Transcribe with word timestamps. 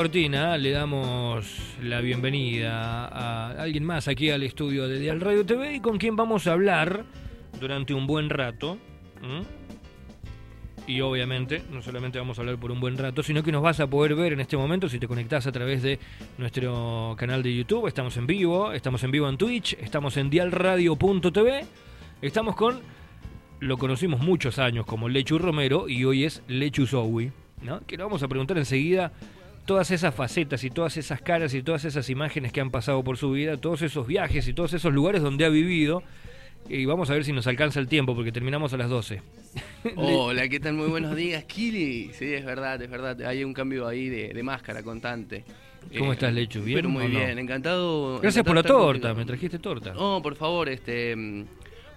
Cortina, 0.00 0.56
le 0.56 0.70
damos 0.70 1.76
la 1.82 2.00
bienvenida 2.00 3.04
a 3.04 3.50
alguien 3.50 3.84
más 3.84 4.08
aquí 4.08 4.30
al 4.30 4.42
estudio 4.42 4.88
de 4.88 4.98
Dial 4.98 5.20
Radio 5.20 5.44
TV 5.44 5.74
y 5.74 5.80
con 5.80 5.98
quien 5.98 6.16
vamos 6.16 6.46
a 6.46 6.52
hablar 6.52 7.04
durante 7.60 7.92
un 7.92 8.06
buen 8.06 8.30
rato. 8.30 8.78
Y 10.86 11.02
obviamente, 11.02 11.62
no 11.70 11.82
solamente 11.82 12.18
vamos 12.18 12.38
a 12.38 12.40
hablar 12.40 12.56
por 12.56 12.70
un 12.70 12.80
buen 12.80 12.96
rato, 12.96 13.22
sino 13.22 13.42
que 13.42 13.52
nos 13.52 13.60
vas 13.60 13.78
a 13.80 13.88
poder 13.88 14.14
ver 14.14 14.32
en 14.32 14.40
este 14.40 14.56
momento 14.56 14.88
si 14.88 14.98
te 14.98 15.06
conectás 15.06 15.46
a 15.46 15.52
través 15.52 15.82
de 15.82 15.98
nuestro 16.38 17.14
canal 17.18 17.42
de 17.42 17.54
YouTube. 17.54 17.86
Estamos 17.86 18.16
en 18.16 18.26
vivo, 18.26 18.72
estamos 18.72 19.04
en 19.04 19.10
vivo 19.10 19.28
en 19.28 19.36
Twitch, 19.36 19.74
estamos 19.82 20.16
en 20.16 20.30
dialradio.tv. 20.30 21.66
Estamos 22.22 22.56
con, 22.56 22.80
lo 23.58 23.76
conocimos 23.76 24.22
muchos 24.22 24.58
años 24.58 24.86
como 24.86 25.10
Lechu 25.10 25.36
Romero 25.36 25.90
y 25.90 26.06
hoy 26.06 26.24
es 26.24 26.42
Lechu 26.48 26.86
Zoui, 26.86 27.32
¿no? 27.60 27.86
Que 27.86 27.98
le 27.98 28.04
vamos 28.04 28.22
a 28.22 28.28
preguntar 28.28 28.56
enseguida 28.56 29.12
todas 29.70 29.92
esas 29.92 30.12
facetas 30.12 30.64
y 30.64 30.70
todas 30.70 30.96
esas 30.96 31.20
caras 31.22 31.54
y 31.54 31.62
todas 31.62 31.84
esas 31.84 32.10
imágenes 32.10 32.50
que 32.50 32.60
han 32.60 32.72
pasado 32.72 33.04
por 33.04 33.16
su 33.18 33.30
vida, 33.30 33.56
todos 33.56 33.82
esos 33.82 34.04
viajes 34.04 34.48
y 34.48 34.52
todos 34.52 34.72
esos 34.72 34.92
lugares 34.92 35.22
donde 35.22 35.44
ha 35.44 35.48
vivido. 35.48 36.02
Y 36.68 36.86
vamos 36.86 37.08
a 37.08 37.12
ver 37.14 37.24
si 37.24 37.32
nos 37.32 37.46
alcanza 37.46 37.78
el 37.78 37.86
tiempo, 37.86 38.16
porque 38.16 38.32
terminamos 38.32 38.72
a 38.72 38.76
las 38.78 38.88
12. 38.90 39.22
Hola, 39.94 40.48
¿qué 40.48 40.58
tal? 40.58 40.74
Muy 40.74 40.88
buenos 40.88 41.14
días, 41.14 41.44
Kili. 41.44 42.10
Sí, 42.14 42.34
es 42.34 42.44
verdad, 42.44 42.82
es 42.82 42.90
verdad. 42.90 43.22
Hay 43.22 43.44
un 43.44 43.54
cambio 43.54 43.86
ahí 43.86 44.08
de, 44.08 44.30
de 44.34 44.42
máscara 44.42 44.82
constante. 44.82 45.44
¿Cómo 45.96 46.10
Eh, 46.10 46.14
estás, 46.14 46.34
Lechu? 46.34 46.62
¿Bien 46.64 46.78
Pero 46.78 46.88
muy 46.88 47.04
no? 47.04 47.20
bien, 47.20 47.38
encantado. 47.38 48.18
Gracias 48.18 48.44
por 48.44 48.56
la 48.56 48.64
torta, 48.64 49.14
me 49.14 49.24
trajiste 49.24 49.60
torta. 49.60 49.94
Oh, 49.96 50.20
por 50.20 50.34
favor, 50.34 50.68
este. 50.68 51.14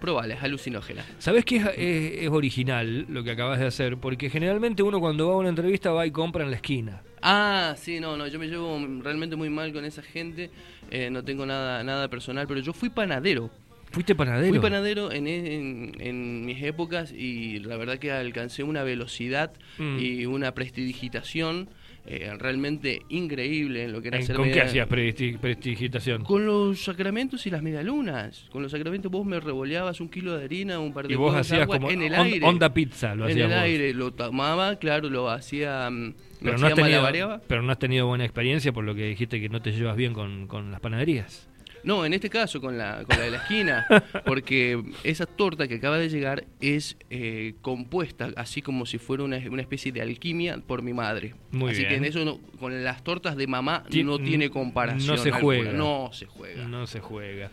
Probala, 0.04 0.34
es 0.34 0.44
alucinógena. 0.44 1.06
¿Sabés 1.18 1.46
que 1.46 1.56
es, 1.56 1.66
es- 1.78 2.24
es 2.24 2.30
original 2.30 3.06
lo 3.08 3.24
que 3.24 3.32
acabas 3.32 3.58
de 3.58 3.68
hacer? 3.68 3.96
Porque 3.96 4.30
generalmente 4.30 4.84
uno 4.84 5.00
cuando 5.00 5.30
va 5.30 5.36
a 5.36 5.38
una 5.38 5.48
entrevista 5.48 5.94
va 5.94 6.06
y 6.06 6.12
compra 6.12 6.44
en 6.44 6.50
la 6.52 6.58
esquina. 6.58 7.02
Ah, 7.22 7.74
sí, 7.78 8.02
no, 8.02 8.18
no, 8.18 8.28
yo 8.28 8.38
me 8.38 8.48
llevo 8.48 8.78
realmente 9.02 9.38
muy 9.38 9.50
mal 9.50 9.72
con 9.72 9.86
esa 9.86 10.02
gente. 10.02 10.50
eh, 10.92 11.10
no 11.10 11.24
tengo 11.24 11.46
nada, 11.46 11.82
nada 11.86 12.10
personal, 12.10 12.46
pero 12.48 12.60
yo 12.60 12.74
fui 12.74 12.90
panadero. 12.90 13.50
¿Fuiste 13.92 14.14
panadero? 14.14 14.50
Fui 14.50 14.60
panadero 14.60 15.10
en, 15.14 15.26
en- 15.28 15.94
en 16.02 16.46
mis 16.46 16.62
épocas 16.64 17.14
y 17.14 17.60
la 17.60 17.78
verdad 17.78 17.98
que 17.98 18.12
alcancé 18.12 18.64
una 18.64 18.84
velocidad 18.84 19.54
Mm. 19.78 20.00
y 20.00 20.26
una 20.26 20.54
prestidigitación 20.54 21.70
eh, 22.06 22.32
realmente 22.38 23.02
increíble 23.10 23.86
en 23.86 23.94
lo 23.94 24.02
que 24.02 24.10
era 24.10 24.18
¿En- 24.18 24.24
hacer 24.24 24.36
¿Con 24.36 24.52
qué 24.52 24.62
hacías 24.62 24.90
presti- 24.90 25.38
prestigitación? 25.40 26.24
Con 26.24 26.46
los 26.46 26.84
sacramentos 26.84 27.46
y 27.48 27.50
las 27.50 27.62
medialunas. 27.62 28.46
Con 28.52 28.62
los 28.62 28.72
sacramentos 28.72 29.12
vos 29.12 29.26
me 29.26 29.40
revoleabas 29.40 30.02
un 30.02 30.10
kilo 30.10 30.38
de 30.38 30.44
harina, 30.46 30.80
un 30.80 30.94
par 30.94 31.08
de 31.08 31.14
Y 31.14 31.16
vos 31.16 31.34
de 31.34 31.40
hacías 31.40 31.62
agua 31.62 31.78
como 31.78 31.90
en 31.92 32.02
el 32.02 32.14
on- 32.14 32.20
aire. 32.26 32.46
onda 32.46 32.74
pizza, 32.74 33.16
lo 33.16 33.26
en 33.26 33.32
hacías 33.32 33.46
el 33.52 33.56
vos. 33.56 33.64
aire, 33.64 33.94
lo 33.94 34.12
tomaba, 34.12 34.76
claro, 34.78 35.10
lo 35.10 35.30
hacía, 35.30 35.90
mm, 35.90 36.14
Pero 36.42 36.58
no, 36.58 36.68
has 36.68 36.74
tenido, 36.76 37.42
pero 37.48 37.62
no 37.62 37.72
has 37.72 37.80
tenido 37.80 38.06
buena 38.08 38.26
experiencia 38.26 38.74
por 38.74 38.84
lo 38.84 38.94
que 38.96 39.06
dijiste 39.06 39.40
que 39.40 39.48
no 39.48 39.62
te 39.62 39.72
llevas 39.72 39.96
bien 39.96 40.14
con, 40.14 40.48
con 40.48 40.72
las 40.72 40.82
panaderías. 40.82 41.48
No, 41.84 42.06
en 42.06 42.14
este 42.14 42.30
caso 42.30 42.62
con 42.62 42.78
la, 42.78 43.04
con 43.06 43.18
la 43.18 43.24
de 43.26 43.32
la 43.32 43.38
esquina, 43.38 43.86
porque 44.26 44.82
esa 45.04 45.26
torta 45.26 45.68
que 45.68 45.76
acaba 45.76 45.98
de 45.98 46.08
llegar 46.10 46.46
es 46.62 46.96
eh, 47.10 47.56
compuesta, 47.62 48.30
así 48.38 48.62
como 48.62 48.86
si 48.86 48.98
fuera 49.00 49.24
una, 49.24 49.38
una 49.50 49.62
especie 49.62 49.92
de 49.92 50.02
alquimia 50.02 50.58
por 50.66 50.82
mi 50.82 50.94
madre. 50.94 51.34
Muy 51.52 51.72
así 51.72 51.80
bien. 51.80 51.90
que 51.90 51.96
en 51.98 52.06
eso 52.06 52.24
no- 52.24 52.40
con 52.60 52.84
las 52.84 53.04
tortas 53.04 53.36
de 53.36 53.48
mamá 53.48 53.84
Ti- 53.90 54.04
no 54.04 54.18
tiene 54.20 54.50
comparación. 54.50 55.16
no 55.16 55.22
se 55.22 55.30
alguna. 55.30 55.42
juega. 55.44 55.74
No 55.74 56.10
se 56.14 56.26
juega. 56.26 56.68
No 56.68 56.88
se 56.88 57.00
juega. 57.02 57.52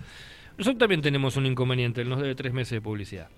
Nosotros 0.58 0.78
también 0.78 1.00
tenemos 1.00 1.36
un 1.36 1.46
inconveniente, 1.46 2.02
él 2.02 2.08
nos 2.08 2.20
debe 2.20 2.34
tres 2.34 2.52
meses 2.52 2.70
de 2.72 2.80
publicidad. 2.80 3.28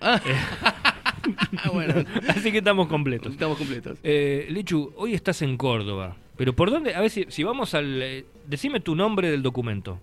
Ah, 0.00 0.20
bueno, 1.72 1.94
Así 2.28 2.52
que 2.52 2.58
estamos 2.58 2.86
completos. 2.88 3.32
estamos 3.32 3.58
completos. 3.58 3.98
Eh, 4.02 4.46
Lichu, 4.50 4.92
hoy 4.96 5.14
estás 5.14 5.42
en 5.42 5.56
Córdoba. 5.56 6.16
Pero 6.36 6.52
¿por 6.54 6.70
dónde? 6.70 6.94
A 6.94 7.00
ver 7.00 7.10
si, 7.10 7.26
si 7.28 7.42
vamos 7.42 7.74
al... 7.74 8.00
eh, 8.02 8.24
decime 8.46 8.80
tu 8.80 8.94
nombre 8.94 9.30
del 9.30 9.42
documento. 9.42 10.00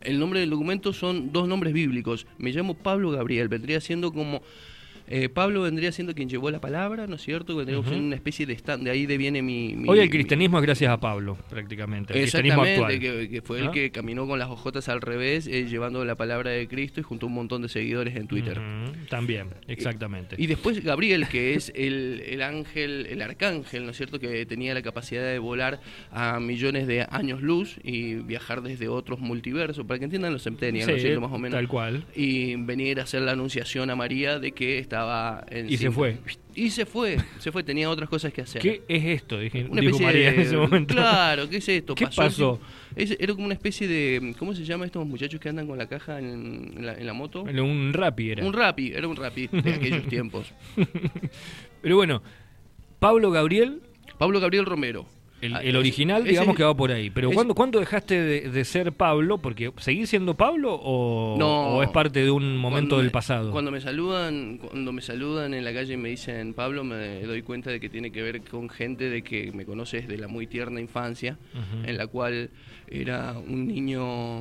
El 0.00 0.18
nombre 0.18 0.40
del 0.40 0.50
documento 0.50 0.92
son 0.92 1.32
dos 1.32 1.48
nombres 1.48 1.72
bíblicos. 1.72 2.26
Me 2.38 2.52
llamo 2.52 2.74
Pablo 2.74 3.10
Gabriel. 3.10 3.48
Vendría 3.48 3.80
siendo 3.80 4.12
como. 4.12 4.42
Eh, 5.08 5.28
Pablo 5.28 5.62
vendría 5.62 5.92
siendo 5.92 6.14
quien 6.14 6.28
llevó 6.28 6.50
la 6.50 6.60
palabra, 6.60 7.06
¿no 7.06 7.16
es 7.16 7.22
cierto? 7.22 7.54
Ujú. 7.56 7.64
siendo 7.64 8.06
una 8.06 8.14
especie 8.16 8.46
de 8.46 8.54
stand. 8.54 8.84
De 8.84 8.90
ahí 8.90 9.06
deviene 9.06 9.42
mi. 9.42 9.74
mi- 9.74 9.88
Hoy 9.88 9.98
el 10.00 10.06
mi- 10.06 10.10
cristianismo 10.10 10.58
es 10.58 10.62
gracias 10.64 10.90
a 10.90 10.98
Pablo, 11.00 11.36
prácticamente. 11.48 12.12
El 12.14 12.20
cristianismo 12.20 12.62
actual. 12.62 12.98
que, 12.98 13.28
que 13.28 13.42
fue 13.42 13.60
el 13.60 13.70
que 13.70 13.90
caminó 13.90 14.26
con 14.26 14.38
las 14.38 14.48
ojotas 14.48 14.88
al 14.88 15.00
revés, 15.00 15.46
eh, 15.46 15.66
llevando 15.68 16.04
la 16.04 16.14
palabra 16.16 16.50
de 16.50 16.66
Cristo 16.68 17.00
y 17.00 17.02
junto 17.02 17.26
a 17.26 17.28
un 17.28 17.34
montón 17.34 17.62
de 17.62 17.68
seguidores 17.68 18.16
en 18.16 18.26
Twitter. 18.26 18.60
También, 19.08 19.48
exactamente. 19.68 20.36
Y 20.38 20.46
después 20.46 20.82
Gabriel, 20.82 21.26
que 21.28 21.54
es 21.54 21.72
el, 21.74 22.22
el 22.26 22.42
ángel, 22.42 23.06
el 23.06 23.22
arcángel, 23.22 23.84
¿no 23.84 23.90
es 23.90 23.96
cierto? 23.96 24.18
Que 24.18 24.46
tenía 24.46 24.74
la 24.74 24.82
capacidad 24.82 25.22
de 25.22 25.38
volar 25.38 25.80
a 26.10 26.40
millones 26.40 26.86
de 26.86 27.06
años 27.10 27.42
luz 27.42 27.76
y 27.82 28.14
viajar 28.14 28.62
desde 28.62 28.88
otros 28.88 29.20
multiversos, 29.20 29.86
para 29.86 29.98
que 29.98 30.04
entiendan 30.04 30.32
los 30.32 30.42
centenials, 30.42 30.88
¿no 30.88 30.94
es 30.96 31.02
cierto? 31.02 31.20
Más 31.20 31.32
o 31.32 31.38
menos. 31.38 31.56
tal 31.56 31.68
cual. 31.68 32.04
Y 32.14 32.56
venir 32.56 33.00
a 33.00 33.04
hacer 33.04 33.22
la 33.22 33.32
anunciación 33.32 33.90
a 33.90 33.96
María 33.96 34.38
de 34.38 34.52
que 34.52 34.78
estaba 34.96 35.44
en 35.50 35.70
Y 35.70 35.76
se 35.76 35.90
fue. 35.90 36.18
Y 36.54 36.70
se 36.70 36.86
fue, 36.86 37.18
se 37.38 37.52
fue, 37.52 37.62
tenía 37.62 37.90
otras 37.90 38.08
cosas 38.08 38.32
que 38.32 38.40
hacer. 38.40 38.62
¿Qué 38.62 38.82
es 38.88 39.04
esto? 39.04 39.38
Dije, 39.38 39.66
Una 39.70 39.80
dijo 39.82 39.98
María 39.98 40.30
de- 40.30 40.34
en 40.36 40.40
ese 40.40 40.56
momento. 40.56 40.94
Claro, 40.94 41.48
¿qué 41.50 41.58
es 41.58 41.68
esto? 41.68 41.94
¿Qué 41.94 42.06
pasó? 42.06 42.58
Es- 42.94 43.16
era 43.20 43.34
como 43.34 43.44
una 43.44 43.54
especie 43.54 43.86
de. 43.86 44.34
¿Cómo 44.38 44.54
se 44.54 44.64
llama 44.64 44.86
estos 44.86 45.06
muchachos 45.06 45.38
que 45.38 45.48
andan 45.50 45.66
con 45.66 45.76
la 45.76 45.86
caja 45.86 46.18
en, 46.18 46.72
en 46.78 46.86
la, 46.86 46.94
en 46.94 47.06
la 47.06 47.12
moto? 47.12 47.42
Un 47.42 47.92
rapi 47.92 48.30
era. 48.30 48.44
Un 48.46 48.52
rapi, 48.54 48.92
era 48.94 49.06
un 49.06 49.16
rapi 49.16 49.48
de 49.48 49.74
aquellos 49.74 50.06
tiempos. 50.08 50.52
Pero 51.82 51.96
bueno, 51.96 52.22
Pablo 52.98 53.30
Gabriel, 53.30 53.82
Pablo 54.18 54.40
Gabriel 54.40 54.64
Romero. 54.64 55.06
El, 55.42 55.54
Ah, 55.54 55.60
el 55.62 55.76
original, 55.76 56.24
digamos 56.24 56.56
que 56.56 56.62
va 56.64 56.74
por 56.74 56.90
ahí. 56.90 57.10
Pero 57.10 57.28
ese- 57.28 57.34
¿cuándo, 57.34 57.54
¿cuándo 57.54 57.78
dejaste 57.78 58.20
de, 58.20 58.50
de 58.50 58.64
ser 58.64 58.92
Pablo? 58.92 59.38
Porque 59.38 59.70
¿seguís 59.76 60.08
siendo 60.08 60.34
Pablo 60.34 60.74
o, 60.74 61.36
No. 61.38 61.76
o 61.76 61.82
es 61.82 61.90
parte 61.90 62.22
de 62.24 62.30
un 62.30 62.56
momento 62.56 62.96
del 62.96 63.06
me- 63.06 63.12
pasado? 63.12 63.50
Cuando 63.52 63.70
me 63.70 63.80
saludan, 63.80 64.58
cuando 64.58 64.92
me 64.92 65.02
saludan 65.02 65.52
en 65.54 65.64
la 65.64 65.72
calle 65.74 65.94
y 65.94 65.96
me 65.98 66.08
dicen 66.08 66.54
Pablo, 66.54 66.84
me 66.84 67.20
doy 67.22 67.42
cuenta 67.42 67.70
de 67.70 67.80
que 67.80 67.88
tiene 67.90 68.10
que 68.10 68.22
ver 68.22 68.40
con 68.42 68.68
gente 68.70 69.10
de 69.10 69.22
que 69.22 69.52
me 69.52 69.64
conoce 69.66 70.00
desde 70.00 70.16
la 70.16 70.26
muy 70.28 70.46
tierna 70.46 70.80
infancia, 70.80 71.38
en 71.84 71.96
la 71.98 72.06
cual 72.06 72.50
era 72.88 73.34
un 73.38 73.66
niño 73.66 74.40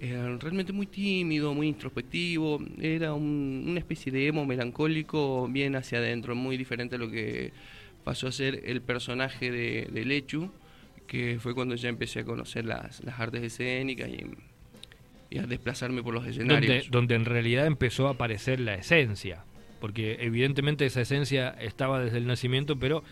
eh, 0.00 0.36
realmente 0.40 0.72
muy 0.72 0.86
tímido, 0.86 1.54
muy 1.54 1.68
introspectivo, 1.68 2.60
era 2.80 3.14
un- 3.14 3.64
una 3.68 3.78
especie 3.78 4.10
de 4.12 4.26
emo 4.26 4.44
melancólico 4.44 5.48
bien 5.48 5.76
hacia 5.76 5.98
adentro, 5.98 6.34
muy 6.34 6.56
diferente 6.56 6.96
a 6.96 6.98
lo 6.98 7.10
que 7.10 7.52
pasó 8.04 8.28
a 8.28 8.32
ser 8.32 8.62
el 8.66 8.80
personaje 8.82 9.50
de, 9.50 10.04
Lechu, 10.04 10.50
que 11.06 11.38
fue 11.40 11.54
cuando 11.54 11.74
ya 11.74 11.88
empecé 11.88 12.20
a 12.20 12.24
conocer 12.24 12.64
las, 12.64 13.02
las 13.04 13.18
artes 13.18 13.42
escénicas 13.42 14.08
y, 14.08 14.24
y 15.30 15.38
a 15.38 15.46
desplazarme 15.46 16.02
por 16.02 16.14
los 16.14 16.26
escenarios. 16.26 16.84
donde, 16.84 16.90
donde 16.90 17.14
en 17.14 17.24
realidad 17.24 17.66
empezó 17.66 18.08
a 18.08 18.12
aparecer 18.12 18.60
la 18.60 18.74
esencia. 18.74 19.44
Porque 19.80 20.16
evidentemente 20.20 20.86
esa 20.86 21.00
esencia 21.02 21.50
estaba 21.60 22.00
desde 22.02 22.16
el 22.18 22.26
nacimiento, 22.26 22.78
pero 22.78 23.02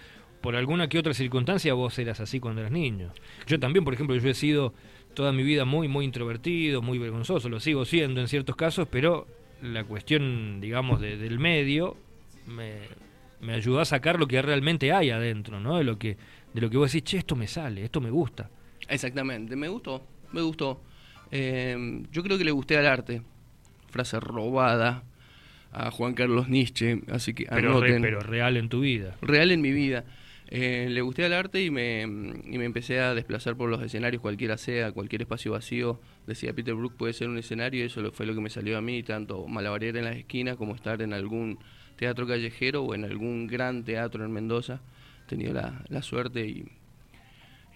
por 0.41 0.57
alguna 0.57 0.89
que 0.89 0.99
otra 0.99 1.13
circunstancia 1.15 1.75
vos 1.75 1.99
eras 1.99 2.21
así 2.21 2.41
cuando 2.41 2.61
eras 2.63 2.73
niño. 2.73 3.13
Yo 3.47 3.61
también, 3.61 3.85
por 3.85 3.95
ejemplo, 3.95 4.17
yo 4.17 4.29
he 4.29 4.35
sido 4.35 4.73
toda 5.15 5.33
mi 5.33 5.43
vida 5.43 5.65
muy, 5.67 5.89
muy 5.89 6.05
introvertido, 6.07 6.81
muy 6.81 6.99
vergonzoso, 6.99 7.49
lo 7.51 7.61
sigo 7.61 7.85
siendo 7.85 8.21
en 8.23 8.29
ciertos 8.29 8.57
casos, 8.57 8.89
pero 8.91 9.27
la 9.61 9.85
cuestión, 9.85 10.61
digamos, 10.61 11.01
de- 11.01 11.19
del 11.19 11.39
medio 11.39 11.97
me, 12.47 12.79
me 13.43 13.53
ayudó 13.55 13.81
a 13.81 13.85
sacar 13.85 14.19
lo 14.19 14.27
que 14.27 14.41
realmente 14.41 14.93
hay 14.93 15.11
adentro, 15.11 15.61
¿no? 15.61 15.77
De 15.79 15.85
lo 15.85 15.99
que, 15.99 16.17
de 16.55 16.61
lo 16.61 16.71
que 16.71 16.77
vos 16.79 16.91
decís, 16.93 17.05
che, 17.05 17.19
esto 17.19 17.37
me 17.37 17.47
sale, 17.47 17.85
esto 17.85 18.01
me 18.01 18.11
gusta. 18.11 18.49
Exactamente, 18.89 19.55
me 19.57 19.69
gustó, 19.69 20.07
me 20.33 20.41
gustó. 20.43 20.83
Eh, 21.31 22.03
yo 22.11 22.23
creo 22.23 22.39
que 22.39 22.45
le 22.45 22.51
gusté 22.51 22.77
al 22.79 22.87
arte. 22.87 23.23
Frase 23.91 24.19
robada 24.21 25.05
a 25.73 25.91
Juan 25.91 26.15
Carlos 26.15 26.49
Nietzsche, 26.49 27.01
así 27.11 27.35
que 27.35 27.47
Pero, 27.47 27.81
re- 27.81 28.01
pero 28.01 28.21
real 28.21 28.57
en 28.57 28.69
tu 28.69 28.81
vida. 28.81 29.17
Real 29.21 29.51
en 29.51 29.61
mi 29.61 29.73
vida. 29.73 30.05
Eh, 30.55 30.89
le 30.91 31.01
gusté 31.01 31.25
al 31.25 31.33
arte 31.33 31.65
y 31.65 31.71
me, 31.71 32.03
y 32.03 32.59
me 32.59 32.65
empecé 32.67 33.01
a 33.01 33.15
desplazar 33.15 33.57
por 33.57 33.71
los 33.71 33.83
escenarios, 33.83 34.21
cualquiera 34.21 34.59
sea, 34.59 34.93
cualquier 34.93 35.23
espacio 35.23 35.53
vacío. 35.53 35.99
Decía 36.27 36.53
Peter 36.53 36.75
Brook 36.75 36.95
puede 36.97 37.15
ser 37.15 37.29
un 37.29 37.39
escenario 37.39 37.83
y 37.83 37.87
eso 37.87 38.03
lo- 38.03 38.13
fue 38.13 38.27
lo 38.27 38.35
que 38.35 38.41
me 38.43 38.51
salió 38.51 38.77
a 38.77 38.83
mí, 38.83 39.03
tanto 39.03 39.47
malabarera 39.49 39.99
en 39.99 40.05
las 40.05 40.17
esquinas 40.17 40.57
como 40.57 40.75
estar 40.75 41.01
en 41.01 41.15
algún 41.15 41.59
teatro 42.03 42.27
callejero 42.27 42.83
o 42.83 42.97
en 42.97 43.05
algún 43.05 43.47
gran 43.47 43.85
teatro 43.85 44.25
en 44.25 44.33
Mendoza. 44.33 44.81
He 45.25 45.29
tenido 45.29 45.53
la, 45.53 45.85
la 45.89 46.03
suerte 46.03 46.45
y, 46.45 46.65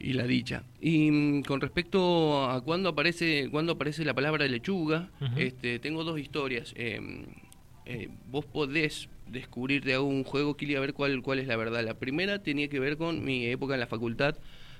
y 0.00 0.14
la 0.14 0.26
dicha. 0.26 0.64
Y 0.80 1.12
mm, 1.12 1.42
con 1.42 1.60
respecto 1.60 2.50
a 2.50 2.60
cuándo 2.60 2.88
aparece, 2.88 3.48
cuándo 3.52 3.74
aparece 3.74 4.04
la 4.04 4.14
palabra 4.14 4.48
lechuga, 4.48 5.10
este, 5.36 5.78
tengo 5.78 6.02
dos 6.02 6.18
historias. 6.18 6.74
Eh, 6.76 7.24
eh, 7.86 8.08
vos 8.28 8.44
podés 8.44 9.08
descubrir 9.28 9.84
de 9.84 9.94
algún 9.94 10.24
juego, 10.24 10.56
Kili, 10.56 10.74
a 10.74 10.80
ver 10.80 10.92
cuál, 10.92 11.22
cuál 11.22 11.38
es 11.38 11.46
la 11.46 11.56
verdad. 11.56 11.84
La 11.84 11.94
primera 11.94 12.42
tenía 12.42 12.66
que 12.66 12.80
ver 12.80 12.96
con 12.96 13.24
mi 13.24 13.46
época 13.46 13.74
en 13.74 13.80
la 13.80 13.86
facultad 13.86 14.34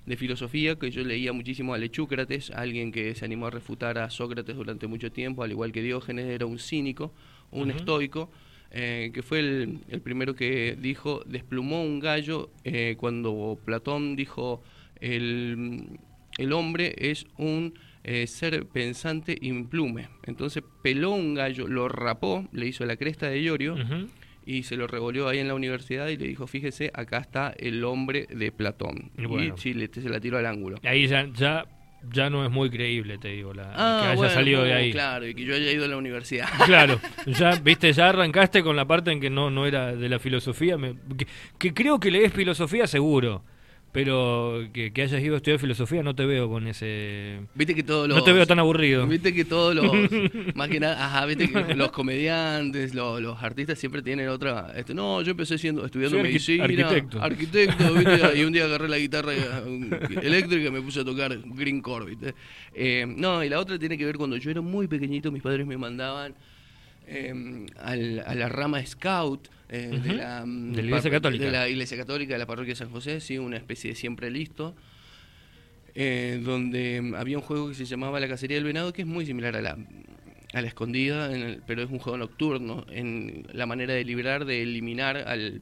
de 0.07 0.17
filosofía, 0.17 0.75
que 0.75 0.91
yo 0.91 1.05
leía 1.05 1.33
muchísimo 1.33 1.73
a 1.73 1.79
Lechúcrates, 1.79 2.51
alguien 2.51 2.91
que 2.91 3.15
se 3.15 3.25
animó 3.25 3.47
a 3.47 3.51
refutar 3.51 3.99
a 3.99 4.11
Sócrates 4.11 4.57
durante 4.57 4.89
mucho 4.89 5.13
tiempo, 5.13 5.45
al 5.45 5.53
igual 5.53 5.71
que 5.71 5.83
Diógenes 5.83 6.27
era 6.27 6.47
un 6.47 6.59
cínico, 6.59 7.13
un 7.53 7.71
estoico, 7.71 8.29
eh, 8.71 9.11
que 9.15 9.23
fue 9.23 9.41
el, 9.41 9.81
el 9.89 10.01
primero 10.01 10.35
que 10.35 10.77
dijo, 10.81 11.23
desplumó 11.27 11.83
un 11.83 12.01
gallo 12.01 12.51
eh, 12.65 12.95
cuando 12.99 13.59
Platón 13.65 14.17
dijo, 14.17 14.63
el, 15.01 15.99
el 16.39 16.53
hombre 16.53 16.95
es 16.99 17.27
un 17.39 17.75
eh, 18.05 18.27
ser 18.27 18.67
pensante 18.67 19.37
implume. 19.41 20.09
Entonces 20.25 20.63
peló 20.83 21.11
un 21.13 21.35
gallo, 21.35 21.67
lo 21.67 21.89
rapó, 21.89 22.47
le 22.53 22.67
hizo 22.67 22.85
la 22.87 22.97
cresta 22.97 23.29
de 23.29 23.41
Iorio 23.43 23.75
Ujú. 23.75 24.09
y 24.45 24.63
se 24.63 24.77
lo 24.77 24.87
revolvió 24.87 25.29
ahí 25.29 25.39
en 25.39 25.49
la 25.49 25.55
universidad 25.55 26.09
y 26.09 26.17
le 26.17 26.27
dijo, 26.29 26.47
fíjese, 26.47 26.91
acá 26.95 27.19
está 27.19 27.55
el 27.59 27.83
hombre 27.85 28.27
de 28.31 28.53
Platón. 28.53 29.11
Y 29.19 29.27
bueno. 29.27 29.55
Y 29.57 29.61
sí, 29.61 29.75
le, 29.75 29.89
se 29.93 30.09
la 30.09 30.21
tiró 30.21 30.39
al 30.39 30.47
ángulo. 30.47 30.79
Ahí 30.85 31.07
ya, 31.09 31.29
ya, 31.35 31.65
ya 32.13 32.31
no 32.31 32.45
es 32.45 32.51
muy 32.51 32.71
creíble, 32.71 33.19
te 33.19 33.29
digo, 33.29 33.53
la, 33.53 33.73
Ah, 33.75 34.01
que 34.03 34.07
haya 34.09 34.17
bueno, 34.17 34.33
salido 34.35 34.63
de 34.63 34.73
ahí. 34.75 34.93
Claro, 34.93 35.27
y 35.27 35.35
que 35.35 35.45
yo 35.45 35.55
haya 35.55 35.71
ido 35.73 35.85
a 35.85 35.89
la 35.89 35.97
universidad. 35.97 36.47
Claro, 36.67 37.01
ya, 37.27 37.57
viste, 37.57 37.93
ya 37.93 38.09
arrancaste 38.09 38.63
con 38.63 38.77
la 38.77 38.85
parte 38.87 39.11
en 39.11 39.21
que 39.21 39.31
no, 39.31 39.51
no 39.51 39.67
era 39.67 39.95
de 39.95 40.09
la 40.09 40.19
filosofía, 40.19 40.77
me- 40.79 40.95
que, 41.17 41.27
que 41.59 41.75
creo 41.75 41.99
que 41.99 42.11
lees 42.11 42.33
filosofía 42.33 42.87
seguro, 42.87 43.43
pero 43.97 44.69
que, 44.75 44.93
que 44.93 45.01
hayas 45.01 45.23
ido 45.23 45.33
a 45.33 45.37
estudiar 45.39 45.59
filosofía 45.59 46.03
no 46.03 46.15
te 46.15 46.27
veo 46.27 46.51
con 46.51 46.67
ese... 46.67 47.41
Viste 47.55 47.75
que 47.75 47.83
todos 47.83 48.07
los... 48.07 48.19
No 48.19 48.23
te 48.23 48.35
veo 48.35 48.47
tan 48.47 48.59
aburrido. 48.59 49.07
Viste 49.07 49.33
que 49.33 49.47
todos 49.47 49.75
los... 49.75 49.91
más 50.55 50.69
que 50.69 50.79
nada, 50.79 51.03
ajá, 51.03 51.25
viste 51.25 51.51
que 51.51 51.75
los 51.75 51.91
comediantes, 51.93 52.95
los, 52.95 53.23
los 53.23 53.43
artistas 53.43 53.79
siempre 53.79 54.03
tienen 54.03 54.29
otra... 54.29 54.71
Este, 54.77 54.93
no, 54.93 55.23
yo 55.23 55.31
empecé 55.31 55.57
siendo, 55.57 55.87
estudiando 55.87 56.19
Soy 56.19 56.25
medicina. 56.25 56.65
arquitecto. 56.65 57.23
arquitecto, 57.23 57.95
¿viste? 57.95 58.37
y 58.39 58.45
un 58.45 58.53
día 58.53 58.67
agarré 58.67 58.87
la 58.87 58.99
guitarra 58.99 59.33
eh, 59.33 59.41
eléctrica 60.21 60.69
y 60.69 60.71
me 60.71 60.83
puse 60.83 61.01
a 61.01 61.05
tocar 61.07 61.35
Green 61.47 61.81
Core, 61.81 62.05
¿viste? 62.05 62.35
Eh, 62.75 63.07
no, 63.09 63.43
y 63.43 63.49
la 63.49 63.59
otra 63.59 63.79
tiene 63.79 63.97
que 63.97 64.05
ver 64.05 64.19
cuando 64.19 64.37
yo 64.37 64.51
era 64.51 64.61
muy 64.61 64.89
pequeñito, 64.89 65.33
mis 65.33 65.41
padres 65.41 65.67
me 65.67 65.79
mandaban 65.79 66.35
eh, 67.06 67.67
al- 67.79 68.23
a 68.26 68.35
la 68.35 68.49
rama 68.49 68.85
Scout 68.85 69.49
eh, 69.69 69.88
de, 69.91 69.97
Ujú. 70.11 70.17
la, 70.19 70.44
mm, 70.47 70.73
De 70.73 70.82
la 70.82 70.88
Iglesia 70.88 71.11
par- 71.11 71.20
Católica. 71.20 71.44
de 71.44 71.50
la 71.50 71.69
Iglesia 71.69 71.97
Católica 71.97 72.32
de 72.35 72.38
la 72.38 72.47
Parroquia 72.47 72.73
de 72.73 72.76
San 72.76 72.91
José, 72.91 73.20
sí, 73.20 73.38
una 73.38 73.56
especie 73.56 73.91
de 73.91 73.97
siempre 73.97 74.31
listo 74.31 74.75
eh, 75.94 76.41
donde 76.43 77.00
mm, 77.00 77.14
había 77.14 77.38
un 77.38 77.43
juego 77.43 77.69
que 77.69 77.75
se 77.75 77.85
llamaba 77.87 78.20
La 78.20 78.29
Cacería 78.29 78.56
del 78.56 78.64
Venado, 78.64 78.93
que 78.93 79.03
es 79.03 79.08
muy 79.08 79.25
similar 79.26 79.56
a 79.56 79.62
la, 79.62 79.79
a 80.53 80.61
la 80.61 80.67
escondida, 80.69 81.35
en 81.35 81.43
el- 81.43 81.62
pero 81.67 81.82
es 81.82 81.91
un 81.91 81.99
juego 81.99 82.19
nocturno, 82.19 82.85
en 82.91 83.47
la 83.52 83.67
manera 83.67 83.94
de 83.94 84.05
librar, 84.05 84.44
de 84.44 84.62
eliminar 84.62 85.17
al... 85.17 85.61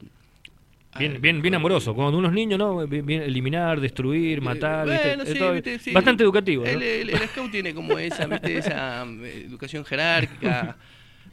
Bien, 0.97 1.19
bien, 1.19 1.41
bien 1.41 1.53
amoroso, 1.55 1.93
cuando 1.93 2.17
unos 2.17 2.31
niños, 2.31 2.57
¿no? 2.57 2.87
Bien, 2.87 3.05
bien 3.05 3.21
eliminar, 3.21 3.81
destruir, 3.81 4.41
matar, 4.41 4.87
¿viste? 4.89 5.07
Bueno, 5.09 5.23
Es 5.23 5.29
sí, 5.29 5.39
todo- 5.39 5.51
viste, 5.53 5.79
sí. 5.79 5.91
bastante 5.91 6.23
educativo, 6.23 6.63
¿no? 6.63 6.69
El, 6.69 6.81
el- 6.83 7.09
el 7.09 7.19
scout 7.27 7.51
tiene 7.51 7.73
como 7.73 7.99
esa, 7.99 8.25
¿viste? 8.27 8.57
esa 8.57 9.03
eh, 9.05 9.43
educación 9.47 9.83
jerárquica. 9.85 10.77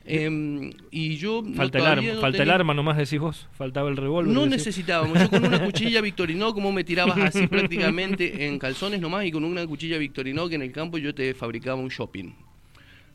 Em, 0.05 0.73
y 0.91 1.17
yo 1.17 1.43
no- 1.45 1.55
Falta 1.55 1.79
el 1.79 1.87
arma, 1.87 2.03
no 2.03 2.21
falta 2.21 2.27
el 2.39 2.43
tenía- 2.45 2.55
arma 2.55 2.75
nomás 2.75 2.97
decís 2.99 3.19
vos, 3.21 3.49
faltaba 3.53 3.89
el 3.89 3.97
revólver. 3.97 4.35
No 4.35 4.47
necesitábamos. 4.47 5.19
Yo 5.19 5.31
con 5.31 5.45
una 5.45 5.61
cuchilla 5.65 6.01
Victorino, 6.01 6.53
como 6.55 6.73
me 6.73 6.83
tirabas 6.85 7.19
así 7.19 7.47
prácticamente 7.47 8.47
en 8.47 8.59
calzones 8.59 9.01
nomás, 9.01 9.25
y 9.27 9.31
con 9.31 9.45
una 9.45 9.67
cuchilla 9.67 9.99
Victorino 9.99 10.49
que 10.49 10.57
en 10.57 10.63
el 10.63 10.73
campo 10.73 10.99
yo 10.99 11.15
te 11.15 11.35
fabricaba 11.35 11.81
un 11.81 11.89
shopping. 11.89 12.33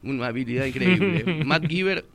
Una 0.04 0.28
habilidad 0.28 0.66
increíble. 0.66 1.44
Matt 1.46 1.68
Giver, 1.68 2.06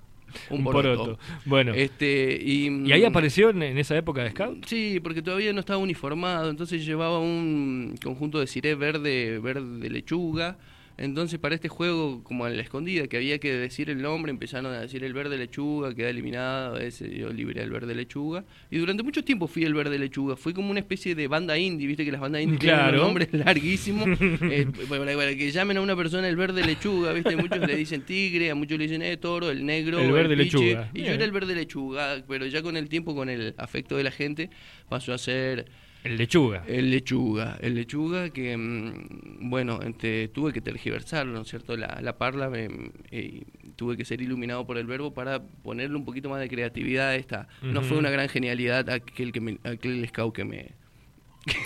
un, 0.48 0.58
Un 0.58 0.64
poroto. 0.64 0.98
poroto. 1.04 1.18
Bueno, 1.44 1.74
Este, 1.74 2.40
y, 2.42 2.68
¿y 2.88 2.92
ahí 2.92 3.04
apareció 3.04 3.50
en, 3.50 3.62
en 3.62 3.76
esa 3.76 3.96
época 3.98 4.22
de 4.22 4.30
Scout? 4.30 4.64
Sí, 4.64 4.98
porque 5.02 5.20
todavía 5.20 5.52
no 5.52 5.60
estaba 5.60 5.78
uniformado, 5.78 6.48
entonces 6.48 6.86
llevaba 6.86 7.18
un 7.18 7.96
conjunto 8.02 8.40
de 8.40 8.46
ciré 8.46 8.74
verde, 8.74 9.38
verde 9.40 9.90
lechuga. 9.90 10.56
Entonces 10.98 11.38
para 11.38 11.54
este 11.54 11.68
juego, 11.68 12.22
como 12.22 12.46
en 12.46 12.56
la 12.56 12.62
escondida, 12.62 13.06
que 13.08 13.16
había 13.16 13.38
que 13.38 13.52
decir 13.52 13.90
el 13.90 14.00
nombre, 14.02 14.30
empezaron 14.30 14.72
a 14.72 14.80
decir 14.80 15.02
el 15.04 15.12
verde 15.12 15.36
lechuga, 15.38 15.94
queda 15.94 16.10
eliminado, 16.10 16.78
ese, 16.78 17.08
yo 17.16 17.32
libré 17.32 17.62
el 17.62 17.70
verde 17.70 17.94
lechuga. 17.94 18.44
Y 18.70 18.78
durante 18.78 19.02
mucho 19.02 19.24
tiempo 19.24 19.46
fui 19.48 19.64
el 19.64 19.74
verde 19.74 19.98
lechuga, 19.98 20.36
fui 20.36 20.52
como 20.52 20.70
una 20.70 20.80
especie 20.80 21.14
de 21.14 21.26
banda 21.28 21.56
indie, 21.58 21.86
viste 21.86 22.04
que 22.04 22.12
las 22.12 22.20
bandas 22.20 22.42
indie 22.42 22.58
Claro. 22.58 22.82
tienen 22.84 23.00
un 23.00 23.06
nombre 23.06 23.28
larguísimo. 23.32 24.04
Eh, 24.52 24.66
para, 24.88 25.04
para 25.16 25.34
que 25.34 25.50
llamen 25.50 25.76
a 25.78 25.80
una 25.80 25.96
persona 25.96 26.28
el 26.28 26.36
verde 26.36 26.64
lechuga, 26.64 27.12
viste, 27.12 27.36
muchos 27.36 27.58
le 27.66 27.76
dicen 27.76 28.02
tigre, 28.02 28.50
a 28.50 28.54
muchos 28.54 28.76
le 28.78 28.84
dicen 28.84 29.02
eh, 29.02 29.16
toro, 29.16 29.50
el 29.50 29.64
negro, 29.64 29.98
El 29.98 30.12
verde 30.12 30.36
piche, 30.36 30.58
lechuga. 30.58 30.90
Y 30.92 31.02
yo 31.02 31.12
era 31.12 31.24
el 31.24 31.32
verde 31.32 31.54
lechuga, 31.54 32.22
pero 32.28 32.44
ya 32.46 32.60
con 32.62 32.76
el 32.76 32.88
tiempo, 32.88 33.14
con 33.14 33.28
el 33.30 33.54
afecto 33.56 33.96
de 33.96 34.04
la 34.04 34.10
gente, 34.10 34.50
pasó 34.88 35.12
a 35.14 35.18
ser 35.18 35.66
El 36.04 36.16
lechuga. 36.16 36.64
el 36.66 36.90
lechuga. 36.90 37.56
El 37.60 37.74
lechuga 37.74 38.30
que, 38.30 38.56
mm, 38.56 39.48
bueno, 39.50 39.80
este, 39.82 40.28
tuve 40.28 40.52
que 40.52 40.60
tergiversarlo, 40.60 41.32
¿no 41.32 41.42
es 41.42 41.48
cierto? 41.48 41.76
La, 41.76 42.00
la 42.02 42.18
parla, 42.18 42.50
me, 42.50 42.68
eh, 43.10 43.42
tuve 43.76 43.96
que 43.96 44.04
ser 44.04 44.20
iluminado 44.20 44.66
por 44.66 44.78
el 44.78 44.86
verbo 44.86 45.14
para 45.14 45.42
ponerle 45.42 45.96
un 45.96 46.04
poquito 46.04 46.28
más 46.28 46.40
de 46.40 46.48
creatividad 46.48 47.08
a 47.10 47.16
esta. 47.16 47.48
No 47.62 47.82
fue 47.82 47.98
una 47.98 48.10
gran 48.10 48.28
genialidad 48.28 48.90
aquel, 48.90 49.32
que 49.32 49.40
me, 49.40 49.58
aquel 49.64 50.06
scout 50.08 50.34
que 50.34 50.44
me... 50.44 50.72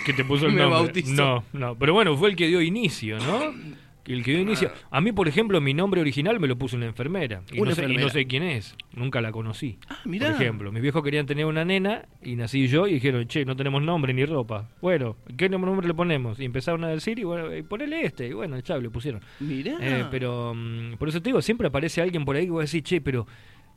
que 0.05 0.13
te 0.13 0.23
puso 0.23 0.45
el 0.47 0.53
Me 0.53 0.61
nombre. 0.61 0.79
bautizó. 0.81 1.13
No, 1.13 1.43
no, 1.53 1.75
pero 1.77 1.93
bueno, 1.93 2.15
fue 2.15 2.29
el 2.29 2.35
que 2.35 2.47
dio 2.47 2.61
inicio, 2.61 3.17
¿no? 3.19 3.53
El 4.07 4.23
que 4.23 4.31
dio 4.31 4.41
inicio. 4.41 4.71
A 4.89 5.01
mí, 5.01 5.11
por 5.11 5.27
ejemplo, 5.27 5.59
mi 5.61 5.73
nombre 5.73 6.01
original 6.01 6.39
me 6.39 6.47
lo 6.47 6.57
puso 6.57 6.77
una 6.77 6.85
enfermera. 6.85 7.41
Y, 7.51 7.59
Una 7.59 7.71
no, 7.71 7.75
sé, 7.75 7.81
y 7.81 7.85
no 7.85 7.91
enfermera. 7.91 8.13
sé 8.13 8.27
quién 8.27 8.43
es. 8.43 8.75
Nunca 8.93 9.21
la 9.21 9.31
conocí. 9.31 9.77
Ah, 9.89 9.99
mirá. 10.05 10.31
Por 10.31 10.41
ejemplo, 10.41 10.71
mis 10.71 10.81
viejos 10.81 11.03
querían 11.03 11.25
tener 11.25 11.45
una 11.45 11.65
nena 11.65 12.05
y 12.23 12.35
nací 12.35 12.67
yo 12.67 12.87
y 12.87 12.93
dijeron, 12.93 13.27
che, 13.27 13.45
no 13.45 13.55
tenemos 13.55 13.81
nombre 13.81 14.13
ni 14.13 14.25
ropa. 14.25 14.69
Bueno, 14.81 15.17
¿qué 15.37 15.49
nombre 15.49 15.87
le 15.87 15.93
ponemos? 15.93 16.39
Y 16.39 16.45
empezaron 16.45 16.83
a 16.83 16.87
decir, 16.89 17.19
y 17.19 17.23
bueno, 17.23 17.55
y 17.55 17.61
ponele 17.63 18.05
este. 18.05 18.27
Y 18.27 18.33
bueno, 18.33 18.59
chao, 18.61 18.79
le 18.79 18.89
pusieron. 18.89 19.21
Mirá. 19.39 19.77
Eh, 19.81 20.05
pero 20.09 20.53
mm, 20.55 20.93
por 20.97 21.09
eso 21.09 21.21
te 21.21 21.29
digo, 21.29 21.41
siempre 21.41 21.67
aparece 21.67 22.01
alguien 22.01 22.23
por 22.25 22.35
ahí 22.35 22.45
que 22.45 22.51
va 22.51 22.59
a 22.59 22.61
decir, 22.61 22.83
che, 22.83 23.01
pero 23.01 23.27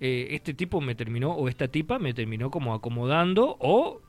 eh, 0.00 0.28
este 0.30 0.54
tipo 0.54 0.80
me 0.80 0.94
terminó, 0.94 1.32
o 1.32 1.48
esta 1.48 1.68
tipa 1.68 1.98
me 1.98 2.14
terminó 2.14 2.50
como 2.50 2.72
acomodando, 2.74 3.56
o 3.58 4.00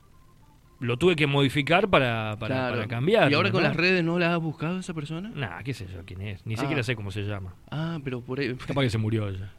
lo 0.82 0.96
tuve 0.98 1.16
que 1.16 1.26
modificar 1.26 1.88
para, 1.88 2.36
para, 2.38 2.54
Claro. 2.54 2.74
para 2.76 2.88
cambiar. 2.88 3.30
¿Y 3.30 3.34
ahora 3.34 3.50
con 3.50 3.62
las 3.62 3.74
redes 3.76 4.04
no 4.04 4.18
la 4.18 4.34
has 4.34 4.40
buscado 4.40 4.78
esa 4.78 4.92
persona? 4.94 5.30
Nah, 5.34 5.62
qué 5.62 5.72
sé 5.74 5.86
yo 5.86 6.04
quién 6.04 6.20
es, 6.22 6.44
ni 6.44 6.54
Ah. 6.54 6.58
siquiera 6.58 6.82
sé 6.82 6.94
cómo 6.96 7.10
se 7.10 7.22
llama. 7.22 7.54
Ah, 7.70 7.98
pero 8.04 8.20
por 8.20 8.40
ahí... 8.40 8.54
Capaz 8.66 8.82
que 8.82 8.90
se 8.90 8.98
murió 8.98 9.30
ya. 9.30 9.52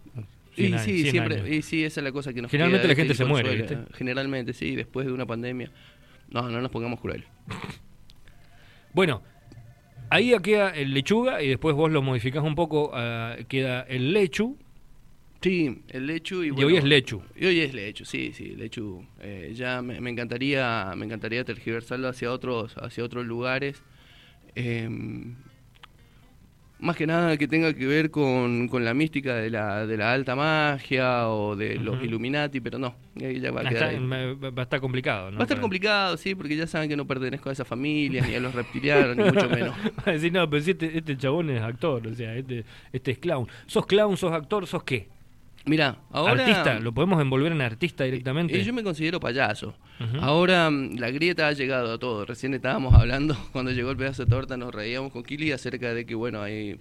Y 0.55 0.67
100 0.67 0.73
años, 0.73 0.81
sí, 0.83 1.01
100 1.01 1.11
siempre, 1.11 1.35
años. 1.37 1.49
y 1.49 1.61
sí, 1.63 1.83
esa 1.83 1.99
es 2.01 2.03
la 2.03 2.11
cosa 2.11 2.31
que 2.33 2.41
nos 2.41 2.51
Generalmente 2.51 2.83
queda, 2.87 2.93
la 2.93 2.95
gente 2.97 3.13
se 3.15 3.25
muere. 3.25 3.67
Generalmente, 3.95 4.53
sí, 4.53 4.75
después 4.75 5.07
de 5.07 5.11
una 5.11 5.25
pandemia. 5.25 5.71
No, 6.29 6.47
no 6.49 6.61
nos 6.61 6.69
pongamos 6.69 6.99
crueles. 6.99 7.25
Bueno, 8.93 9.23
ahí 10.09 10.35
queda 10.43 10.69
el 10.69 10.93
lechuga 10.93 11.41
y 11.41 11.47
después 11.47 11.75
vos 11.75 11.91
lo 11.91 12.01
modificás 12.03 12.43
un 12.43 12.53
poco, 12.55 12.91
ah, 12.93 13.35
queda 13.47 13.81
el 13.81 14.13
lechu 14.13 14.57
Sí, 15.43 15.83
el 15.89 16.07
lechu 16.07 16.41
y, 16.43 16.51
hoy 16.51 16.77
es 16.77 16.85
lechu. 16.85 17.21
Y 17.35 17.45
hoy 17.45 17.59
es 17.59 17.73
lechu, 17.73 18.05
sí, 18.05 18.31
sí, 18.33 18.55
lechu. 18.55 19.05
Eh, 19.19 19.51
ya 19.53 19.81
me, 19.81 19.99
me 19.99 20.09
encantaría, 20.09 20.93
me 20.95 21.05
encantaría 21.05 21.43
tergiversarlo 21.43 22.07
hacia 22.07 22.31
otros, 22.31 22.75
hacia 22.77 23.03
otros 23.03 23.25
lugares. 23.25 23.83
Eh, 24.55 24.87
más 26.79 26.97
que 26.97 27.07
nada 27.07 27.37
que 27.37 27.47
tenga 27.47 27.73
que 27.73 27.87
ver 27.87 28.11
con, 28.11 28.67
con 28.67 28.83
la 28.83 28.93
mística 28.93 29.35
de 29.35 29.49
la, 29.49 29.87
de 29.87 29.95
la 29.95 30.11
alta 30.11 30.35
magia 30.35 31.29
o 31.29 31.55
de 31.55 31.75
los. 31.75 32.03
Illuminati, 32.03 32.59
pero 32.59 32.77
no, 32.77 32.95
ahí 33.21 33.39
ya 33.39 33.51
va 33.51 33.61
a 33.61 33.69
quedar 33.69 33.93
está- 33.93 34.17
ahí. 34.17 34.35
va 34.35 34.61
a 34.61 34.63
estar 34.63 34.81
complicado, 34.81 35.31
¿no? 35.31 35.37
Va 35.37 35.43
a 35.43 35.45
estar 35.45 35.61
complicado, 35.61 36.17
sí, 36.17 36.35
porque 36.35 36.57
ya 36.57 36.67
saben 36.67 36.89
que 36.89 36.97
no 36.97 37.07
pertenezco 37.07 37.49
a 37.49 37.53
esa 37.53 37.63
familia, 37.63 38.25
ni 38.27 38.35
a 38.35 38.39
los 38.41 38.53
reptilianos, 38.53 39.15
ni 39.15 39.23
mucho 39.23 39.49
menos. 39.49 39.75
Va 39.99 40.03
a 40.07 40.11
decir, 40.11 40.33
no, 40.33 40.49
pero 40.49 40.61
si 40.61 40.71
este, 40.71 40.97
este 40.97 41.17
chabón 41.17 41.49
es 41.51 41.61
actor, 41.61 42.05
o 42.05 42.13
sea, 42.13 42.35
este, 42.35 42.65
este 42.91 43.11
es 43.11 43.17
clown. 43.19 43.47
¿Sos 43.65 43.85
clown, 43.85 44.17
sos 44.17 44.33
actor, 44.33 44.67
sos 44.67 44.83
qué? 44.83 45.07
Mira, 45.65 45.97
ahora... 46.11 46.45
¿Artista? 46.45 46.79
¿Lo 46.79 46.91
podemos 46.93 47.21
envolver 47.21 47.51
en 47.53 47.61
artista 47.61 48.03
directamente? 48.03 48.59
Eh, 48.59 48.63
yo 48.63 48.73
me 48.73 48.83
considero 48.83 49.19
payaso. 49.19 49.75
Ahora 50.19 50.69
mm, 50.69 50.97
la 50.97 51.09
grieta 51.11 51.47
ha 51.47 51.53
llegado 51.53 51.93
a 51.93 51.97
todo. 51.97 52.25
Recién 52.25 52.53
estábamos 52.53 52.93
hablando, 52.93 53.35
cuando 53.53 53.71
llegó 53.71 53.91
el 53.91 53.97
pedazo 53.97 54.25
de 54.25 54.29
torta, 54.29 54.57
nos 54.57 54.73
reíamos 54.75 55.11
con 55.13 55.23
Kili 55.23 55.51
acerca 55.53 55.93
de 55.93 56.05
que, 56.05 56.15
bueno, 56.15 56.41
hay, 56.41 56.77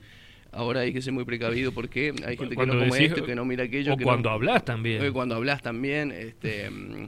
ahora 0.50 0.80
hay 0.80 0.92
que 0.92 1.00
ser 1.00 1.12
muy 1.12 1.24
precavido 1.24 1.70
porque 1.70 2.12
hay 2.26 2.36
gente 2.36 2.56
que 2.56 2.66
no 2.66 2.72
come 2.72 2.86
decís- 2.90 3.06
esto, 3.10 3.24
que 3.24 3.34
no 3.36 3.44
mira 3.44 3.64
aquello. 3.64 3.94
o 3.94 3.96
que 3.96 4.02
cuando 4.04 4.28
no- 4.30 4.34
hablas 4.34 4.64
también. 4.64 5.04
Eh, 5.04 5.12
Cuando 5.12 5.36
hablas 5.36 5.62
también, 5.62 6.10
este, 6.10 6.68
mm, 6.68 7.06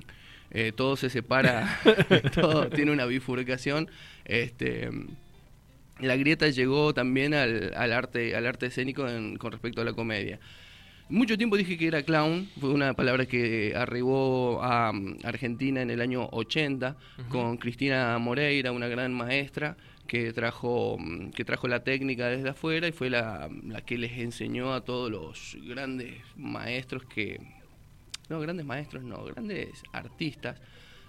eh, 0.53 0.73
todo 0.77 0.95
se 0.97 1.11
separa, 1.11 1.81
todo 2.35 2.69
tiene 2.69 2.93
una 2.93 3.07
bifurcación. 3.07 3.91
Este, 4.25 4.91
mm, 4.93 5.09
la 6.03 6.15
grieta 6.17 6.49
llegó 6.51 6.95
también 6.95 7.35
al, 7.35 7.73
al 7.77 7.93
arte, 7.93 8.37
al 8.37 8.47
arte 8.47 8.67
escénico 8.67 9.09
en- 9.09 9.37
con 9.39 9.51
respecto 9.51 9.81
a 9.81 9.85
la 9.85 9.93
comedia. 9.93 10.39
Mucho 11.11 11.37
tiempo 11.37 11.57
dije 11.59 11.77
que 11.77 11.87
era 11.87 12.03
clown, 12.03 12.49
fue 12.59 12.71
una 12.71 12.95
palabra 12.95 13.27
que 13.27 13.75
arribó 13.77 14.63
a 14.63 14.91
mm, 14.91 15.19
Argentina 15.25 15.83
en 15.83 15.91
el 15.91 16.01
año 16.01 16.29
80 16.33 16.97
con 17.29 17.59
Cristina 17.59 18.19
Moreira, 18.19 18.73
una 18.73 18.89
gran 18.89 19.13
maestra 19.13 19.77
que 20.07 20.33
trajo 20.33 20.97
mm, 20.99 21.31
que 21.31 21.45
trajo 21.45 21.69
la 21.69 21.85
técnica 21.85 22.29
desde 22.29 22.49
afuera 22.49 22.89
y 22.89 22.93
fue 22.93 23.11
la, 23.11 23.51
la 23.67 23.83
que 23.83 23.99
les 23.99 24.13
enseñó 24.13 24.73
a 24.73 24.83
todos 24.83 25.11
los 25.11 25.59
grandes 25.67 26.15
maestros 26.37 27.05
que 27.05 27.39
no 28.31 28.41
grandes 28.41 28.65
maestros, 28.65 29.05
no, 29.05 29.25
grandes 29.25 29.83
artistas 29.93 30.59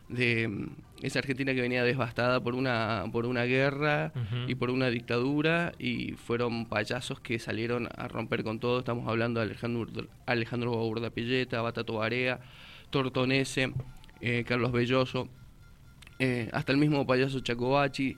de 0.10 0.48
mm, 0.48 0.70
esa 1.02 1.20
Argentina 1.20 1.54
que 1.54 1.62
venía 1.62 1.84
devastada 1.84 2.42
por 2.42 2.56
una 2.56 3.06
por 3.12 3.26
una 3.26 3.44
guerra 3.44 4.12
y 4.48 4.56
por 4.56 4.70
una 4.70 4.90
dictadura 4.90 5.74
y 5.78 6.14
fueron 6.14 6.66
payasos 6.66 7.20
que 7.20 7.38
salieron 7.40 7.88
a 7.96 8.08
romper 8.08 8.44
con 8.44 8.60
todo. 8.60 8.80
Estamos 8.80 9.08
hablando 9.08 9.40
de 9.40 9.48
Alejandro 9.48 9.88
Alejandro 10.26 10.72
Burdapilleta, 10.72 11.62
Batato 11.62 11.96
Barea, 11.96 12.40
Tortonese, 12.90 13.74
eh, 14.22 14.44
Carlos 14.48 14.72
Belloso, 14.72 15.28
eh, 16.20 16.50
hasta 16.54 16.72
el 16.72 16.78
mismo 16.78 17.06
payaso 17.06 17.40
Chacobachi. 17.40 18.18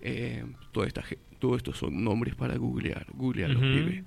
Eh, 0.00 0.44
toda 0.72 0.86
esta, 0.86 1.04
todo 1.38 1.56
estos 1.56 1.78
son 1.78 2.02
nombres 2.02 2.34
para 2.34 2.56
googlear. 2.56 3.06
Googlear 3.14 3.50
los 3.50 3.62
pibes. 3.62 4.04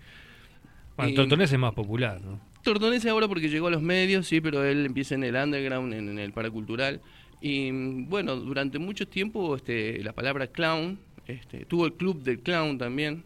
Bueno, 0.97 1.13
Tortonés 1.13 1.51
es 1.51 1.59
más 1.59 1.73
popular, 1.73 2.21
¿no? 2.21 2.39
Tortonese 2.65 3.09
ahora 3.09 3.27
porque 3.27 3.47
llegó 3.47 3.67
a 3.67 3.71
los 3.71 3.81
medios, 3.81 4.27
sí, 4.27 4.41
pero 4.41 4.65
él 4.65 4.85
empieza 4.85 5.15
en 5.15 5.23
el 5.23 5.35
underground, 5.35 5.93
en, 5.93 6.09
en 6.09 6.19
el 6.19 6.33
paracultural. 6.33 6.99
Y 7.39 7.71
mm, 7.71 8.09
bueno, 8.09 8.35
durante 8.35 8.79
mucho 8.79 9.07
tiempo 9.07 9.55
este, 9.55 10.03
la 10.03 10.13
palabra 10.13 10.47
clown, 10.47 10.99
este, 11.27 11.65
tuvo 11.65 11.85
el 11.85 11.93
club 11.93 12.23
del 12.23 12.39
clown 12.41 12.77
también. 12.77 13.23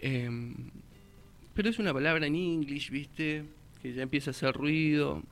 Em, 0.00 0.70
pero 1.54 1.68
es 1.68 1.78
una 1.78 1.94
palabra 1.94 2.26
en 2.26 2.34
inglés, 2.34 2.90
¿viste? 2.90 3.44
Que 3.80 3.92
ya 3.92 4.02
empieza 4.02 4.30
a 4.30 4.32
hacer 4.32 4.54
ruido. 4.54 5.22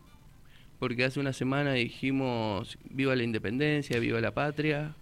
Porque 0.79 1.05
hace 1.05 1.19
una 1.19 1.33
semana 1.33 1.73
dijimos, 1.73 2.79
viva 2.91 3.17
la 3.17 3.25
independencia, 3.25 3.99
viva 3.99 4.21
la 4.21 4.33
patria, 4.33 4.95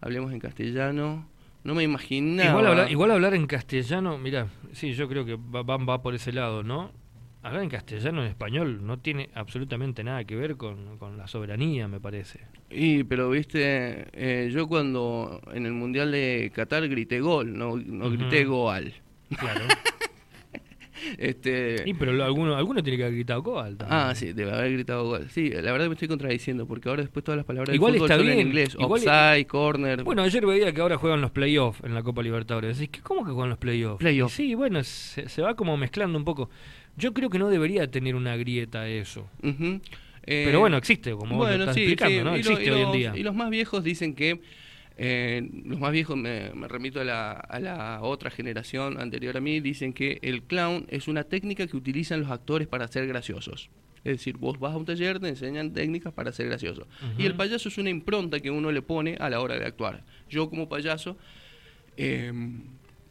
hablemos 0.00 0.32
en 0.32 0.38
castellano. 0.38 1.28
No 1.64 1.74
me 1.74 1.82
imaginaba... 1.82 2.50
Igual, 2.50 2.66
hablar, 2.66 2.90
igual 2.90 3.10
hablar 3.10 3.34
en 3.34 3.46
castellano, 3.46 4.18
mira, 4.18 4.48
sí, 4.72 4.94
yo 4.94 5.08
creo 5.08 5.24
que 5.24 5.36
va, 5.36 5.62
va, 5.62 5.78
va 5.78 6.02
por 6.02 6.14
ese 6.14 6.32
lado, 6.32 6.62
¿no? 6.62 6.92
Hablar 7.42 7.62
en 7.64 7.70
castellano 7.70 8.22
en 8.22 8.28
español 8.28 8.86
no 8.86 8.98
tiene 9.00 9.28
absolutamente 9.34 10.04
nada 10.04 10.22
que 10.24 10.36
ver 10.36 10.56
con, 10.56 10.96
con 10.98 11.18
la 11.18 11.26
soberanía, 11.26 11.88
me 11.88 11.98
parece. 11.98 12.40
Y, 12.70 13.02
pero 13.04 13.30
viste, 13.30 14.06
eh, 14.12 14.48
yo 14.52 14.68
cuando 14.68 15.40
en 15.52 15.66
el 15.66 15.72
Mundial 15.72 16.12
de 16.12 16.52
Qatar 16.54 16.88
grité 16.88 17.20
gol, 17.20 17.56
no, 17.58 17.76
no 17.76 18.06
Ujú. 18.06 18.16
grité 18.16 18.44
goal. 18.44 18.92
Claro. 19.38 19.60
Este, 21.18 21.82
y 21.84 21.94
pero 21.94 22.12
lo- 22.12 22.22
alguno, 22.24 22.54
alguno 22.54 22.80
tiene 22.80 22.96
que 22.96 23.02
haber 23.02 23.14
gritado 23.16 23.42
Coal 23.42 23.76
también. 23.76 23.98
ah, 24.00 24.14
sí, 24.14 24.32
debe 24.32 24.52
haber 24.52 24.72
gritado 24.72 25.04
gol. 25.04 25.28
Sí, 25.30 25.50
la 25.50 25.72
verdad 25.72 25.88
me 25.88 25.94
estoy 25.94 26.06
contradiciendo 26.06 26.64
porque 26.66 26.88
ahora 26.88 27.02
después 27.02 27.24
todas 27.24 27.36
las 27.38 27.44
palabras 27.44 27.74
Igual 27.74 27.94
fútbol 27.94 28.06
está 28.06 28.16
son 28.18 28.26
bien, 28.26 28.38
en 28.38 28.46
inglés. 28.46 28.74
igual- 28.78 29.00
Offside, 29.02 29.46
corner. 29.46 30.04
Bueno, 30.04 30.22
ayer 30.22 30.46
veía 30.46 30.72
que 30.72 30.80
ahora 30.80 30.98
juegan 30.98 31.20
los 31.20 31.32
playoffs 31.32 31.82
en 31.82 31.94
la 31.94 32.04
Copa 32.04 32.22
Libertadores. 32.22 32.78
Decís, 32.78 32.90
¿qué- 32.92 33.00
¿cómo 33.02 33.24
que 33.24 33.32
juegan 33.32 33.50
los 33.50 33.58
playoffs? 33.58 33.98
Playoff. 33.98 34.32
Sí, 34.32 34.54
bueno, 34.54 34.84
se, 34.84 35.28
se 35.28 35.42
va 35.42 35.56
como 35.56 35.76
mezclando 35.76 36.16
un 36.16 36.24
poco. 36.24 36.50
Yo 36.96 37.12
creo 37.14 37.30
que 37.30 37.38
no 37.38 37.48
debería 37.48 37.90
tener 37.90 38.14
una 38.14 38.36
grieta 38.36 38.86
eso. 38.88 39.28
Eh, 39.42 39.80
Pero 40.44 40.60
bueno, 40.60 40.76
existe, 40.76 41.12
como 41.12 41.36
vos 41.36 41.48
lo 41.48 41.54
estás 41.56 41.74
sí, 41.74 41.82
explicando, 41.82 42.18
sí, 42.18 42.24
¿no? 42.24 42.30
lo- 42.30 42.36
Existe 42.36 42.70
hoy 42.70 42.80
en 42.82 42.92
día. 42.92 43.12
Y 43.16 43.22
los 43.22 43.34
más 43.34 43.50
viejos 43.50 43.82
dicen 43.82 44.14
que, 44.14 44.40
eh, 44.98 45.48
los 45.64 45.80
más 45.80 45.90
viejos, 45.90 46.16
me, 46.16 46.52
me 46.54 46.68
remito 46.68 47.00
a 47.00 47.04
la, 47.04 47.32
a 47.32 47.58
la 47.58 48.00
otra 48.02 48.30
generación 48.30 49.00
anterior 49.00 49.36
a 49.36 49.40
mí, 49.40 49.60
dicen 49.60 49.92
que 49.92 50.18
el 50.22 50.42
clown 50.42 50.86
es 50.90 51.08
una 51.08 51.24
técnica 51.24 51.66
que 51.66 51.76
utilizan 51.76 52.20
los 52.20 52.30
actores 52.30 52.68
para 52.68 52.86
ser 52.88 53.06
graciosos. 53.06 53.68
Es 54.04 54.18
decir, 54.18 54.36
vos 54.36 54.58
vas 54.58 54.74
a 54.74 54.76
un 54.76 54.84
taller, 54.84 55.18
te 55.20 55.28
enseñan 55.28 55.72
técnicas 55.72 56.12
para 56.12 56.32
ser 56.32 56.46
gracioso. 56.46 56.86
Y 57.18 57.24
el 57.24 57.34
payaso 57.34 57.68
es 57.68 57.78
una 57.78 57.88
impronta 57.90 58.40
que 58.40 58.50
uno 58.50 58.70
le 58.72 58.82
pone 58.82 59.16
a 59.18 59.30
la 59.30 59.40
hora 59.40 59.56
de 59.58 59.64
actuar. 59.64 60.04
Yo 60.28 60.50
como 60.50 60.68
payaso, 60.68 61.16
eh, 61.96 62.32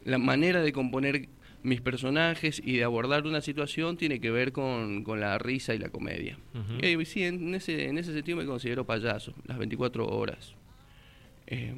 la 0.05 0.17
manera 0.17 0.61
de 0.61 0.71
componer 0.73 1.27
mis 1.63 1.81
personajes 1.81 2.61
y 2.63 2.77
de 2.77 2.83
abordar 2.83 3.25
una 3.25 3.41
situación 3.41 3.97
tiene 3.97 4.19
que 4.19 4.31
ver 4.31 4.51
con, 4.51 5.03
con 5.03 5.19
la 5.19 5.37
risa 5.37 5.73
y 5.73 5.79
la 5.79 5.89
comedia. 5.89 6.37
Eh, 6.81 7.03
sí, 7.05 7.23
en 7.23 7.53
ese, 7.53 7.87
en 7.87 7.97
ese 7.97 8.13
sentido 8.13 8.37
me 8.37 8.45
considero 8.45 8.85
payaso, 8.85 9.33
las 9.45 9.57
24 9.57 10.07
horas. 10.07 10.55
Eh, 11.47 11.73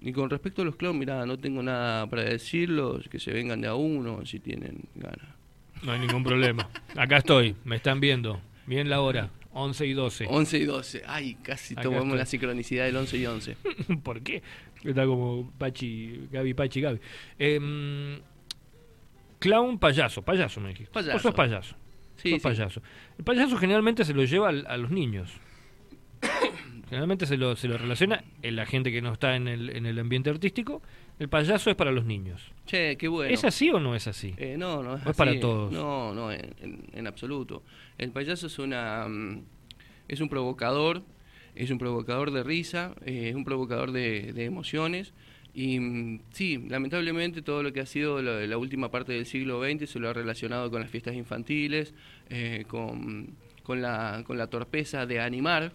y 0.00 0.12
con 0.12 0.30
respecto 0.30 0.62
a 0.62 0.64
los 0.64 0.76
clowns, 0.76 0.98
mirá, 0.98 1.24
no 1.26 1.38
tengo 1.38 1.62
nada 1.62 2.06
para 2.08 2.22
decirlos, 2.22 3.08
que 3.08 3.18
se 3.18 3.32
vengan 3.32 3.60
de 3.60 3.68
a 3.68 3.74
uno 3.74 4.24
si 4.26 4.40
tienen 4.40 4.84
ganas. 4.94 5.34
No 5.82 5.92
hay 5.92 6.00
ningún 6.00 6.24
problema. 6.24 6.68
Acá 6.96 7.18
estoy, 7.18 7.54
me 7.64 7.76
están 7.76 8.00
viendo. 8.00 8.40
Bien 8.66 8.88
la 8.88 9.00
hora, 9.00 9.30
11 9.52 9.86
y 9.86 9.92
12. 9.92 10.26
11 10.28 10.58
y 10.58 10.64
12, 10.64 11.02
ay, 11.06 11.34
casi 11.42 11.74
Acá 11.74 11.82
tomamos 11.82 12.06
estoy. 12.06 12.18
la 12.18 12.26
sincronicidad 12.26 12.84
del 12.86 12.96
11 12.96 13.16
y 13.16 13.26
11. 13.26 13.56
¿Por 14.02 14.22
qué? 14.22 14.42
Está 14.84 15.06
como 15.06 15.50
Pachi, 15.58 16.28
Gaby, 16.30 16.54
Pachi, 16.54 16.80
Gaby. 16.80 17.00
Em, 17.38 18.18
clown, 19.38 19.78
payaso. 19.78 20.22
Payaso 20.22 20.60
me 20.60 20.68
dijiste. 20.70 20.92
Payaso. 20.92 21.12
Vos 21.14 21.22
sos 21.22 21.34
payaso. 21.34 21.76
Sí, 22.16 22.30
sos 22.30 22.38
sí. 22.38 22.42
payaso. 22.42 22.82
El 23.18 23.24
payaso 23.24 23.56
generalmente 23.58 24.04
se 24.04 24.14
lo 24.14 24.24
lleva 24.24 24.48
al- 24.48 24.66
a 24.68 24.76
los 24.76 24.90
niños. 24.90 25.30
Generalmente 26.88 27.26
se 27.26 27.36
lo, 27.36 27.56
se 27.56 27.66
lo 27.66 27.76
relaciona 27.78 28.22
en 28.42 28.54
la 28.54 28.64
gente 28.64 28.92
que 28.92 29.02
no 29.02 29.12
está 29.12 29.34
en 29.34 29.48
el, 29.48 29.70
en 29.70 29.86
el 29.86 29.98
ambiente 29.98 30.30
artístico. 30.30 30.82
El 31.18 31.28
payaso 31.28 31.68
es 31.68 31.74
para 31.76 31.90
los 31.90 32.04
niños. 32.04 32.52
Che, 32.66 32.96
qué 32.96 33.08
bueno. 33.08 33.32
¿Es 33.34 33.42
así 33.44 33.70
o 33.70 33.80
no 33.80 33.96
es 33.96 34.06
así? 34.06 34.34
Eh, 34.36 34.56
no, 34.56 34.82
no 34.84 34.96
es, 34.96 35.04
¿O 35.06 35.10
es 35.10 35.16
para 35.16 35.32
así. 35.32 35.40
todos? 35.40 35.72
No, 35.72 36.14
no, 36.14 36.30
en, 36.30 36.54
en- 36.60 36.84
en 36.92 37.06
absoluto. 37.08 37.64
El 37.98 38.12
payaso 38.12 38.46
es 38.46 38.58
una 38.60 39.06
mm, 39.08 39.42
es 40.08 40.20
un 40.20 40.28
provocador, 40.28 41.02
es 41.56 41.70
un 41.70 41.78
provocador 41.78 42.30
de 42.30 42.44
risa, 42.44 42.94
eh, 43.04 43.30
es 43.30 43.34
un 43.34 43.44
provocador 43.44 43.90
de, 43.90 44.32
de 44.32 44.44
emociones. 44.44 45.12
Y 45.56 45.80
mm, 45.80 46.20
sí, 46.32 46.62
lamentablemente 46.68 47.40
todo 47.40 47.62
lo 47.62 47.72
que 47.72 47.80
ha 47.80 47.86
sido 47.86 48.20
la, 48.20 48.46
la 48.46 48.58
última 48.58 48.90
parte 48.90 49.14
del 49.14 49.24
siglo 49.24 49.62
XX 49.64 49.88
se 49.88 49.98
lo 49.98 50.10
ha 50.10 50.12
relacionado 50.12 50.70
con 50.70 50.82
las 50.82 50.90
fiestas 50.90 51.14
infantiles, 51.14 51.94
eh, 52.28 52.66
con, 52.68 53.34
con, 53.62 53.80
la, 53.80 54.22
con 54.26 54.36
la 54.36 54.48
torpeza 54.48 55.06
de 55.06 55.18
animar 55.18 55.72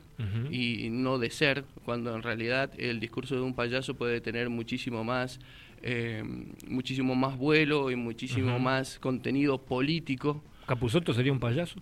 y 0.52 0.90
no 0.92 1.18
de 1.18 1.32
ser, 1.32 1.66
cuando 1.84 2.16
en 2.16 2.22
realidad 2.22 2.72
el 2.78 3.00
discurso 3.00 3.34
de 3.34 3.42
un 3.42 3.56
payaso 3.56 3.96
puede 3.96 4.22
tener 4.22 4.52
muchísimo 4.52 5.04
más, 5.04 5.40
eh, 5.82 6.24
muchísimo 6.68 7.16
más 7.16 7.36
vuelo 7.36 7.90
y 7.90 7.96
muchísimo 7.96 8.60
más 8.60 9.00
contenido 9.00 9.58
político. 9.58 10.44
¿Capuzoto 10.68 11.12
sería 11.12 11.32
un 11.32 11.40
payaso? 11.40 11.82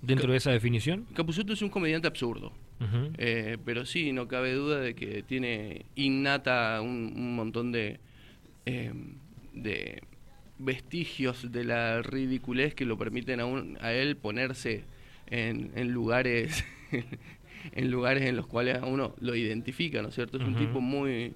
¿Dentro 0.00 0.30
de 0.30 0.38
esa 0.38 0.52
definición? 0.52 1.06
Capusotto 1.12 1.52
es 1.52 1.62
un 1.62 1.70
comediante 1.70 2.06
absurdo, 2.06 2.52
Eh, 3.18 3.58
pero 3.64 3.84
sí, 3.86 4.12
no 4.12 4.26
cabe 4.28 4.52
duda 4.54 4.80
de 4.80 4.94
que 4.94 5.22
tiene 5.22 5.84
innata 5.96 6.80
un, 6.82 7.12
un 7.16 7.36
montón 7.36 7.72
de, 7.72 8.00
eh, 8.66 8.92
de 9.52 10.02
vestigios 10.58 11.50
de 11.52 11.64
la 11.64 12.02
ridiculez 12.02 12.74
que 12.74 12.84
lo 12.84 12.96
permiten 12.98 13.40
a, 13.40 13.44
un- 13.46 13.76
a 13.80 13.92
él 13.92 14.16
ponerse 14.16 14.84
en, 15.28 15.72
en 15.74 15.92
lugares 15.92 16.64
en 17.72 17.90
lugares 17.90 18.24
en 18.28 18.36
los 18.36 18.46
cuales 18.46 18.76
a 18.78 18.86
uno 18.86 19.14
lo 19.20 19.34
identifica, 19.34 20.02
¿no 20.02 20.08
es 20.08 20.14
cierto? 20.14 20.38
Es 20.38 20.44
un 20.44 20.54
tipo 20.56 20.80
muy 20.80 21.32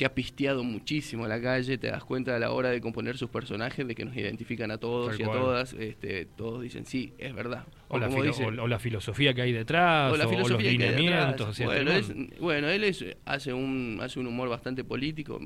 que 0.00 0.06
ha 0.06 0.14
pisteado 0.14 0.64
muchísimo 0.64 1.26
a 1.26 1.28
la 1.28 1.42
calle, 1.42 1.76
te 1.76 1.88
das 1.88 2.02
cuenta 2.04 2.34
a 2.34 2.38
la 2.38 2.52
hora 2.52 2.70
de 2.70 2.80
componer 2.80 3.18
sus 3.18 3.28
personajes 3.28 3.86
de 3.86 3.94
que 3.94 4.06
nos 4.06 4.16
identifican 4.16 4.70
a 4.70 4.78
todos 4.78 5.10
Tal 5.10 5.20
y 5.20 5.22
a 5.24 5.26
cual. 5.26 5.38
todas, 5.40 5.72
este, 5.74 6.24
todos 6.24 6.62
dicen 6.62 6.86
sí, 6.86 7.12
es 7.18 7.34
verdad. 7.34 7.66
O, 7.88 7.98
la 7.98 8.06
o- 8.06 8.08
o 8.08 8.22
filosofía 8.22 9.34
que 9.34 9.42
hay 9.42 9.52
detrás, 9.52 10.10
o 10.10 10.16
la 10.16 10.24
los 10.24 10.62
lineamientos. 10.62 11.58
bueno, 11.58 11.90
todo. 11.90 11.98
es- 12.00 12.40
bueno, 12.40 12.68
él 12.70 12.84
es, 12.84 13.04
hace 13.26 13.52
un 13.52 13.98
hace 14.00 14.18
un 14.18 14.26
humor 14.26 14.48
bastante 14.48 14.84
político, 14.84 15.38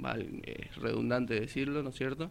es 0.45 0.77
redundante 0.77 1.35
decirlo, 1.35 1.83
¿no 1.83 1.89
es 1.91 1.97
cierto? 1.97 2.31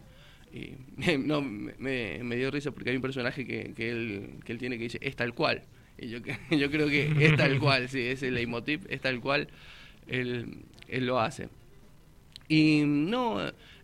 Y 0.50 0.70
no, 1.18 1.42
me, 1.42 1.74
me 2.22 2.36
dio 2.36 2.50
risa 2.50 2.70
porque 2.70 2.88
hay 2.88 2.96
un 2.96 3.02
personaje 3.02 3.46
que, 3.46 3.74
que, 3.76 3.90
él, 3.90 4.30
que 4.46 4.52
él 4.52 4.58
tiene 4.58 4.78
que 4.78 4.84
dice, 4.84 4.98
es 5.02 5.14
tal 5.14 5.34
cual. 5.34 5.60
Y 5.98 6.08
yo, 6.08 6.20
yo 6.50 6.70
creo 6.70 6.88
que 6.88 7.12
es 7.26 7.36
tal 7.36 7.58
cual, 7.58 7.90
sí, 7.90 8.00
ese 8.00 8.30
leitmotiv, 8.30 8.80
es 8.88 9.02
tal 9.02 9.20
cual, 9.20 9.48
él, 10.06 10.46
él 10.88 11.04
lo 11.06 11.20
hace. 11.20 11.50
Y 12.48 12.82
no, 12.84 13.38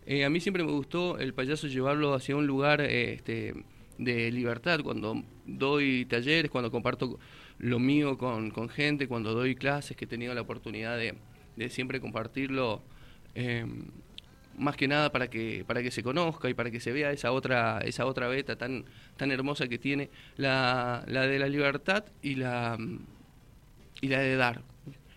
eh, 0.05 0.25
a 0.25 0.29
mí 0.29 0.39
siempre 0.39 0.63
me 0.63 0.71
gustó 0.71 1.17
el 1.17 1.33
payaso 1.33 1.67
llevarlo 1.67 2.13
hacia 2.13 2.35
un 2.35 2.47
lugar 2.47 2.81
este, 2.81 3.53
de 3.97 4.31
libertad. 4.31 4.81
Cuando 4.81 5.23
doy 5.45 6.05
talleres, 6.05 6.51
cuando 6.51 6.71
comparto 6.71 7.19
lo 7.59 7.79
mío 7.79 8.17
con, 8.17 8.51
con 8.51 8.69
gente, 8.69 9.07
cuando 9.07 9.33
doy 9.33 9.55
clases, 9.55 9.97
que 9.97 10.05
he 10.05 10.07
tenido 10.07 10.33
la 10.33 10.41
oportunidad 10.41 10.97
de, 10.97 11.15
de 11.55 11.69
siempre 11.69 11.99
compartirlo, 11.99 12.81
eh, 13.35 13.65
más 14.57 14.75
que 14.75 14.87
nada 14.87 15.11
para 15.11 15.29
que, 15.29 15.63
para 15.65 15.81
que 15.81 15.91
se 15.91 16.03
conozca 16.03 16.49
y 16.49 16.53
para 16.53 16.71
que 16.71 16.79
se 16.79 16.91
vea 16.91 17.11
esa 17.11 17.31
otra, 17.31 17.79
esa 17.79 18.05
otra 18.05 18.27
beta 18.27 18.55
tan, 18.55 18.85
tan 19.17 19.31
hermosa 19.31 19.67
que 19.67 19.77
tiene, 19.77 20.09
la, 20.37 21.03
la 21.07 21.25
de 21.27 21.39
la 21.39 21.47
libertad 21.47 22.05
y 22.21 22.35
la, 22.35 22.77
y 24.01 24.07
la 24.07 24.19
de 24.19 24.35
dar. 24.35 24.70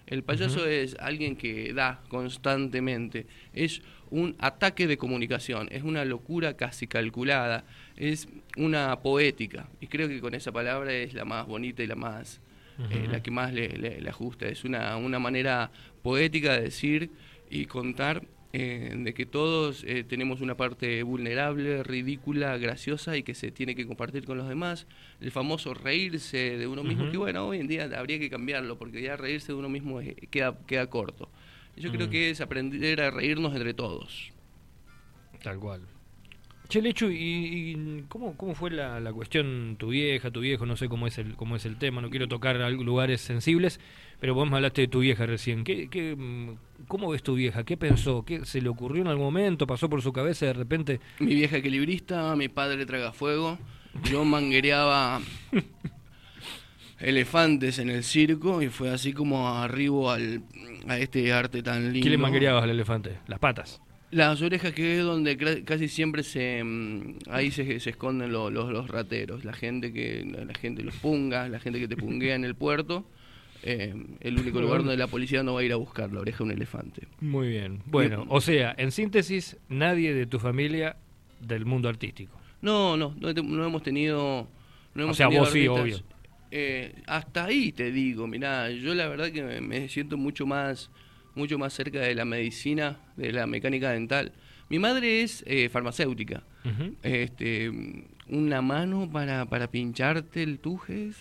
El 0.06 0.22
payaso 0.22 0.66
es 0.66 0.96
alguien 1.00 1.34
que 1.36 1.72
da 1.72 2.02
constantemente, 2.08 3.26
es 3.52 3.82
un 4.10 4.36
ataque 4.38 4.86
de 4.86 4.96
comunicación, 4.98 5.68
es 5.72 5.82
una 5.82 6.04
locura 6.04 6.56
casi 6.56 6.86
calculada, 6.86 7.64
es 7.96 8.28
una 8.56 9.00
poética, 9.00 9.68
y 9.80 9.86
creo 9.86 10.08
que 10.08 10.20
con 10.20 10.34
esa 10.34 10.52
palabra 10.52 10.92
es 10.92 11.14
la 11.14 11.24
más 11.24 11.46
bonita 11.46 11.82
y 11.82 11.86
la 11.86 11.96
más 11.96 12.40
eh, 12.90 13.06
la 13.08 13.22
que 13.22 13.30
más 13.30 13.52
le, 13.52 13.68
le- 13.78 14.00
le 14.00 14.10
ajusta, 14.10 14.46
es 14.48 14.64
una, 14.64 14.96
una 14.96 15.18
manera 15.20 15.70
poética 16.02 16.54
de 16.54 16.62
decir 16.62 17.10
y 17.48 17.66
contar 17.66 18.22
eh, 18.56 18.94
de 18.96 19.14
que 19.14 19.26
todos 19.26 19.82
eh, 19.84 20.04
tenemos 20.04 20.40
una 20.40 20.56
parte 20.56 21.02
vulnerable, 21.02 21.82
ridícula, 21.82 22.56
graciosa 22.56 23.16
y 23.16 23.24
que 23.24 23.34
se 23.34 23.50
tiene 23.50 23.74
que 23.74 23.84
compartir 23.84 24.24
con 24.24 24.38
los 24.38 24.48
demás. 24.48 24.86
El 25.20 25.32
famoso 25.32 25.74
reírse 25.74 26.56
de 26.56 26.66
uno 26.68 26.84
mismo, 26.84 27.10
que 27.10 27.16
bueno, 27.16 27.48
hoy 27.48 27.58
en 27.58 27.66
día 27.66 27.90
habría 27.98 28.20
que 28.20 28.30
cambiarlo 28.30 28.78
porque 28.78 29.02
ya 29.02 29.16
reírse 29.16 29.48
de 29.48 29.58
uno 29.58 29.68
mismo 29.68 30.00
es- 30.00 30.14
queda, 30.30 30.56
queda 30.68 30.86
corto. 30.88 31.28
Yo 31.76 31.90
creo 31.90 32.06
Mm. 32.06 32.10
que 32.10 32.30
es 32.30 32.40
aprender 32.40 33.00
a 33.00 33.10
reírnos 33.10 33.52
entre 33.56 33.74
todos. 33.74 34.30
Tal 35.42 35.58
cual. 35.58 35.80
Che, 36.68 36.80
Lechu, 36.80 37.10
¿y, 37.10 37.14
y 37.72 38.04
cómo, 38.08 38.36
cómo 38.36 38.54
fue 38.54 38.70
la, 38.70 38.98
la 38.98 39.12
cuestión 39.12 39.76
tu 39.78 39.88
vieja, 39.88 40.30
tu 40.30 40.40
viejo? 40.40 40.64
No 40.64 40.76
sé 40.76 40.88
cómo 40.88 41.06
es 41.06 41.18
el 41.18 41.36
cómo 41.36 41.56
es 41.56 41.66
el 41.66 41.76
tema, 41.76 42.00
no 42.00 42.08
quiero 42.08 42.26
tocar 42.26 42.56
lugares 42.72 43.20
sensibles, 43.20 43.80
pero 44.18 44.34
vos 44.34 44.48
me 44.48 44.56
hablaste 44.56 44.82
de 44.82 44.88
tu 44.88 45.00
vieja 45.00 45.26
recién. 45.26 45.62
¿Qué, 45.62 45.88
qué, 45.88 46.16
mm, 46.16 46.86
¿Cómo 46.88 47.10
ves 47.10 47.22
tu 47.22 47.34
vieja? 47.34 47.64
¿Qué 47.64 47.76
pensó? 47.76 48.24
¿Qué 48.24 48.46
se 48.46 48.62
le 48.62 48.70
ocurrió 48.70 49.02
en 49.02 49.08
algún 49.08 49.26
momento? 49.26 49.66
¿Pasó 49.66 49.90
por 49.90 50.00
su 50.00 50.12
cabeza 50.12 50.46
de 50.46 50.54
repente? 50.54 51.00
Mi 51.18 51.34
vieja 51.34 51.58
equilibrista, 51.58 52.34
mi 52.34 52.48
padre 52.48 52.86
traga 52.86 53.12
fuego, 53.12 53.58
yo 54.10 54.24
manguereaba 54.24 55.20
elefantes 56.98 57.78
en 57.78 57.90
el 57.90 58.02
circo 58.04 58.62
y 58.62 58.68
fue 58.68 58.90
así 58.90 59.12
como 59.12 59.48
arribo 59.48 60.10
al, 60.10 60.42
a 60.88 60.98
este 60.98 61.30
arte 61.32 61.62
tan 61.62 61.92
lindo. 61.92 62.04
¿Qué 62.04 62.10
le 62.10 62.18
manguereabas 62.18 62.64
al 62.64 62.70
elefante? 62.70 63.18
Las 63.26 63.38
patas. 63.38 63.80
Las 64.14 64.40
orejas 64.42 64.72
que 64.72 64.98
es 64.98 65.04
donde 65.04 65.36
casi 65.64 65.88
siempre 65.88 66.22
se 66.22 66.62
mm, 66.62 67.18
ahí 67.30 67.50
se, 67.50 67.80
se 67.80 67.90
esconden 67.90 68.30
lo- 68.32 68.50
los, 68.50 68.70
los 68.72 68.88
rateros, 68.88 69.44
la 69.44 69.52
gente 69.52 69.92
que 69.92 70.24
la 70.46 70.54
gente 70.54 70.82
los 70.82 70.94
punga, 70.96 71.48
la 71.48 71.58
gente 71.58 71.80
que 71.80 71.88
te 71.88 71.96
punguea 71.96 72.34
en 72.36 72.44
el 72.44 72.54
puerto. 72.54 73.04
eh, 73.62 73.94
el 74.20 74.38
único 74.38 74.60
lugar 74.60 74.78
donde 74.80 74.96
la 74.96 75.06
policía 75.06 75.42
no 75.42 75.54
va 75.54 75.60
a 75.60 75.64
ir 75.64 75.72
a 75.72 75.76
buscar 75.76 76.12
la 76.12 76.20
oreja 76.20 76.38
de 76.38 76.44
un 76.44 76.50
elefante. 76.52 77.08
Muy 77.20 77.48
bien. 77.48 77.80
Bueno, 77.86 78.26
o 78.28 78.40
sea, 78.40 78.74
en 78.76 78.92
síntesis, 78.92 79.56
nadie 79.68 80.12
de 80.14 80.26
tu 80.26 80.38
familia 80.38 80.96
del 81.40 81.64
mundo 81.64 81.88
artístico. 81.88 82.38
No, 82.60 82.96
no, 82.96 83.14
no, 83.18 83.28
he- 83.30 83.34
no 83.34 83.64
hemos 83.66 83.82
tenido. 83.82 84.46
No 84.94 85.02
hemos 85.04 85.16
sea, 85.16 85.26
tenido 85.26 85.44
vos 85.44 85.52
sí, 85.52 85.66
obvio. 85.66 86.00
Eh, 86.50 86.94
hasta 87.06 87.46
ahí 87.46 87.72
te 87.72 87.90
digo, 87.90 88.26
mirá, 88.28 88.70
yo 88.70 88.94
la 88.94 89.08
verdad 89.08 89.32
que 89.32 89.42
me 89.60 89.88
siento 89.88 90.16
mucho 90.16 90.46
más, 90.46 90.88
mucho 91.34 91.58
más 91.58 91.72
cerca 91.72 92.00
de 92.00 92.14
la 92.14 92.24
medicina, 92.24 92.98
de 93.16 93.32
la 93.32 93.46
mecánica 93.46 93.90
dental. 93.90 94.32
Mi 94.68 94.78
madre 94.78 95.22
es 95.22 95.42
eh, 95.46 95.68
farmacéutica. 95.68 96.42
Este, 97.02 97.70
una 98.28 98.62
mano 98.62 99.08
para, 99.12 99.44
para 99.46 99.70
pincharte 99.70 100.42
el 100.42 100.58
tujes. 100.58 101.16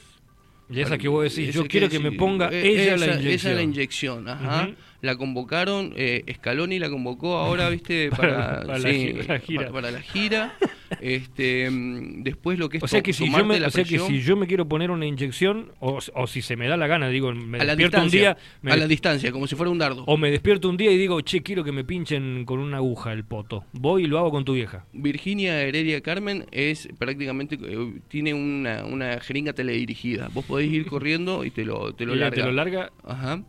Y 0.70 0.79
esa 0.79 0.91
Para- 0.91 0.98
que 0.98 1.08
vos 1.10 1.24
decís, 1.24 1.53
yo 1.53 1.67
quiero 1.67 1.89
que 1.89 2.00
me 2.00 2.12
ponga 2.13 2.50
eh, 2.51 2.62
ella 2.65 2.96
esa, 2.96 3.05
la 3.05 3.13
inyección. 3.15 3.34
Esa 3.34 3.50
es 3.51 3.55
la 3.58 3.62
inyección, 3.63 4.29
ajá. 4.29 4.70
La 5.01 5.17
convocaron, 5.17 5.93
eh, 5.98 6.24
Scaloni 6.36 6.79
la 6.79 6.89
convocó 6.89 7.38
ahora, 7.38 7.70
viste, 7.72 8.10
para, 8.12 8.62
Para 8.62 8.79
la 8.79 8.89
sí, 8.89 9.13
para 9.13 9.34
la 9.34 9.39
gira. 9.39 9.60
para- 9.62 9.72
para 9.74 9.91
la 9.91 10.01
gira. 10.01 10.58
Este, 11.02 11.70
mm, 11.70 12.24
después 12.24 12.58
lo 12.60 12.70
que 12.70 12.78
es 12.78 12.84
O 12.84 12.88
sea 12.88 13.02
que 13.02 13.14
si 13.14 13.30
yo 13.32 13.46
me, 13.46 13.60
la 13.60 13.68
o 13.68 13.72
sea 13.72 13.84
que 13.84 14.00
si 14.00 14.22
yo 14.22 14.36
me 14.38 14.48
quiero 14.48 14.68
poner 14.68 14.92
una 14.92 15.06
inyección 15.06 15.72
o, 15.80 16.00
o 16.14 16.28
si 16.28 16.42
se 16.42 16.56
me 16.56 16.68
da 16.68 16.78
la 16.78 16.88
gana, 16.88 17.10
digo, 17.10 17.34
me 17.34 17.60
a 17.60 17.64
la 17.64 17.76
despierto 17.76 17.98
un 17.98 18.04
distancia, 18.06 18.20
día, 18.36 18.38
me 18.62 18.72
a 18.72 18.78
la 18.78 18.88
distancia, 18.88 19.32
como 19.32 19.48
si 19.48 19.56
fuera 19.56 19.70
un 19.72 19.78
dardo. 19.78 20.04
o 20.06 20.18
me 20.18 20.32
despierto 20.32 20.70
un 20.70 20.78
día 20.78 20.92
y 20.92 20.98
digo, 20.98 21.20
"Che, 21.22 21.42
quiero 21.42 21.64
que 21.64 21.72
me 21.72 21.84
pinchen 21.84 22.46
con 22.46 22.60
una 22.60 22.78
aguja 22.78 23.14
el 23.14 23.24
poto." 23.24 23.66
Voy 23.74 24.04
y 24.04 24.08
lo 24.08 24.18
hago 24.20 24.32
con 24.32 24.46
tu 24.46 24.54
vieja. 24.54 24.86
Virginia 24.94 25.62
Heredia 25.62 26.02
Carmen 26.02 26.46
es 26.52 26.90
prácticamente 26.98 27.58
eh, 27.62 27.94
tiene 28.08 28.34
una, 28.34 28.86
una 28.86 29.20
jeringa 29.20 29.54
teledirigida. 29.54 30.30
Vos 30.34 30.46
podés 30.46 30.72
ir 30.72 30.86
corriendo 30.86 31.44
y 31.46 31.52
te 31.52 31.66
lo 31.66 31.94
te 31.94 32.06
lo 32.06 32.16
Y 32.16 32.20
larga. 32.20 32.36
te 32.36 32.44
lo 32.44 32.52
larga. 32.52 32.92
Ajá. 33.04 33.44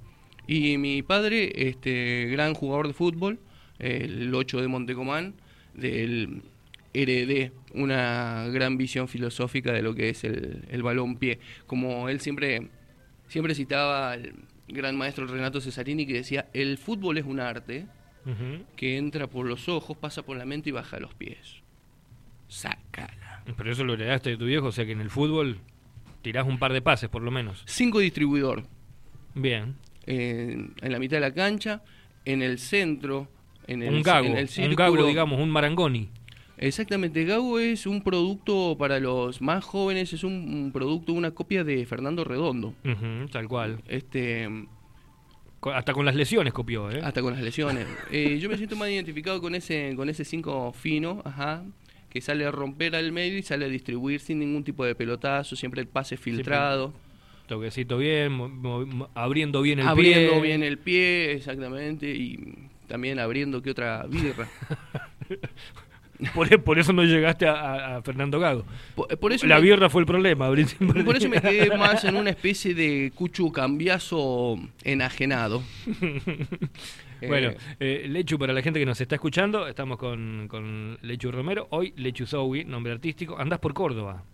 Y 0.46 0.76
mi 0.78 1.02
padre, 1.02 1.68
este 1.68 2.26
gran 2.30 2.52
jugador 2.54 2.86
de 2.88 2.92
fútbol, 2.92 3.38
el 3.78 4.34
8 4.34 4.60
de 4.60 4.68
Montecomán, 4.68 5.34
del 5.74 6.42
heredé 6.94 7.52
una 7.74 8.46
gran 8.48 8.78
visión 8.78 9.08
filosófica 9.08 9.72
de 9.72 9.82
lo 9.82 9.94
que 9.94 10.08
es 10.08 10.24
el, 10.24 10.64
el 10.70 10.82
balón 10.82 11.16
pie. 11.16 11.40
Como 11.66 12.08
él 12.08 12.20
siempre, 12.20 12.68
siempre 13.28 13.54
citaba 13.54 14.12
al 14.12 14.32
gran 14.68 14.96
maestro 14.96 15.26
Renato 15.26 15.60
Cesarini 15.60 16.06
que 16.06 16.14
decía, 16.14 16.48
el 16.54 16.78
fútbol 16.78 17.18
es 17.18 17.24
un 17.24 17.40
arte 17.40 17.86
que 18.76 18.96
entra 18.96 19.26
por 19.26 19.44
los 19.44 19.68
ojos, 19.68 19.98
pasa 19.98 20.22
por 20.22 20.38
la 20.38 20.46
mente 20.46 20.70
y 20.70 20.72
baja 20.72 20.96
a 20.96 21.00
los 21.00 21.12
pies. 21.12 21.62
Sácala. 22.48 23.42
Pero 23.56 23.70
eso 23.70 23.84
lo 23.84 23.92
heredaste 23.92 24.30
de 24.30 24.36
tu 24.38 24.46
viejo, 24.46 24.68
o 24.68 24.72
sea 24.72 24.86
que 24.86 24.92
en 24.92 25.02
el 25.02 25.10
fútbol 25.10 25.58
tirás 26.22 26.46
un 26.46 26.58
par 26.58 26.72
de 26.72 26.80
pases 26.80 27.10
por 27.10 27.20
lo 27.20 27.30
menos. 27.30 27.62
Cinco 27.66 27.98
distribuidor. 27.98 28.62
Bien. 29.34 29.76
En, 30.06 30.74
en 30.80 30.92
la 30.92 30.98
mitad 30.98 31.18
de 31.18 31.20
la 31.20 31.34
cancha, 31.34 31.82
en 32.24 32.40
el 32.40 32.58
centro, 32.58 33.28
en 33.66 33.82
el, 33.82 33.92
un 33.92 34.02
gago, 34.02 34.26
en 34.26 34.38
el 34.38 34.68
un 34.70 34.74
gago, 34.74 35.06
digamos, 35.06 35.38
un 35.38 35.50
marangoni. 35.50 36.08
Exactamente, 36.56 37.24
Gago 37.24 37.58
es 37.58 37.86
un 37.86 38.02
producto 38.02 38.76
para 38.78 39.00
los 39.00 39.40
más 39.42 39.64
jóvenes, 39.64 40.12
es 40.12 40.22
un, 40.24 40.32
un 40.32 40.72
producto, 40.72 41.12
una 41.12 41.32
copia 41.32 41.64
de 41.64 41.84
Fernando 41.86 42.24
Redondo. 42.24 42.74
Tal 43.32 43.48
cual. 43.48 43.82
Este, 43.88 44.48
Hasta 45.62 45.92
con 45.92 46.04
las 46.06 46.14
lesiones 46.14 46.52
copió, 46.52 46.90
¿eh? 46.90 47.00
hasta 47.02 47.22
con 47.22 47.32
las 47.34 47.42
lesiones. 47.42 47.86
Eh, 48.12 48.38
yo 48.38 48.48
me 48.48 48.56
siento 48.56 48.76
más 48.76 48.88
identificado 48.88 49.40
con 49.40 49.54
ese, 49.54 49.94
con 49.96 50.08
ese 50.08 50.24
5 50.24 50.72
fino, 50.72 51.22
ajá, 51.24 51.64
que 52.08 52.20
sale 52.20 52.44
a 52.46 52.50
romper 52.52 52.94
al 52.94 53.10
medio 53.10 53.36
y 53.38 53.42
sale 53.42 53.64
a 53.64 53.68
distribuir 53.68 54.20
sin 54.20 54.38
ningún 54.38 54.62
tipo 54.62 54.84
de 54.84 54.94
pelotazo, 54.94 55.56
siempre 55.56 55.80
el 55.80 55.88
pase 55.88 56.16
filtrado, 56.16 56.92
Toquecito 57.48 57.98
bien, 57.98 58.38
abriendo 59.14 59.60
bien 59.60 59.80
el 59.80 59.86
abriendo 59.88 60.32
pie. 60.34 60.40
bien 60.40 60.62
el 60.62 60.78
pie, 60.78 61.32
exactamente, 61.32 62.08
y 62.14 62.38
también 62.86 63.18
abriendo 63.18 63.60
que 63.60 63.70
otra 63.70 64.06
birra. 64.08 64.48
Por, 66.34 66.52
e- 66.52 66.58
por 66.58 66.78
eso 66.78 66.92
no 66.92 67.02
llegaste 67.02 67.46
a, 67.46 67.52
a- 67.54 67.96
a 67.96 68.02
Fernando 68.02 68.38
Gago. 68.38 68.64
Por, 68.94 69.08
por 69.18 69.32
eso 69.32 69.46
la 69.46 69.56
me- 69.56 69.62
birra 69.62 69.90
fue 69.90 70.02
el 70.02 70.06
problema. 70.06 70.46
Por 70.48 70.58
eso 71.16 71.28
me 71.28 71.40
quedé 71.40 71.76
más 71.76 72.04
en 72.04 72.16
una 72.16 72.30
especie 72.30 72.74
de 72.74 73.12
cuchu 73.14 73.50
cambiazo 73.52 74.56
enajenado. 74.84 75.62
Bueno, 77.26 77.50
Eh, 77.80 78.02
eh, 78.04 78.06
Lechu, 78.08 78.38
para 78.38 78.52
la 78.52 78.60
gente 78.60 78.78
que 78.78 78.84
nos 78.84 79.00
está 79.00 79.14
escuchando, 79.14 79.66
estamos 79.66 79.96
con, 79.96 80.46
con 80.48 80.98
Lechu 81.00 81.32
Romero. 81.32 81.68
Hoy 81.70 81.94
Lechu 81.96 82.26
Zoui, 82.26 82.64
nombre 82.66 82.92
artístico. 82.92 83.38
Andás 83.38 83.60
por 83.60 83.72
Córdoba. 83.72 84.24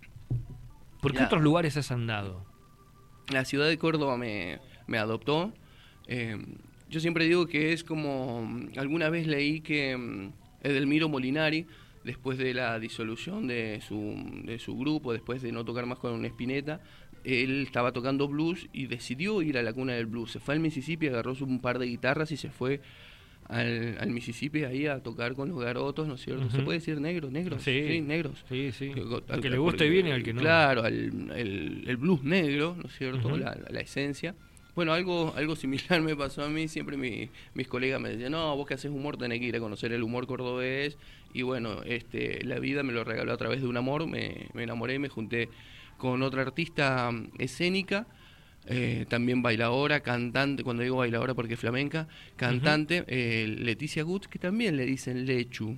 ¿Por 1.00 1.12
qué 1.12 1.22
otros 1.22 1.40
lugares 1.42 1.76
has 1.76 1.90
andado? 1.92 2.44
la 3.32 3.44
ciudad 3.44 3.68
de 3.68 3.78
Córdoba 3.78 4.16
me, 4.16 4.58
me 4.88 4.98
adoptó. 4.98 5.52
Eh, 6.08 6.36
yo 6.88 6.98
siempre 6.98 7.26
digo 7.26 7.46
que 7.46 7.72
es 7.72 7.84
como, 7.84 8.50
alguna 8.76 9.08
vez 9.08 9.28
leí 9.28 9.60
que 9.60 9.96
mm, 9.96 10.32
Edelmiro 10.62 11.08
Molinari, 11.08 11.66
después 12.04 12.38
de 12.38 12.54
la 12.54 12.78
disolución 12.78 13.46
de 13.46 13.80
su, 13.86 14.14
de 14.44 14.58
su 14.58 14.76
grupo, 14.76 15.12
después 15.12 15.42
de 15.42 15.52
no 15.52 15.64
tocar 15.64 15.86
más 15.86 15.98
con 15.98 16.24
Spinetta, 16.24 16.80
él 17.24 17.62
estaba 17.66 17.92
tocando 17.92 18.26
blues 18.28 18.68
y 18.72 18.86
decidió 18.86 19.42
ir 19.42 19.58
a 19.58 19.62
la 19.62 19.72
cuna 19.74 19.92
del 19.92 20.06
blues. 20.06 20.30
Se 20.32 20.40
fue 20.40 20.54
al 20.54 20.60
Mississippi, 20.60 21.08
agarró 21.08 21.34
un 21.40 21.60
par 21.60 21.78
de 21.78 21.86
guitarras 21.86 22.32
y 22.32 22.36
se 22.38 22.48
fue 22.50 22.80
al, 23.48 23.98
al 24.00 24.10
Mississippi 24.10 24.64
ahí 24.64 24.86
a 24.86 25.00
tocar 25.02 25.34
con 25.34 25.48
los 25.50 25.58
garotos, 25.60 26.06
¿no 26.08 26.14
es 26.14 26.20
cierto? 26.22 26.48
¿Se 26.50 26.60
puede 26.62 26.78
decir 26.78 27.00
negros? 27.00 27.30
¿Negros? 27.32 27.62
Sí. 27.62 28.00
negros. 28.00 28.44
Sí, 28.48 28.70
sí. 28.72 28.92
Al 28.96 29.22
al- 29.28 29.40
que 29.40 29.50
le 29.50 29.58
guste 29.58 29.88
bien 29.88 30.06
y 30.06 30.12
al 30.12 30.22
que 30.22 30.32
no. 30.32 30.40
Claro, 30.40 30.82
al- 30.84 31.32
el, 31.36 31.84
el 31.86 31.96
blues 31.96 32.22
negro, 32.22 32.76
¿no 32.80 32.88
es 32.88 32.96
cierto? 32.96 33.36
La, 33.36 33.58
la 33.68 33.80
esencia. 33.80 34.34
Bueno, 34.74 34.92
algo, 34.92 35.32
algo 35.36 35.56
similar 35.56 36.00
me 36.02 36.14
pasó 36.16 36.44
a 36.44 36.48
mí. 36.48 36.68
Siempre 36.68 36.96
mi- 36.96 37.28
mis 37.54 37.68
colegas 37.68 38.00
me 38.00 38.10
decían, 38.10 38.32
no, 38.32 38.56
vos 38.56 38.66
que 38.66 38.74
haces 38.74 38.90
humor 38.90 39.16
tenés 39.16 39.40
que 39.40 39.46
ir 39.46 39.56
a 39.56 39.60
conocer 39.60 39.92
el 39.92 40.02
humor 40.02 40.26
cordobés. 40.26 40.96
Y 41.32 41.42
bueno, 41.42 41.82
este, 41.84 42.44
la 42.44 42.58
vida 42.58 42.82
me 42.82 42.92
lo 42.92 43.04
regaló 43.04 43.32
a 43.32 43.36
través 43.36 43.60
de 43.60 43.66
un 43.68 43.76
amor. 43.76 44.06
Me, 44.06 44.46
me 44.54 44.62
enamoré, 44.64 44.98
me 44.98 45.08
junté 45.08 45.48
con 45.98 46.22
otra 46.22 46.42
artista 46.42 47.10
mm, 47.10 47.30
escénica. 47.38 48.06
eh, 48.66 49.06
también 49.08 49.42
bailadora, 49.42 50.00
cantante, 50.00 50.62
cuando 50.62 50.82
digo 50.82 50.96
bailadora 50.98 51.34
porque 51.34 51.54
es 51.54 51.60
flamenca, 51.60 52.06
cantante, 52.36 53.04
eh, 53.08 53.46
Leticia 53.58 54.02
Gut, 54.02 54.26
que 54.26 54.38
también 54.38 54.76
le 54.76 54.84
dicen 54.86 55.24
Lechu. 55.26 55.76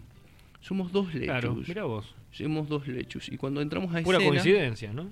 Somos 0.61 0.91
dos 0.93 1.07
Lechus. 1.15 1.27
Claro, 1.41 1.57
mira 1.67 1.85
vos. 1.85 2.15
Somos 2.33 2.69
dos 2.69 2.87
lechus. 2.89 3.29
Y 3.29 3.37
cuando 3.37 3.61
entramos 3.61 3.95
a 3.95 4.03
Pura 4.03 4.19
escena... 4.19 4.31
coincidencia, 4.31 4.93
¿no? 4.93 5.11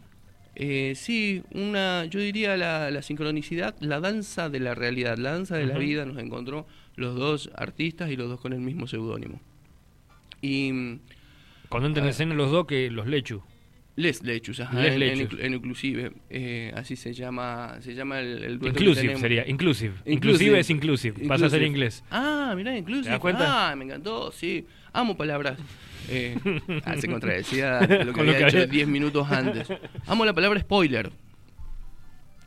Eh, 0.63 0.93
sí, 0.95 1.43
una, 1.53 2.05
yo 2.05 2.21
diría 2.21 2.57
la, 2.57 2.91
la 2.91 3.01
sincronicidad, 3.03 3.75
la 3.81 3.99
danza 4.01 4.49
de 4.51 4.61
la 4.61 4.75
realidad, 4.75 5.17
la 5.17 5.33
danza 5.33 5.57
de 5.57 5.65
la 5.67 5.79
vida 5.79 6.05
nos 6.05 6.19
encontró 6.19 6.67
los 6.97 7.17
dos 7.17 7.51
artistas 7.57 8.11
y 8.11 8.17
los 8.17 8.29
dos 8.29 8.41
con 8.41 8.53
el 8.53 8.61
mismo 8.61 8.87
seudónimo. 8.87 9.41
Y 10.43 10.99
Cuando 11.69 11.87
entran 11.89 12.05
en 12.05 12.07
ver. 12.07 12.11
escena 12.11 12.35
los 12.35 12.51
dos, 12.51 12.67
que 12.67 12.91
los 12.91 13.07
Lechus. 13.07 13.43
Les 13.97 14.23
Lechus, 14.23 14.61
ajá, 14.61 14.81
Les 14.81 14.95
en, 14.95 15.03
en 15.03 15.19
Lechus. 15.19 15.33
inclu- 15.39 15.45
en 15.45 15.55
inclusive, 15.55 16.13
eh, 16.31 16.73
así 16.75 16.97
se 16.97 17.13
llama, 17.13 17.77
se 17.81 17.95
llama 17.95 18.21
el, 18.21 18.45
el 18.45 18.59
dueto 18.59 18.79
Inclusive 18.79 19.17
sería, 19.19 19.47
inclusive. 19.49 19.95
Inclusive. 20.07 20.15
Inclusive 20.15 20.59
es 20.61 20.71
inclusive, 20.71 21.29
pasa 21.29 21.47
a 21.47 21.51
ser 21.51 21.63
Inclusive. 21.63 21.67
inglés. 21.67 22.05
Ah, 22.11 22.55
mirá, 22.57 22.77
inclusive. 22.77 23.05
¿Te 23.05 23.11
das 23.11 23.21
cuenta? 23.21 23.71
Ah, 23.71 23.77
me 23.77 23.85
encantó, 23.85 24.31
sí. 24.33 24.65
Amo 24.93 25.17
palabras. 25.17 25.59
Eh, 26.09 26.37
ah, 26.85 26.97
se 26.97 27.09
contradecía 27.09 27.81
lo 28.05 28.13
que 28.13 28.23
lo 28.25 28.31
había 28.33 28.39
que 28.39 28.45
hecho 28.47 28.57
había- 28.59 28.67
10 28.67 28.89
minutos 28.89 29.31
antes. 29.31 29.69
Amo 30.07 30.25
la 30.25 30.33
palabra 30.33 30.59
spoiler. 30.61 31.11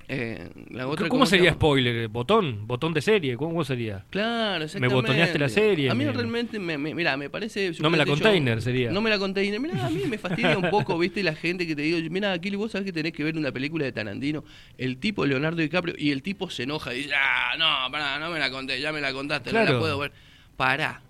Eh, 0.09 0.49
la 0.71 0.85
otra, 0.87 1.07
¿Cómo, 1.07 1.25
se 1.25 1.37
sería 1.37 1.53
spoiler? 1.53 2.09
¿Botón? 2.09 2.67
¿Botón 2.67 2.93
de 2.93 3.01
serie? 3.01 3.37
¿Cómo, 3.37 3.63
sería? 3.63 4.03
Claro, 4.09 4.65
exactamente. 4.65 4.93
botoneaste 4.93 5.39
la 5.39 5.47
serie, 5.47 5.89
A 5.89 5.95
mí 5.95 6.03
me- 6.03 6.11
realmente, 6.11 6.59
me, 6.59 6.77
me- 6.77 6.93
mira, 6.93 7.15
me 7.15 7.29
parece... 7.29 7.71
No 7.79 7.89
me 7.89 7.97
la 7.97 8.03
yo- 8.03 8.11
container 8.11 8.61
sería. 8.61 8.91
No 8.91 8.99
me 8.99 9.09
la 9.09 9.17
container. 9.17 9.59
Mira, 9.61 9.85
a 9.85 9.89
mí 9.89 10.03
me 10.07 10.17
fastidia 10.17 10.57
un 10.57 10.69
poco, 10.69 10.97
viste, 10.99 11.23
la 11.23 11.33
gente 11.35 11.65
que 11.65 11.73
te 11.73 11.83
digo, 11.83 11.97
mira, 12.11 12.37
Kili, 12.37 12.57
vos 12.57 12.73
sabés 12.73 12.85
que 12.85 12.91
tenés 12.91 13.13
que 13.13 13.23
ver 13.23 13.37
una 13.37 13.53
película 13.53 13.85
de 13.85 13.93
Tarantino, 13.93 14.43
el 14.77 14.97
tipo 14.97 15.25
Leonardo 15.25 15.61
DiCaprio, 15.61 15.95
y 15.97 16.11
el 16.11 16.21
tipo 16.21 16.49
se 16.49 16.63
enoja 16.63 16.93
y 16.93 16.97
dice, 17.03 17.13
ah, 17.15 17.53
no, 17.57 17.89
pará, 17.91 18.19
no 18.19 18.29
me 18.29 18.39
la 18.39 18.51
conté, 18.51 18.81
ya 18.81 18.91
me 18.91 18.99
la 18.99 19.13
contaste, 19.13 19.53
no 19.53 19.63
la 19.63 19.79
puedo 19.79 19.97
ver. 19.99 20.11
Pará. 20.57 21.01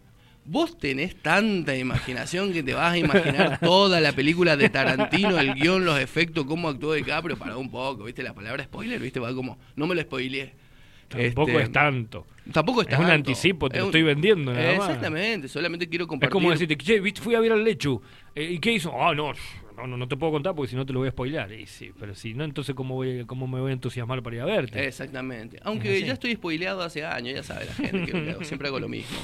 Vos 0.45 0.77
tenés 0.77 1.15
tanta 1.21 1.75
imaginación 1.77 2.51
que 2.51 2.63
te 2.63 2.73
vas 2.73 2.93
a 2.93 2.97
imaginar 2.97 3.59
toda 3.61 4.01
la 4.01 4.11
película 4.11 4.57
de 4.57 4.69
Tarantino, 4.69 5.39
el 5.39 5.53
guion, 5.53 5.85
los 5.85 5.97
efectos, 5.99 6.45
cómo 6.45 6.67
actuó 6.67 6.93
DiCaprio, 6.93 7.37
para 7.37 7.55
un 7.57 7.71
poco, 7.71 8.03
¿viste? 8.03 8.23
La 8.23 8.33
palabra 8.33 8.63
spoiler, 8.65 8.99
¿viste? 8.99 9.19
Va 9.21 9.33
como, 9.33 9.57
no 9.77 9.87
me 9.87 9.95
lo 9.95 10.01
spoileé. 10.01 10.53
Tampoco 11.07 11.51
Este, 11.51 11.61
es 11.63 11.71
tanto. 11.71 12.27
Tampoco 12.51 12.81
es 12.81 12.87
Es 12.87 12.93
un 12.95 12.99
tanto. 13.05 13.13
anticipo, 13.13 13.69
te 13.69 13.75
Es 13.75 13.79
lo 13.79 13.85
un- 13.85 13.89
estoy 13.89 14.03
vendiendo 14.03 14.53
nada 14.53 14.75
más. 14.75 14.89
Exactamente, 14.89 15.47
solamente 15.47 15.87
quiero 15.87 16.03
Es 16.05 16.09
compartir. 16.09 16.31
como 16.31 16.51
decirte, 16.51 16.75
che, 16.75 16.99
viste, 16.99 17.21
fui 17.21 17.35
a 17.35 17.39
ver 17.39 17.51
al 17.53 17.63
Lechu. 17.63 18.01
eh, 18.35 18.51
¿Y 18.51 18.59
qué 18.59 18.73
hizo? 18.73 18.91
Ah, 19.01 19.13
no, 19.15 19.31
no, 19.77 19.87
no, 19.87 19.95
no 19.95 20.07
te 20.09 20.17
puedo 20.17 20.33
contar 20.33 20.55
porque 20.55 20.71
si 20.71 20.75
no 20.75 20.85
te 20.85 20.91
lo 20.91 20.99
voy 20.99 21.07
a 21.07 21.11
spoilear. 21.11 21.51
Y 21.53 21.67
sí, 21.67 21.91
pero 21.97 22.15
si 22.15 22.33
no, 22.33 22.43
entonces 22.43 22.75
¿cómo, 22.75 22.95
voy, 22.95 23.23
cómo 23.25 23.47
me 23.47 23.61
voy 23.61 23.69
a 23.69 23.73
entusiasmar 23.73 24.21
para 24.23 24.35
ir 24.35 24.41
a 24.41 24.45
verte? 24.45 24.85
Exactamente. 24.85 25.57
Es 25.57 25.61
Aunque 25.65 26.01
ya 26.01 26.13
estoy 26.13 26.33
spoileado 26.33 26.81
hace 26.81 27.05
años, 27.05 27.35
ya 27.35 27.43
sabe 27.43 27.65
la 27.65 27.73
gente 27.75 28.05
que, 28.11 28.17
lo 28.17 28.23
que 28.25 28.31
hago, 28.31 28.43
siempre 28.43 28.67
hago 28.67 28.79
lo 28.79 28.89
mismo. 28.89 29.17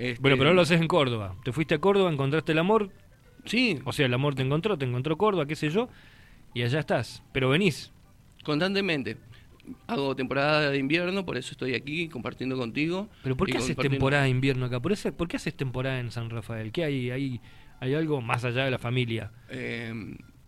Este, 0.00 0.20
Bueno, 0.22 0.36
pero 0.36 0.48
ahora 0.50 0.54
lo 0.56 0.62
haces 0.62 0.80
en 0.80 0.88
Córdoba. 0.88 1.36
Te 1.44 1.52
fuiste 1.52 1.74
a 1.74 1.78
Córdoba, 1.78 2.10
encontraste 2.10 2.52
el 2.52 2.58
amor. 2.58 2.90
Sí, 3.44 3.78
O 3.84 3.92
sea, 3.92 4.06
el 4.06 4.14
amor 4.14 4.34
te 4.34 4.42
encontró, 4.42 4.76
te 4.78 4.84
encontró 4.86 5.16
Córdoba, 5.18 5.46
qué 5.46 5.56
sé 5.56 5.70
yo. 5.70 5.88
Y 6.54 6.62
allá 6.62 6.80
estás. 6.80 7.22
Pero 7.32 7.48
venís. 7.50 7.92
constantemente. 8.44 9.16
Hago 9.86 10.16
temporada 10.16 10.70
de 10.70 10.78
invierno, 10.78 11.24
por 11.24 11.36
eso 11.36 11.52
estoy 11.52 11.74
aquí 11.74 12.08
compartiendo 12.08 12.56
contigo. 12.56 13.08
¿Pero 13.22 13.36
por 13.36 13.48
qué 13.48 13.58
haces 13.58 13.76
temporada 13.76 14.24
de 14.24 14.30
invierno 14.30 14.66
acá? 14.66 14.80
¿Por, 14.80 14.92
ese- 14.92 15.12
¿Por 15.12 15.28
qué 15.28 15.36
haces 15.36 15.54
temporada 15.54 16.00
en 16.00 16.10
San 16.10 16.30
Rafael? 16.30 16.72
¿Qué 16.72 16.82
hay? 16.84 17.10
¿Hay, 17.10 17.40
hay 17.78 17.94
algo 17.94 18.20
más 18.20 18.44
allá 18.44 18.64
de 18.64 18.70
la 18.70 18.78
familia? 18.78 19.30
Eh, 19.50 19.92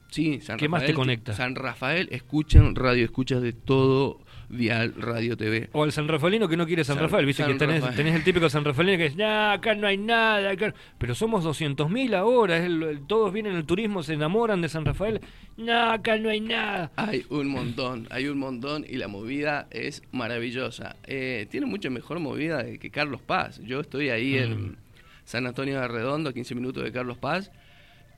sí, 0.08 0.40
San 0.40 0.56
¿Qué 0.58 0.68
más 0.68 0.80
te 0.82 0.88
Rafael- 0.88 0.94
conecta? 0.96 1.32
San 1.34 1.54
Rafael, 1.54 2.08
escuchan 2.10 2.74
radio, 2.74 3.04
escuchas 3.04 3.42
de 3.42 3.52
todo 3.52 4.20
Dial 4.52 4.94
Radio 4.98 5.36
TV. 5.36 5.70
O 5.72 5.82
al 5.82 5.92
San 5.92 6.06
Rafaelino 6.06 6.46
que 6.46 6.56
no 6.56 6.66
quiere 6.66 6.84
San, 6.84 6.96
San- 6.96 7.04
Rafael, 7.04 7.24
viste 7.26 7.42
San 7.42 7.52
que 7.52 7.58
tenés, 7.58 7.80
Rafael. 7.80 7.96
tenés 7.96 8.14
el 8.14 8.22
típico 8.22 8.48
San 8.50 8.64
Rafaelino 8.64 8.98
que 8.98 9.04
dice, 9.04 9.16
nah, 9.16 9.52
acá 9.52 9.74
no 9.74 9.86
hay 9.86 9.96
nada, 9.96 10.50
acá-". 10.50 10.74
pero 10.98 11.14
somos 11.14 11.42
200.000 11.44 12.14
ahora, 12.14 12.58
es 12.58 12.64
el- 12.66 12.82
el- 12.82 13.06
todos 13.06 13.32
vienen 13.32 13.56
al 13.56 13.64
turismo, 13.64 14.02
se 14.02 14.12
enamoran 14.14 14.60
de 14.60 14.68
San 14.68 14.84
Rafael, 14.84 15.20
no, 15.56 15.90
acá 15.90 16.18
no 16.18 16.28
hay 16.28 16.40
nada. 16.40 16.92
Hay 16.96 17.24
un 17.30 17.48
montón, 17.48 18.06
hay 18.10 18.28
un 18.28 18.38
montón 18.38 18.84
y 18.88 18.96
la 18.96 19.08
movida 19.08 19.68
es 19.70 20.02
maravillosa. 20.12 20.96
Eh, 21.04 21.46
tiene 21.50 21.66
mucha 21.66 21.88
mejor 21.90 22.20
movida 22.20 22.62
que 22.78 22.90
Carlos 22.90 23.22
Paz. 23.22 23.60
Yo 23.64 23.80
estoy 23.80 24.10
ahí 24.10 24.34
Mm. 24.34 24.36
en 24.52 24.76
San 25.24 25.46
Antonio 25.46 25.80
de 25.80 25.88
Redondo, 25.88 26.28
a 26.30 26.32
15 26.34 26.54
minutos 26.54 26.84
de 26.84 26.92
Carlos 26.92 27.16
Paz, 27.16 27.50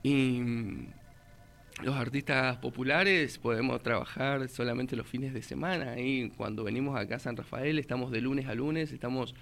y 0.03 0.41
los 1.83 1.95
artistas 1.95 2.57
populares 2.57 3.37
podemos 3.37 3.81
trabajar 3.83 4.47
solamente 4.47 4.95
los 4.95 5.07
fines 5.07 5.33
de 5.33 5.41
semana. 5.41 5.91
Ahí 5.91 6.31
cuando 6.37 6.63
venimos 6.63 6.97
acá 6.97 7.17
a 7.17 7.19
San 7.19 7.35
Rafael 7.35 7.79
estamos 7.79 8.11
de 8.11 8.21
lunes 8.21 8.47
a 8.47 8.55
lunes, 8.55 8.91
estamos 8.91 9.35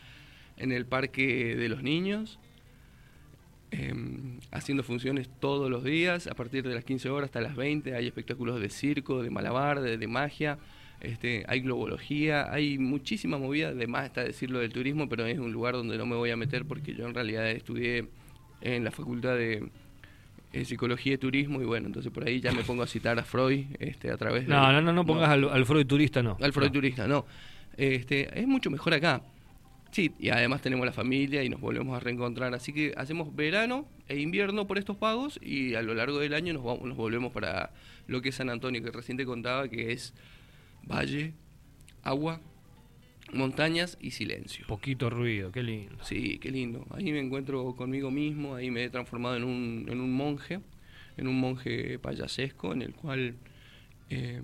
en 0.58 0.72
el 0.72 0.86
Parque 0.86 1.56
de 1.56 1.70
los 1.70 1.84
Niños. 1.84 2.40
em, 3.72 4.40
haciendo 4.52 4.84
funciones 4.84 5.30
todos 5.40 5.68
los 5.68 5.84
días, 5.84 6.28
a 6.28 6.36
partir 6.36 6.64
de 6.64 6.76
las 6.76 6.84
15 6.84 7.10
horas 7.10 7.30
hasta 7.30 7.42
las 7.42 7.56
20, 7.56 7.96
hay 7.96 8.06
espectáculos 8.06 8.62
de 8.62 8.70
circo, 8.70 9.24
de 9.24 9.32
malabar, 9.32 9.82
de, 9.82 10.08
magia, 10.08 10.60
este, 11.02 11.44
hay 11.48 11.62
globología, 11.62 12.54
hay 12.54 12.78
muchísima 12.78 13.40
movida, 13.40 13.74
de 13.74 13.88
más 13.88 14.06
está 14.06 14.24
decirlo 14.24 14.60
del 14.60 14.72
turismo, 14.72 15.10
pero 15.10 15.26
es 15.26 15.40
un 15.40 15.52
lugar 15.52 15.74
donde 15.74 15.98
no 15.98 16.06
me 16.06 16.16
voy 16.16 16.30
a 16.30 16.38
meter 16.38 16.66
porque 16.66 16.94
yo 16.94 17.08
en 17.08 17.16
realidad 17.16 17.50
estudié 17.50 18.10
en 18.62 18.84
la 18.84 18.92
facultad 18.92 19.36
de 19.38 19.68
eh, 20.54 20.66
psicología 20.66 21.14
y 21.14 21.18
turismo 21.18 21.62
y 21.62 21.66
bueno, 21.66 21.88
entonces 21.88 22.12
por 22.12 22.26
ahí 22.28 22.40
ya 22.40 22.52
me 22.52 22.64
pongo 22.64 22.84
a 22.84 22.88
citar 22.88 23.20
a 23.20 23.24
Freud 23.24 23.66
este, 23.80 24.12
a 24.12 24.18
través 24.18 24.44
de... 24.44 24.50
No, 24.50 24.72
no, 24.72 24.82
no, 24.82 24.94
no 24.94 25.06
pongas 25.06 25.30
al, 25.30 25.50
al 25.50 25.66
Freud 25.66 25.86
turista, 25.86 26.22
no. 26.24 26.38
Al 26.40 26.54
Freud 26.54 26.68
No. 26.68 26.74
turista, 26.74 27.08
no. 27.08 27.26
Este, 27.76 28.40
es 28.40 28.48
mucho 28.48 28.70
mejor 28.70 28.94
acá. 28.94 29.22
Sí, 29.92 30.12
y 30.20 30.30
además 30.30 30.62
tenemos 30.62 30.86
la 30.86 30.92
familia 30.92 31.44
y 31.44 31.50
nos 31.50 31.60
volvemos 31.62 31.96
a 31.96 32.00
reencontrar. 32.00 32.54
Así 32.56 32.74
que 32.74 32.94
hacemos 32.98 33.36
verano 33.36 33.88
e 34.08 34.20
invierno 34.20 34.66
por 34.66 34.78
estos 34.80 34.98
pagos 34.98 35.40
y 35.42 35.76
a 35.76 35.82
lo 35.84 35.94
largo 35.94 36.18
del 36.20 36.34
año 36.34 36.54
nos, 36.54 36.64
vamos, 36.64 36.84
nos 36.84 36.98
volvemos 36.98 37.32
para 37.32 37.72
lo 38.08 38.22
que 38.22 38.30
es 38.30 38.36
San 38.36 38.50
Antonio, 38.50 38.82
que 38.84 38.90
recién 38.92 39.18
te 39.18 39.26
contaba, 39.26 39.68
que 39.68 39.92
es 39.92 40.14
valle, 40.88 41.34
agua, 42.02 42.42
montañas 43.34 43.98
y 44.00 44.12
silencio. 44.12 44.66
Poquito 44.68 45.10
ruido, 45.10 45.52
qué 45.52 45.64
lindo. 45.64 45.96
Sí, 46.04 46.38
qué 46.40 46.52
lindo. 46.52 46.86
Ahí 46.92 47.12
me 47.12 47.20
encuentro 47.20 47.76
conmigo 47.76 48.12
mismo, 48.12 48.56
ahí 48.56 48.72
me 48.72 48.84
he 48.84 48.90
transformado 48.90 49.36
en 49.36 49.44
un, 49.44 49.86
en 49.90 50.00
un 50.00 50.14
monje, 50.14 50.60
en 51.18 51.28
un 51.28 51.40
monje 51.40 52.00
payasesco, 52.00 52.74
en 52.74 52.82
el 52.82 52.94
cual 52.94 53.36
eh, 54.10 54.42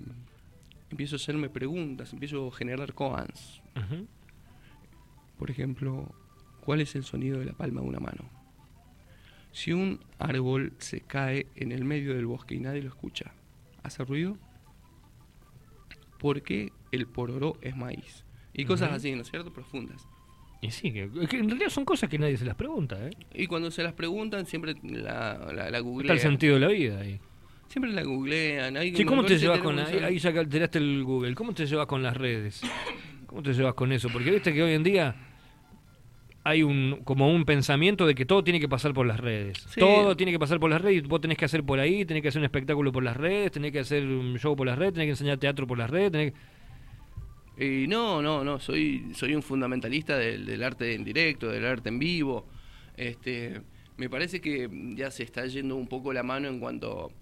empiezo 0.90 1.16
a 1.16 1.18
hacerme 1.18 1.48
preguntas, 1.48 2.12
empiezo 2.12 2.48
a 2.48 2.52
generar 2.52 2.94
koans. 2.94 3.62
Por 5.38 5.50
ejemplo, 5.50 6.12
¿cuál 6.60 6.80
es 6.80 6.94
el 6.94 7.04
sonido 7.04 7.38
de 7.38 7.46
la 7.46 7.52
palma 7.52 7.80
de 7.80 7.86
una 7.86 8.00
mano? 8.00 8.28
Si 9.52 9.72
un 9.72 10.00
árbol 10.18 10.74
se 10.78 11.00
cae 11.00 11.46
en 11.56 11.72
el 11.72 11.84
medio 11.84 12.14
del 12.14 12.26
bosque 12.26 12.54
y 12.54 12.60
nadie 12.60 12.82
lo 12.82 12.88
escucha, 12.88 13.32
¿hace 13.82 14.04
ruido? 14.04 14.36
¿Por 16.18 16.42
qué 16.42 16.72
el 16.92 17.06
pororó 17.06 17.56
es 17.62 17.76
maíz? 17.76 18.24
Y 18.52 18.64
cosas 18.64 18.92
así, 18.92 19.12
¿no 19.14 19.22
es 19.22 19.30
cierto? 19.30 19.52
Profundas. 19.52 20.06
Y 20.62 20.70
sí, 20.70 20.92
que, 20.92 21.08
que 21.28 21.38
en 21.38 21.48
realidad 21.48 21.70
son 21.70 21.84
cosas 21.84 22.10
que 22.10 22.18
nadie 22.18 22.36
se 22.36 22.44
las 22.44 22.54
pregunta, 22.54 22.98
¿eh? 23.06 23.10
Y 23.34 23.46
cuando 23.46 23.70
se 23.70 23.82
las 23.82 23.94
preguntan, 23.94 24.44
siempre 24.44 24.74
la, 24.82 25.38
la, 25.52 25.52
la 25.52 25.64
Está 25.64 25.76
el 25.78 25.82
googlean. 25.84 26.18
sentido 26.18 26.54
de 26.54 26.60
la 26.60 26.68
vida 26.68 27.00
ahí. 27.00 27.18
Siempre 27.68 27.92
la 27.92 28.02
googlean. 28.02 28.76
Ahí 28.76 28.94
Sí, 28.94 29.04
¿cómo 29.04 29.24
te 29.24 29.38
llevas 29.38 29.60
con 29.60 29.78
ahí, 29.78 30.18
ya 30.18 30.30
alteraste 30.30 30.78
el 30.78 31.02
Google? 31.04 31.34
¿Cómo 31.34 31.54
te 31.54 31.64
llevas 31.66 31.86
con 31.86 32.02
las 32.02 32.16
redes? 32.16 32.60
¿Cómo 33.26 33.42
te 33.42 33.52
llevas 33.54 33.74
con 33.74 33.92
eso? 33.92 34.08
Porque 34.10 34.30
viste 34.32 34.52
que 34.52 34.62
hoy 34.62 34.72
en 34.72 34.82
día 34.82 35.14
hay 36.42 36.62
un 36.62 37.02
como 37.04 37.32
un 37.32 37.44
pensamiento 37.44 38.06
de 38.06 38.14
que 38.14 38.24
todo 38.26 38.42
tiene 38.42 38.58
que 38.60 38.68
pasar 38.68 38.92
por 38.92 39.06
las 39.06 39.20
redes. 39.20 39.58
Sí. 39.68 39.78
Todo 39.80 40.16
tiene 40.16 40.32
que 40.32 40.38
pasar 40.38 40.58
por 40.58 40.68
las 40.68 40.82
redes 40.82 40.98
y 41.04 41.06
vos 41.06 41.20
tenés 41.20 41.38
que 41.38 41.44
hacer 41.44 41.62
por 41.64 41.78
ahí, 41.78 42.04
tenés 42.04 42.22
que 42.22 42.28
hacer 42.28 42.40
un 42.40 42.44
espectáculo 42.46 42.90
por 42.92 43.02
las 43.04 43.16
redes, 43.16 43.52
tenés 43.52 43.72
que 43.72 43.78
hacer 43.80 44.04
un 44.04 44.38
show 44.38 44.56
por 44.56 44.66
las 44.66 44.78
redes, 44.78 44.94
tenés 44.94 45.06
que 45.06 45.10
enseñar 45.12 45.38
teatro 45.38 45.66
por 45.66 45.78
las 45.78 45.88
redes, 45.88 46.10
tenés 46.12 46.32
que... 46.32 46.38
Y 47.60 47.86
no, 47.86 48.22
no, 48.22 48.42
no, 48.42 48.58
soy, 48.58 49.10
soy 49.14 49.34
un 49.34 49.42
fundamentalista 49.42 50.16
del, 50.16 50.46
del 50.46 50.62
arte 50.62 50.94
en 50.94 51.04
directo, 51.04 51.48
del 51.48 51.66
arte 51.66 51.90
en 51.90 51.98
vivo. 51.98 52.46
Este, 52.96 53.60
me 53.98 54.08
parece 54.08 54.40
que 54.40 54.68
ya 54.96 55.10
se 55.10 55.22
está 55.24 55.46
yendo 55.46 55.76
un 55.76 55.86
poco 55.86 56.12
la 56.12 56.22
mano 56.22 56.48
en 56.48 56.58
cuanto, 56.58 57.12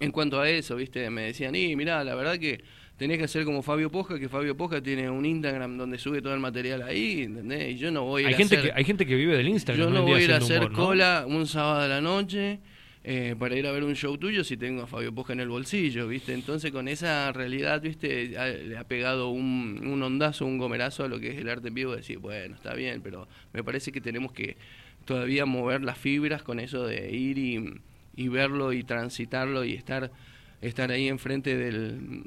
en 0.00 0.10
cuanto 0.10 0.40
a 0.40 0.48
eso, 0.48 0.76
¿viste? 0.76 1.08
Me 1.10 1.22
decían, 1.22 1.54
y 1.54 1.74
mirá, 1.74 2.04
la 2.04 2.14
verdad 2.14 2.38
que 2.38 2.62
tenés 2.98 3.16
que 3.18 3.24
hacer 3.24 3.44
como 3.44 3.62
Fabio 3.62 3.90
Poja, 3.90 4.18
que 4.18 4.28
Fabio 4.28 4.56
Poja 4.56 4.82
tiene 4.82 5.08
un 5.08 5.24
Instagram 5.24 5.78
donde 5.78 5.98
sube 5.98 6.20
todo 6.20 6.34
el 6.34 6.40
material 6.40 6.82
ahí, 6.82 7.22
¿entendés? 7.22 7.72
Y 7.72 7.78
yo 7.78 7.90
no 7.90 8.04
voy 8.04 8.22
a 8.24 8.24
ir 8.24 8.28
Hay 8.28 8.34
a 8.34 8.36
gente, 8.36 8.56
hacer- 8.58 8.72
que, 8.72 8.78
hay 8.78 8.84
gente 8.84 9.06
que 9.06 9.14
vive 9.16 9.36
del 9.36 9.48
Instagram. 9.48 9.86
yo 9.88 9.90
no 9.94 10.02
voy 10.02 10.20
a 10.20 10.24
ir 10.24 10.32
a 10.32 10.36
hacer 10.36 10.58
humor, 10.58 10.72
¿no? 10.72 10.78
cola 10.84 11.24
un 11.26 11.46
sábado 11.46 11.82
de 11.82 11.88
la 11.88 12.00
noche 12.00 12.60
eh, 13.04 13.36
para 13.38 13.56
ir 13.56 13.66
a 13.66 13.72
ver 13.72 13.84
un 13.84 13.94
show 13.94 14.16
tuyo 14.16 14.44
si 14.44 14.56
tengo 14.56 14.82
a 14.82 14.86
Fabio 14.86 15.14
Poja 15.14 15.34
en 15.34 15.40
el 15.40 15.48
bolsillo, 15.48 16.08
¿viste? 16.08 16.32
Entonces 16.32 16.72
con 16.72 16.88
esa 16.88 17.30
realidad, 17.32 17.82
¿viste? 17.82 18.36
Ha- 18.38 18.48
le 18.48 18.76
ha 18.78 18.84
pegado 18.84 19.28
un, 19.28 19.86
un 19.86 20.02
ondazo, 20.02 20.46
un 20.46 20.58
gomerazo 20.58 21.04
a 21.04 21.08
lo 21.08 21.20
que 21.20 21.32
es 21.32 21.38
el 21.38 21.48
arte 21.48 21.68
en 21.68 21.74
vivo, 21.74 21.94
decir, 21.94 22.18
bueno, 22.18 22.54
está 22.56 22.74
bien, 22.74 23.02
pero 23.02 23.28
me 23.52 23.62
parece 23.62 23.92
que 23.92 24.00
tenemos 24.00 24.32
que 24.32 24.56
todavía 25.04 25.44
mover 25.46 25.82
las 25.82 25.98
fibras 25.98 26.42
con 26.42 26.58
eso 26.60 26.86
de 26.86 27.10
ir 27.14 27.36
y, 27.38 27.74
y 28.16 28.28
verlo 28.28 28.72
y 28.72 28.84
transitarlo 28.84 29.64
y 29.64 29.74
estar, 29.74 30.10
estar 30.62 30.90
ahí 30.90 31.08
enfrente 31.08 31.56
del, 31.56 32.24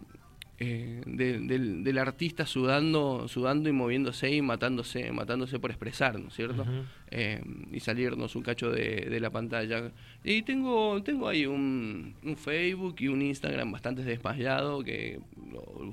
eh, 0.60 1.02
de- 1.06 1.40
del, 1.40 1.84
del 1.84 1.98
artista 2.00 2.46
sudando, 2.48 3.28
sudando 3.28 3.70
y 3.70 3.72
moviéndose 3.74 4.32
y 4.34 4.42
matándose, 4.42 5.12
matándose 5.12 5.60
por 5.60 5.70
expresar, 5.70 6.20
¿no 6.20 6.30
es 6.30 6.34
cierto? 6.34 6.66
Eh, 7.12 7.42
y 7.72 7.80
salirnos 7.80 8.36
un 8.36 8.42
cacho 8.42 8.72
de, 8.72 9.02
de 9.10 9.20
la 9.20 9.30
pantalla. 9.30 9.92
Y 10.24 10.42
tengo, 10.42 11.02
tengo 11.04 11.28
ahí 11.28 11.46
un, 11.46 12.16
un 12.24 12.36
Facebook 12.38 12.96
y 13.00 13.08
un 13.08 13.22
Instagram 13.22 13.72
bastante 13.72 14.04
desmayado 14.04 14.84
que 14.84 15.20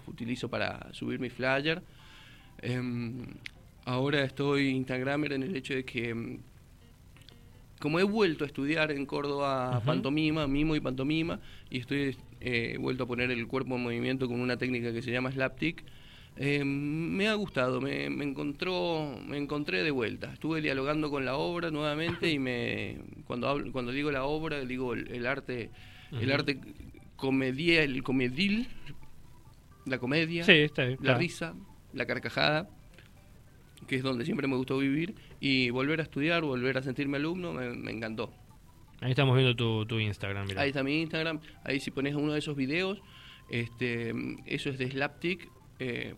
utilizo 0.07 0.49
para 0.49 0.89
subir 0.93 1.19
mi 1.21 1.29
flyer. 1.31 1.83
Em, 2.63 3.27
ahora 3.85 4.25
estoy 4.25 4.69
Instagramer 4.69 5.33
en 5.35 5.43
el 5.43 5.55
hecho 5.57 5.75
de 5.75 5.85
que 5.85 6.09
em, 6.11 6.39
como 7.85 8.01
he 8.01 8.03
vuelto 8.03 8.45
a 8.45 8.47
estudiar 8.47 8.91
en 8.91 9.05
Córdoba 9.05 9.83
pantomima, 9.85 10.47
mimo 10.49 10.75
y 10.75 10.81
pantomima, 10.81 11.39
y 11.69 11.81
estoy 11.81 12.17
eh, 12.41 12.79
vuelto 12.81 13.05
a 13.05 13.07
poner 13.07 13.31
el 13.31 13.47
cuerpo 13.47 13.77
en 13.77 13.83
movimiento 13.83 14.27
con 14.27 14.41
una 14.41 14.57
técnica 14.57 14.91
que 14.91 15.03
se 15.03 15.13
llama 15.13 15.31
slapstick, 15.31 15.85
eh, 16.37 16.65
me 16.65 17.29
ha 17.29 17.35
gustado, 17.35 17.83
me, 17.83 18.09
me 18.09 18.25
encontró, 18.25 19.19
me 19.29 19.37
encontré 19.37 19.83
de 19.83 19.91
vuelta. 19.91 20.33
Estuve 20.33 20.63
dialogando 20.63 21.11
con 21.11 21.27
la 21.27 21.37
obra 21.37 21.71
nuevamente 21.71 22.31
y 22.31 22.39
me 22.39 22.97
cuando 23.27 23.49
hablo, 23.49 23.71
cuando 23.71 23.93
digo 23.93 24.11
la 24.11 24.25
obra 24.25 24.65
digo 24.65 24.95
el, 24.95 25.07
el 25.13 25.27
arte, 25.27 25.71
el 26.11 26.33
arte 26.33 26.59
comedia, 27.17 27.83
el 27.83 28.03
comedil, 28.03 28.67
la 29.85 29.99
comedia, 29.99 30.43
Sí, 30.45 30.53
está 30.53 30.85
bien. 30.85 30.97
la 31.01 31.03
claro. 31.05 31.19
risa, 31.19 31.55
la 31.93 32.07
carcajada, 32.07 32.69
que 33.87 33.97
es 33.97 34.03
donde 34.03 34.25
siempre 34.25 34.47
me 34.47 34.57
gustó 34.57 34.79
vivir, 34.79 35.15
y 35.41 35.71
volver 35.71 36.01
a 36.01 36.03
estudiar, 36.03 36.43
volver 36.43 36.79
a 36.79 36.83
sentirme 36.83 37.19
alumno, 37.19 37.53
me, 37.53 37.71
me 37.71 37.91
encantó. 37.91 38.33
Ahí 39.01 39.11
estamos 39.11 39.37
viendo 39.37 39.55
tu, 39.55 39.85
tu 39.87 39.99
Instagram, 39.99 40.47
mira. 40.47 40.63
Ahí 40.63 40.69
está 40.69 40.83
mi 40.83 41.03
Instagram, 41.03 41.41
ahí 41.65 41.81
si 41.81 41.91
pones 41.91 42.15
uno 42.15 42.33
de 42.33 42.39
esos 42.39 42.57
videos, 42.57 43.03
este, 43.51 44.15
eso 44.47 44.71
es 44.71 44.79
de 44.79 44.91
Slapstick, 44.91 45.49
eh, 45.79 46.15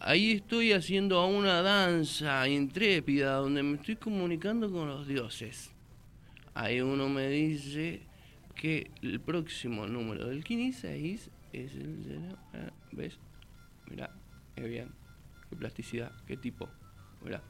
ahí 0.00 0.32
estoy 0.32 0.72
haciendo 0.72 1.26
una 1.26 1.62
danza 1.62 2.46
intrépida 2.48 3.34
donde 3.34 3.62
me 3.62 3.76
estoy 3.76 3.96
comunicando 3.96 4.70
con 4.70 4.88
los 4.88 5.08
dioses. 5.08 5.72
Ahí 6.54 6.80
uno 6.80 7.08
me 7.08 7.28
dice 7.28 8.02
que 8.54 8.90
el 9.02 9.20
próximo 9.20 9.86
número 9.86 10.28
del 10.28 10.42
16 10.42 11.30
es 11.52 11.74
el... 11.74 12.36
ah, 12.52 12.70
¿Ves? 12.92 13.18
Mirá, 13.90 14.10
qué 14.54 14.62
bien, 14.68 14.90
qué 15.50 15.56
plasticidad, 15.56 16.12
qué 16.26 16.36
tipo. 16.36 16.68
Mirá. 17.24 17.42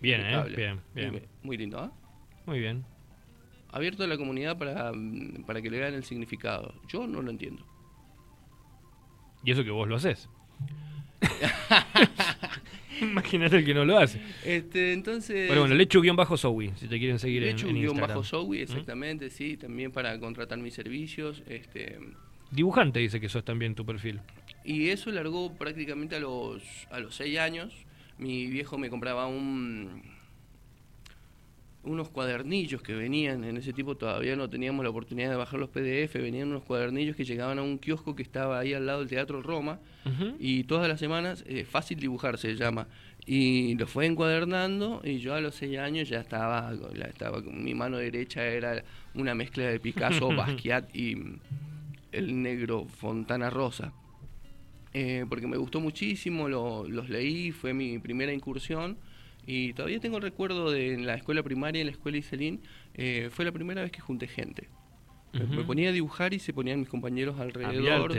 Bien, 0.00 0.20
¿eh? 0.20 0.44
Bien, 0.56 0.80
bien. 0.94 1.12
Muy, 1.12 1.22
muy 1.42 1.56
lindo, 1.56 1.78
¿ah? 1.78 1.92
Muy 2.46 2.58
bien. 2.58 2.84
Abierto 3.70 4.04
a 4.04 4.06
la 4.06 4.16
comunidad 4.16 4.58
para, 4.58 4.92
mm, 4.92 5.44
para 5.46 5.62
que 5.62 5.70
le 5.70 5.78
vean 5.78 5.94
el 5.94 6.04
significado. 6.04 6.74
Yo 6.88 7.06
no 7.06 7.22
lo 7.22 7.30
entiendo. 7.30 7.64
Y 9.44 9.50
eso 9.50 9.64
que 9.64 9.70
vos 9.70 9.88
lo 9.88 9.96
haces. 9.96 10.28
Imagínate 13.00 13.58
el 13.58 13.64
que 13.64 13.74
no 13.74 13.84
lo 13.84 13.98
hace. 13.98 14.20
Este, 14.44 14.92
entonces... 14.92 15.48
Pero 15.48 15.62
bueno, 15.62 15.74
Lechu-Zowie, 15.74 16.76
si 16.76 16.86
te 16.86 16.98
quieren 16.98 17.18
seguir 17.18 17.42
en, 17.42 17.56
Lechu 17.56 17.68
en 17.68 17.74
guion 17.74 17.84
Instagram. 17.90 18.08
bajo 18.08 18.24
Zowie, 18.24 18.62
exactamente, 18.62 19.30
sí, 19.30 19.56
también 19.56 19.90
para 19.90 20.18
contratar 20.20 20.58
mis 20.58 20.74
servicios. 20.74 21.42
Este, 21.48 21.98
Dibujante 22.50 23.00
dice 23.00 23.20
que 23.20 23.28
sos 23.28 23.44
también 23.44 23.74
tu 23.74 23.84
perfil. 23.84 24.20
y 24.64 24.90
eso 24.90 25.10
largó 25.10 25.52
prácticamente 25.54 26.16
a 26.16 26.20
los, 26.20 26.62
a 26.90 27.00
los 27.00 27.16
seis 27.16 27.38
años. 27.38 27.72
Mi 28.22 28.46
viejo 28.46 28.78
me 28.78 28.88
compraba 28.90 29.26
un 29.26 30.02
unos 31.84 32.10
cuadernillos 32.10 32.80
que 32.80 32.94
venían, 32.94 33.42
en 33.42 33.56
ese 33.56 33.72
tipo 33.72 33.96
todavía 33.96 34.36
no 34.36 34.48
teníamos 34.48 34.84
la 34.84 34.90
oportunidad 34.90 35.30
de 35.30 35.34
bajar 35.36 35.58
los 35.58 35.68
PDF, 35.68 36.14
venían 36.22 36.46
unos 36.48 36.62
cuadernillos 36.62 37.16
que 37.16 37.24
llegaban 37.24 37.58
a 37.58 37.62
un 37.62 37.78
kiosco 37.78 38.14
que 38.14 38.22
estaba 38.22 38.60
ahí 38.60 38.72
al 38.72 38.86
lado 38.86 39.00
del 39.00 39.08
Teatro 39.08 39.42
Roma, 39.42 39.80
y 40.38 40.62
todas 40.62 40.86
las 40.88 41.00
semanas, 41.00 41.42
eh, 41.44 41.64
fácil 41.64 41.98
dibujar 41.98 42.38
se 42.38 42.54
llama, 42.54 42.86
y 43.26 43.74
lo 43.74 43.88
fue 43.88 44.06
encuadernando 44.06 45.00
y 45.04 45.18
yo 45.18 45.34
a 45.34 45.40
los 45.40 45.56
seis 45.56 45.76
años 45.78 46.08
ya 46.08 46.20
estaba, 46.20 46.72
la- 46.94 47.06
estaba 47.06 47.42
con 47.42 47.64
mi 47.64 47.74
mano 47.74 47.96
derecha 47.96 48.44
era 48.46 48.84
una 49.14 49.34
mezcla 49.34 49.64
de 49.64 49.80
Picasso, 49.80 50.28
Basquiat 50.36 50.94
y 50.94 51.16
el 52.12 52.42
negro 52.42 52.86
Fontana 52.86 53.50
Rosa. 53.50 53.92
Eh, 54.94 55.24
porque 55.28 55.46
me 55.46 55.56
gustó 55.56 55.80
muchísimo, 55.80 56.48
lo- 56.48 56.86
los 56.86 57.08
leí, 57.08 57.50
fue 57.50 57.72
mi 57.72 57.98
primera 57.98 58.32
incursión 58.32 58.98
y 59.46 59.72
todavía 59.72 59.98
tengo 60.00 60.18
el 60.18 60.22
recuerdo 60.22 60.70
de 60.70 60.92
en 60.92 61.06
la 61.06 61.14
escuela 61.14 61.42
primaria, 61.42 61.80
en 61.80 61.86
la 61.86 61.92
escuela 61.92 62.18
Iselín, 62.18 62.60
eh, 62.94 63.28
fue 63.32 63.44
la 63.44 63.52
primera 63.52 63.80
vez 63.82 63.90
que 63.90 64.00
junté 64.00 64.26
gente. 64.28 64.68
Me- 65.32 65.64
ponía 65.64 65.88
a 65.88 65.92
dibujar 65.92 66.34
y 66.34 66.38
se 66.38 66.52
ponían 66.52 66.78
mis 66.80 66.90
compañeros 66.90 67.40
alrededor. 67.40 68.12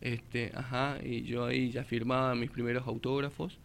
Este, 0.00 0.50
ajá, 0.54 0.98
y 1.04 1.22
yo 1.22 1.44
ahí 1.46 1.70
ya 1.70 1.84
firmaba 1.84 2.34
mis 2.34 2.50
primeros 2.50 2.84
autógrafos 2.88 3.58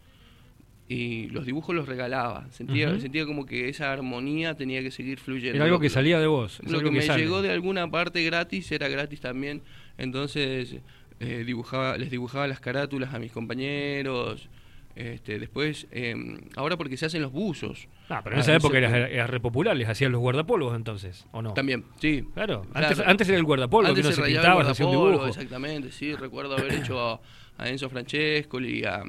y 0.88 1.28
los 1.30 1.46
dibujos 1.46 1.74
los 1.74 1.88
regalaba. 1.88 2.46
Sentía, 2.52 2.88
sentía 3.00 3.24
como 3.26 3.46
que 3.46 3.68
esa 3.68 3.90
armonía 3.92 4.54
tenía 4.54 4.80
que 4.82 4.90
seguir 4.90 5.18
fluyendo. 5.18 5.56
Era 5.56 5.64
algo 5.64 5.80
que 5.80 5.88
salía 5.90 6.20
de 6.20 6.26
vos. 6.26 6.60
Lo 6.68 6.80
que 6.82 6.90
me 6.90 7.02
sale. 7.02 7.22
llegó 7.24 7.40
de 7.42 7.50
alguna 7.50 7.90
parte 7.90 8.22
gratis 8.22 8.70
era 8.70 8.88
gratis 8.88 9.20
también. 9.20 9.62
Entonces 9.96 10.76
eh, 11.20 11.44
dibujaba, 11.46 11.96
les 11.98 12.10
dibujaba 12.10 12.46
las 12.46 12.60
carátulas 12.60 13.14
a 13.14 13.18
mis 13.18 13.32
compañeros. 13.32 14.48
Este, 14.96 15.40
después, 15.40 15.88
eh, 15.90 16.14
ahora 16.54 16.76
porque 16.76 16.96
se 16.96 17.06
hacen 17.06 17.20
los 17.20 17.32
buzos. 17.32 17.88
Ah, 18.08 18.20
pero 18.22 18.36
en 18.36 18.38
Ah, 18.38 18.42
esa 18.42 18.54
época 18.54 18.78
eras, 18.78 18.92
eras 19.10 19.28
re 19.28 19.40
popular, 19.40 19.76
les 19.76 19.88
hacían 19.88 20.12
los 20.12 20.20
guardapolvos 20.20 20.76
entonces, 20.76 21.26
¿o 21.32 21.42
no? 21.42 21.52
También, 21.52 21.84
sí. 22.00 22.22
Claro, 22.32 22.62
Claro. 22.70 22.86
Antes, 22.86 23.00
antes 23.04 23.28
era 23.28 23.36
el 23.38 23.42
guardapolvo, 23.42 23.88
Antes 23.88 24.02
que 24.02 24.06
uno 24.06 24.10
se 24.10 24.14
se 24.14 24.22
rayaba 24.22 24.42
pintaba, 24.42 24.60
el 24.62 24.68
hacía 24.68 24.86
un 24.86 24.92
dibujo. 24.92 25.26
Exactamente, 25.26 25.90
sí. 25.90 26.14
Recuerdo 26.14 26.56
haber 26.56 26.74
hecho 26.74 27.00
a, 27.00 27.20
a 27.58 27.68
Enzo 27.68 27.90
Francescoli, 27.90 28.84
a, 28.84 29.02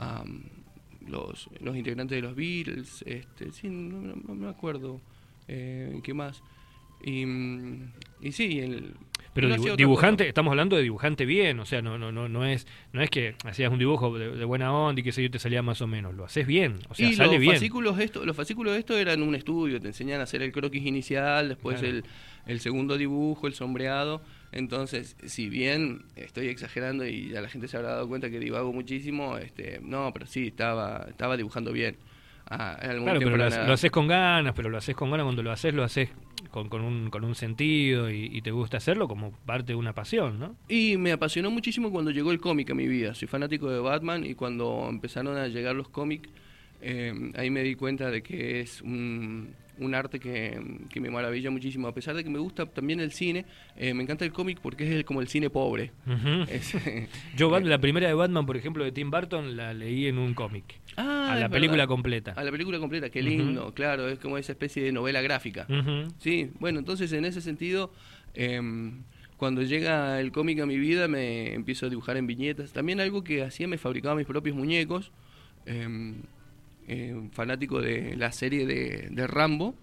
a 0.00 0.24
los, 1.06 1.48
los 1.60 1.76
integrantes 1.76 2.16
de 2.16 2.22
los 2.22 2.34
Beatles, 2.34 3.04
este, 3.06 3.52
sí, 3.52 3.68
no, 3.68 4.00
no- 4.00 4.16
no 4.26 4.34
me 4.34 4.48
acuerdo 4.48 5.00
eh, 5.46 6.00
qué 6.02 6.12
más. 6.12 6.42
Y, 7.04 7.22
y 8.20 8.32
sí, 8.32 8.58
el, 8.58 8.94
Pero 9.42 9.54
dibu- 9.56 9.76
dibujante, 9.76 10.24
cosa. 10.24 10.28
estamos 10.28 10.50
hablando 10.50 10.76
de 10.76 10.82
dibujante 10.82 11.24
bien, 11.26 11.60
o 11.60 11.64
sea, 11.66 11.82
no 11.82 11.98
no 11.98 12.12
no 12.12 12.28
no 12.28 12.44
es 12.46 12.66
no 12.92 13.02
es 13.02 13.10
que 13.10 13.34
hacías 13.44 13.70
un 13.72 13.78
dibujo 13.78 14.18
de, 14.18 14.36
de 14.36 14.44
buena 14.44 14.72
onda 14.72 15.00
y 15.00 15.04
que 15.04 15.12
sé 15.12 15.22
yo 15.22 15.30
te 15.30 15.38
salía 15.38 15.62
más 15.62 15.80
o 15.82 15.86
menos, 15.86 16.14
lo 16.14 16.24
haces 16.24 16.46
bien, 16.46 16.76
o 16.88 16.94
sea, 16.94 17.08
y 17.08 17.14
sale 17.14 17.32
los 17.32 17.40
bien. 17.40 17.52
fascículos 17.54 17.98
esto, 18.00 18.24
los 18.24 18.36
fascículos 18.36 18.72
de 18.74 18.80
esto 18.80 18.96
eran 18.98 19.22
un 19.22 19.34
estudio, 19.34 19.80
te 19.80 19.88
enseñan 19.88 20.20
a 20.20 20.24
hacer 20.24 20.42
el 20.42 20.52
croquis 20.52 20.84
inicial, 20.84 21.48
después 21.48 21.78
Claro. 21.80 21.96
el, 21.98 22.04
el 22.46 22.60
segundo 22.60 22.96
dibujo, 22.96 23.46
el 23.46 23.54
sombreado. 23.54 24.22
Entonces, 24.50 25.16
si 25.26 25.48
bien 25.50 26.04
estoy 26.16 26.48
exagerando 26.48 27.06
y 27.06 27.28
ya 27.28 27.42
la 27.42 27.48
gente 27.50 27.68
se 27.68 27.76
habrá 27.76 27.90
dado 27.90 28.08
cuenta 28.08 28.30
que 28.30 28.40
divago 28.40 28.72
muchísimo, 28.72 29.36
este, 29.36 29.78
no, 29.82 30.10
pero 30.14 30.26
sí, 30.26 30.46
estaba, 30.46 31.06
estaba 31.08 31.36
dibujando 31.36 31.70
bien. 31.72 31.96
Ah, 32.50 32.78
en 32.80 32.90
algún 32.90 33.04
Claro, 33.04 33.20
pero 33.20 33.44
haces- 33.44 33.66
lo 33.66 33.72
haces 33.74 33.90
con 33.90 34.06
ganas, 34.08 34.54
pero 34.54 34.70
lo 34.70 34.78
haces 34.78 34.96
con 34.96 35.10
ganas 35.10 35.24
cuando 35.24 35.42
lo 35.42 35.52
haces, 35.52 35.74
lo 35.74 35.84
haces 35.84 36.08
con, 36.50 36.68
con, 36.68 36.82
un, 36.82 37.10
con 37.10 37.24
un 37.24 37.34
sentido 37.34 38.10
y, 38.10 38.24
y 38.32 38.40
te 38.42 38.50
gusta 38.50 38.78
hacerlo 38.78 39.06
como 39.06 39.32
parte 39.32 39.72
de 39.72 39.74
una 39.76 39.92
pasión, 39.92 40.38
¿no? 40.38 40.56
Y 40.68 40.96
me 40.96 41.12
apasionó 41.12 41.50
muchísimo 41.50 41.90
cuando 41.90 42.10
llegó 42.10 42.32
el 42.32 42.40
cómic 42.40 42.70
a 42.70 42.74
mi 42.74 42.86
vida. 42.88 43.14
Soy 43.14 43.28
fanático 43.28 43.70
de 43.70 43.80
Batman 43.80 44.24
y 44.24 44.34
cuando 44.34 44.86
empezaron 44.88 45.36
a 45.36 45.46
llegar 45.48 45.74
los 45.74 45.88
cómics, 45.90 46.28
eh, 46.80 47.12
ahí 47.36 47.50
me 47.50 47.62
di 47.62 47.74
cuenta 47.74 48.10
de 48.10 48.22
que 48.22 48.60
es 48.60 48.80
un, 48.82 49.52
un 49.80 49.94
arte 49.94 50.18
que, 50.20 50.60
que 50.90 51.00
me 51.00 51.10
maravilla 51.10 51.50
muchísimo. 51.50 51.88
A 51.88 51.94
pesar 51.94 52.14
de 52.14 52.24
que 52.24 52.30
me 52.30 52.38
gusta 52.38 52.66
también 52.66 53.00
el 53.00 53.12
cine, 53.12 53.44
eh, 53.76 53.94
me 53.94 54.02
encanta 54.02 54.24
el 54.24 54.32
cómic 54.32 54.58
porque 54.62 54.84
es 54.84 54.90
el- 54.90 55.04
como 55.04 55.20
el 55.20 55.28
cine 55.28 55.50
pobre. 55.50 55.92
Es- 56.50 56.74
Yo 57.36 57.50
Bat- 57.50 57.64
la 57.64 57.78
primera 57.80 58.06
de 58.08 58.14
Batman, 58.14 58.46
por 58.46 58.56
ejemplo, 58.56 58.84
de 58.84 58.92
Tim 58.92 59.10
Burton, 59.10 59.56
la 59.56 59.72
leí 59.74 60.06
en 60.06 60.18
un 60.18 60.34
cómic. 60.34 60.64
Ah, 60.96 61.32
a 61.32 61.36
la 61.36 61.48
película 61.48 61.78
verdad. 61.84 61.88
completa. 61.88 62.32
A 62.32 62.42
la 62.44 62.50
película 62.50 62.78
completa, 62.78 63.10
qué 63.10 63.22
lindo, 63.22 63.72
claro, 63.74 64.08
es 64.08 64.18
como 64.18 64.36
esa 64.38 64.52
especie 64.52 64.82
de 64.82 64.90
novela 64.92 65.20
gráfica. 65.22 65.66
Sí, 66.18 66.50
bueno, 66.58 66.78
entonces 66.80 67.12
en 67.12 67.24
ese 67.24 67.40
sentido, 67.40 67.92
em, 68.34 69.02
cuando 69.36 69.62
llega 69.62 70.18
el 70.20 70.32
cómic 70.32 70.58
a 70.60 70.66
mi 70.66 70.76
vida, 70.78 71.06
me 71.06 71.54
empiezo 71.54 71.86
a 71.86 71.88
dibujar 71.88 72.16
en 72.16 72.26
viñetas. 72.26 72.72
También 72.72 72.98
algo 73.00 73.22
que 73.22 73.42
hacía, 73.44 73.68
me 73.68 73.78
fabricaba 73.78 74.16
mis 74.16 74.26
propios 74.26 74.56
muñecos. 74.56 75.12
Em, 76.88 77.30
fanático 77.30 77.80
de 77.80 78.16
la 78.16 78.32
serie 78.32 78.66
de, 78.66 79.08
de 79.10 79.26
Rambo. 79.26 79.74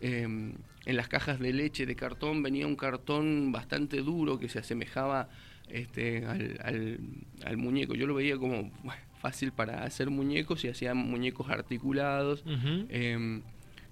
em, 0.00 0.52
en 0.86 0.96
las 0.96 1.08
cajas 1.08 1.38
de 1.38 1.52
leche 1.52 1.84
de 1.86 1.94
cartón 1.96 2.42
venía 2.42 2.66
un 2.66 2.76
cartón 2.76 3.52
bastante 3.52 3.98
duro 3.98 4.38
que 4.38 4.48
se 4.48 4.58
asemejaba 4.58 5.28
este, 5.68 6.24
al, 6.24 6.58
al- 6.62 6.98
al 7.44 7.56
muñeco. 7.58 7.94
Yo 7.94 8.06
lo 8.06 8.14
veía 8.14 8.38
como 8.38 8.70
bueno, 8.84 9.02
fácil 9.20 9.52
para 9.52 9.82
hacer 9.84 10.08
muñecos 10.08 10.64
y 10.64 10.68
hacía 10.68 10.94
muñecos 10.94 11.50
articulados. 11.50 12.42
Em, 12.88 13.42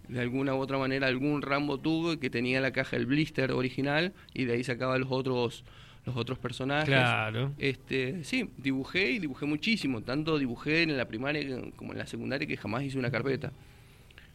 de 0.09 0.21
alguna 0.21 0.55
u 0.55 0.59
otra 0.59 0.79
manera 0.79 1.09
algún 1.09 1.43
Rambo 1.43 1.79
tuvo 1.79 2.19
que 2.19 2.31
tenía 2.31 2.61
la 2.61 2.71
caja 2.71 2.97
el 2.97 3.07
blister 3.07 3.51
original 3.53 4.15
y 4.33 4.45
de 4.45 4.53
ahí 4.55 4.65
sacaba 4.65 4.97
los 4.99 5.11
otros 5.11 5.65
los 6.07 6.17
otros 6.17 6.39
personajes. 6.39 6.87
Claro. 6.89 7.53
Este, 7.59 8.25
sí, 8.25 8.49
dibujé 8.57 9.11
y 9.11 9.19
dibujé 9.19 9.45
muchísimo, 9.45 10.03
tanto 10.03 10.39
dibujé 10.39 10.83
en 10.83 10.97
la 10.97 11.07
primaria 11.07 11.45
como 11.77 11.93
en 11.93 11.99
la 11.99 12.07
secundaria 12.07 12.47
que 12.47 12.57
jamás 12.57 12.85
hice 12.85 12.99
una 12.99 13.11
carpeta. 13.11 13.53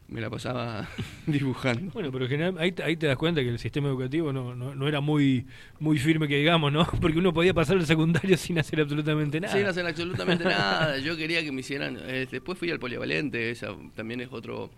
Me 0.08 0.20
la 0.20 0.28
pasaba 0.28 0.86
dibujando. 1.26 1.90
Bueno, 1.92 2.12
pero 2.12 2.24
en 2.26 2.30
general, 2.30 2.56
ahí, 2.58 2.72
te- 2.72 2.82
ahí 2.82 2.96
te 2.96 3.06
das 3.06 3.16
cuenta 3.16 3.40
que 3.40 3.48
el 3.48 3.58
sistema 3.58 3.88
educativo 3.88 4.30
no, 4.32 4.54
no, 4.54 4.74
no 4.74 4.86
era 4.88 5.00
muy 5.00 5.46
muy 5.80 5.98
firme 5.98 6.28
que 6.28 6.36
digamos, 6.36 6.70
¿no? 6.70 6.84
Porque 7.00 7.18
uno 7.18 7.32
podía 7.32 7.54
pasar 7.54 7.78
el 7.78 7.86
secundario 7.86 8.36
sin 8.36 8.58
hacer 8.58 8.80
absolutamente 8.80 9.40
nada. 9.40 9.54
Sin 9.54 9.64
hacer 9.64 9.86
absolutamente 9.86 10.44
nada. 10.44 10.98
Yo 10.98 11.16
quería 11.16 11.42
que 11.42 11.50
me 11.52 11.60
hicieran. 11.60 11.96
eh, 12.02 12.26
después 12.30 12.58
fui 12.58 12.70
al 12.70 12.78
polivalente, 12.78 13.50
esa 13.50 13.68
también 13.94 14.20
es 14.20 14.28
otro 14.30 14.70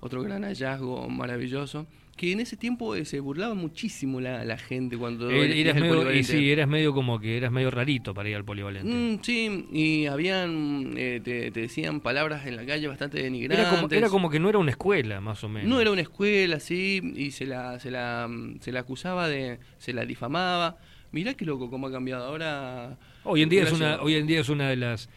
otro 0.00 0.22
gran 0.22 0.42
hallazgo 0.42 1.08
maravilloso. 1.08 1.86
Que 2.16 2.32
en 2.32 2.40
ese 2.40 2.56
tiempo 2.58 2.94
eh, 2.94 3.06
se 3.06 3.18
burlaba 3.20 3.54
muchísimo 3.54 4.20
la, 4.20 4.44
la 4.44 4.58
gente 4.58 4.98
cuando 4.98 5.30
Eh, 5.30 5.58
eras 5.60 5.76
el 5.76 5.82
medio, 5.82 5.94
y 5.94 5.96
polivalente. 5.96 6.32
sí, 6.32 6.50
eras 6.50 6.68
medio 6.68 6.92
como 6.92 7.18
que 7.18 7.36
eras 7.38 7.50
medio 7.50 7.70
rarito 7.70 8.12
para 8.12 8.28
ir 8.28 8.36
al 8.36 8.44
polivalente. 8.44 8.92
Mm, 8.92 9.22
sí, 9.22 9.66
y 9.72 10.06
habían, 10.06 10.92
eh, 10.98 11.20
te, 11.24 11.50
te 11.50 11.60
decían 11.60 12.00
palabras 12.00 12.46
en 12.46 12.56
la 12.56 12.66
calle 12.66 12.88
bastante 12.88 13.22
denigrantes. 13.22 13.66
era, 13.66 13.70
como, 13.80 13.88
era 13.92 14.08
como 14.10 14.28
que 14.30 14.38
no 14.38 14.50
era 14.50 14.58
una 14.58 14.70
escuela, 14.70 15.22
más 15.22 15.42
o 15.44 15.48
menos. 15.48 15.66
No 15.68 15.80
era 15.80 15.90
una 15.92 16.02
escuela, 16.02 16.60
sí, 16.60 17.00
y 17.16 17.30
se 17.30 17.46
la, 17.46 17.80
se 17.80 17.90
la, 17.90 18.28
se 18.60 18.70
la 18.70 18.80
acusaba 18.80 19.26
de, 19.28 19.58
se 19.78 19.94
la 19.94 20.04
difamaba. 20.04 20.76
Mirá 21.12 21.32
qué 21.34 21.46
loco 21.46 21.70
cómo 21.70 21.86
ha 21.86 21.90
cambiado 21.92 22.24
ahora. 22.26 22.98
Hoy 23.24 23.40
en 23.42 23.48
día 23.48 23.62
es 23.62 23.72
una, 23.72 24.00
hoy 24.02 24.14
en 24.16 24.26
día 24.26 24.40
es 24.40 24.48
una 24.50 24.68
de 24.68 24.76
las 24.76 25.08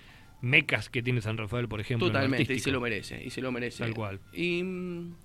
mecas 0.41 0.89
que 0.89 1.03
tiene 1.03 1.19
San 1.21 1.38
Rafael, 1.38 1.67
por 1.67 1.82
ejemplo. 1.82 2.08
en 2.08 2.13
lo 2.13 2.19
Totalmente, 2.19 2.53
y 2.53 2.60
se 2.60 2.71
lo 2.71 2.79
merece, 2.79 3.21
y 3.25 3.29
se 3.29 3.41
lo 3.41 3.51
merece. 3.51 3.84
Tal 3.84 3.93
cual. 3.93 4.19
Y 4.34 4.63
mm, 4.63 5.15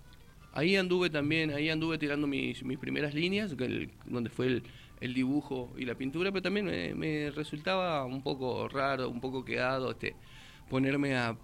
ahí 0.52 0.76
anduve 0.76 1.11
también, 1.11 1.50
ahí 1.50 1.68
anduve 1.70 1.98
tirando 1.98 2.26
mis, 2.26 2.62
mis 2.64 2.78
primeras 2.78 3.14
líneas, 3.14 3.54
el- 3.58 3.90
donde 4.06 4.30
fue 4.30 4.46
el, 4.46 4.62
el 5.00 5.14
dibujo 5.14 5.72
y 5.78 5.84
la 5.84 5.94
pintura, 5.94 6.30
pero 6.32 6.42
también 6.42 6.66
me, 6.66 6.94
me 6.94 7.30
resultaba 7.30 8.04
un 8.04 8.22
poco 8.22 8.68
raro, 8.68 9.08
un 9.08 9.20
poco 9.20 9.44
quedado, 9.44 9.90
este, 9.92 10.14
ponerme 10.68 11.16
a, 11.16 11.37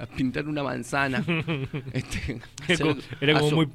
a 0.00 0.06
pintar 0.16 0.46
una 0.48 0.62
manzana. 0.62 1.24
este, 1.92 2.40
Era 2.68 2.78
como- 2.78 2.90
hacer- 2.92 3.04
era 3.20 3.32
a 3.36 3.38
como 3.40 3.50
so- 3.50 3.56
muy- 3.56 3.68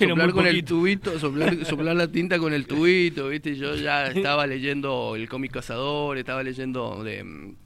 era 0.00 0.08
soplar 0.10 0.26
muy 0.26 0.34
con 0.34 0.46
el 0.46 0.64
tubito, 0.64 1.18
soplar, 1.18 1.64
soplar 1.64 1.96
la 1.96 2.08
tinta 2.08 2.38
con 2.38 2.52
el 2.52 2.66
tubito, 2.66 3.28
¿viste? 3.28 3.56
Yo 3.56 3.74
ya 3.74 4.06
estaba 4.08 4.46
leyendo 4.46 5.14
el 5.16 5.28
cómic 5.28 5.52
Cazador, 5.52 6.18
estaba 6.18 6.42
leyendo 6.42 7.02
de, 7.04 7.24
mm, 7.24 7.56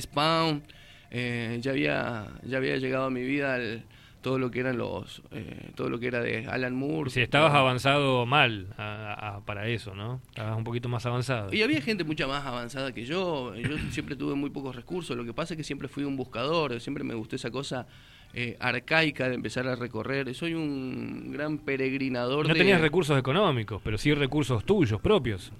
Spawn, 0.00 0.62
eh, 1.10 1.58
ya 1.60 1.72
había 1.72 2.26
ya 2.44 2.56
había 2.56 2.76
llegado 2.78 3.04
a 3.06 3.10
mi 3.10 3.22
vida 3.22 3.58
todo 4.22 4.38
lo 4.38 4.50
que 4.50 4.60
eran 4.60 4.78
los 4.78 5.22
eh, 5.32 5.70
todo 5.74 5.90
lo 5.90 5.98
que 5.98 6.06
era 6.06 6.20
de 6.20 6.46
Alan 6.46 6.74
Moore. 6.74 7.10
Si 7.10 7.20
estabas 7.20 7.52
avanzado 7.52 8.24
mal 8.24 8.68
para 9.44 9.68
eso, 9.68 9.94
¿no? 9.94 10.20
Estabas 10.30 10.56
un 10.56 10.64
poquito 10.64 10.88
más 10.88 11.04
avanzado. 11.04 11.52
Y 11.52 11.62
había 11.62 11.82
gente 11.82 12.04
mucha 12.04 12.26
más 12.26 12.46
avanzada 12.46 12.92
que 12.92 13.04
yo. 13.04 13.54
Yo 13.54 13.76
siempre 13.90 14.16
tuve 14.16 14.34
muy 14.34 14.50
pocos 14.50 14.74
recursos. 14.74 15.16
Lo 15.16 15.24
que 15.24 15.34
pasa 15.34 15.54
es 15.54 15.58
que 15.58 15.64
siempre 15.64 15.88
fui 15.88 16.04
un 16.04 16.16
buscador. 16.16 16.80
Siempre 16.80 17.04
me 17.04 17.14
gustó 17.14 17.36
esa 17.36 17.50
cosa 17.50 17.86
eh, 18.34 18.56
arcaica 18.60 19.28
de 19.28 19.34
empezar 19.34 19.68
a 19.68 19.76
recorrer. 19.76 20.34
Soy 20.34 20.54
un 20.54 21.32
gran 21.32 21.58
peregrinador. 21.58 22.48
No 22.48 22.54
tenías 22.54 22.80
recursos 22.80 23.18
económicos, 23.18 23.82
pero 23.84 23.98
sí 23.98 24.14
recursos 24.14 24.64
tuyos, 24.64 25.00
propios. 25.00 25.52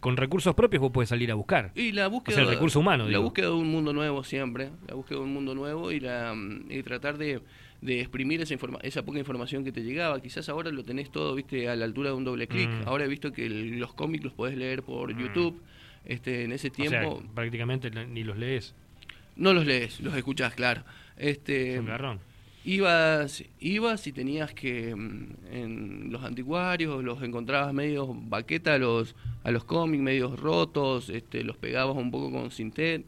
con 0.00 0.16
recursos 0.16 0.54
propios 0.54 0.80
vos 0.80 0.92
puedes 0.92 1.10
salir 1.10 1.30
a 1.30 1.34
buscar. 1.34 1.72
Y 1.74 1.92
la 1.92 2.06
búsqueda. 2.08 2.34
O 2.34 2.36
sea, 2.36 2.44
el 2.44 2.50
recurso 2.50 2.80
humano. 2.80 3.06
La 3.08 3.18
búsqueda 3.18 3.48
de 3.48 3.52
un 3.52 3.70
mundo 3.70 3.92
nuevo 3.92 4.24
siempre. 4.24 4.70
La 4.88 4.94
búsqueda 4.94 5.18
de 5.18 5.24
un 5.24 5.34
mundo 5.34 5.54
nuevo 5.54 5.92
y, 5.92 6.00
la, 6.00 6.34
y 6.70 6.82
tratar 6.82 7.18
de, 7.18 7.42
de 7.80 8.00
exprimir 8.00 8.40
esa, 8.40 8.54
esa 8.82 9.04
poca 9.04 9.18
información 9.18 9.64
que 9.64 9.72
te 9.72 9.82
llegaba. 9.82 10.20
Quizás 10.20 10.48
ahora 10.48 10.70
lo 10.70 10.84
tenés 10.84 11.10
todo, 11.10 11.34
viste, 11.34 11.68
a 11.68 11.76
la 11.76 11.84
altura 11.84 12.10
de 12.10 12.16
un 12.16 12.24
doble 12.24 12.46
clic. 12.46 12.68
Mm. 12.68 12.88
Ahora 12.88 13.04
he 13.04 13.08
visto 13.08 13.32
que 13.32 13.48
los 13.48 13.94
cómics 13.94 14.24
los 14.24 14.32
podés 14.32 14.56
leer 14.56 14.82
por 14.82 15.14
mm. 15.14 15.18
YouTube. 15.18 15.60
Este, 16.06 16.44
en 16.44 16.52
ese 16.52 16.70
tiempo. 16.70 17.20
prácticamente 17.34 17.90
ni 17.90 18.22
los 18.22 18.38
lees. 18.38 18.74
No 19.34 19.52
los 19.52 19.66
lees, 19.66 20.00
los 20.00 20.14
escuchás, 20.14 20.54
claro. 20.54 20.82
Este, 21.16 21.82
ibas, 22.64 23.44
ibas 23.58 24.06
y 24.06 24.12
tenías 24.12 24.54
que 24.54 24.94
mm, 24.94 25.26
en 25.50 26.12
los 26.12 26.22
anticuarios 26.22 27.02
los 27.02 27.22
encontrabas 27.22 27.74
medios 27.74 28.08
baqueta 28.28 28.74
a 28.74 28.78
los, 28.78 29.16
a 29.42 29.50
los 29.50 29.64
cómics, 29.64 30.02
medios 30.02 30.38
rotos, 30.38 31.10
este, 31.10 31.42
los 31.42 31.56
pegabas 31.56 31.96
un 31.96 32.10
poco 32.10 32.30
con 32.30 32.50
Sintet, 32.50 33.04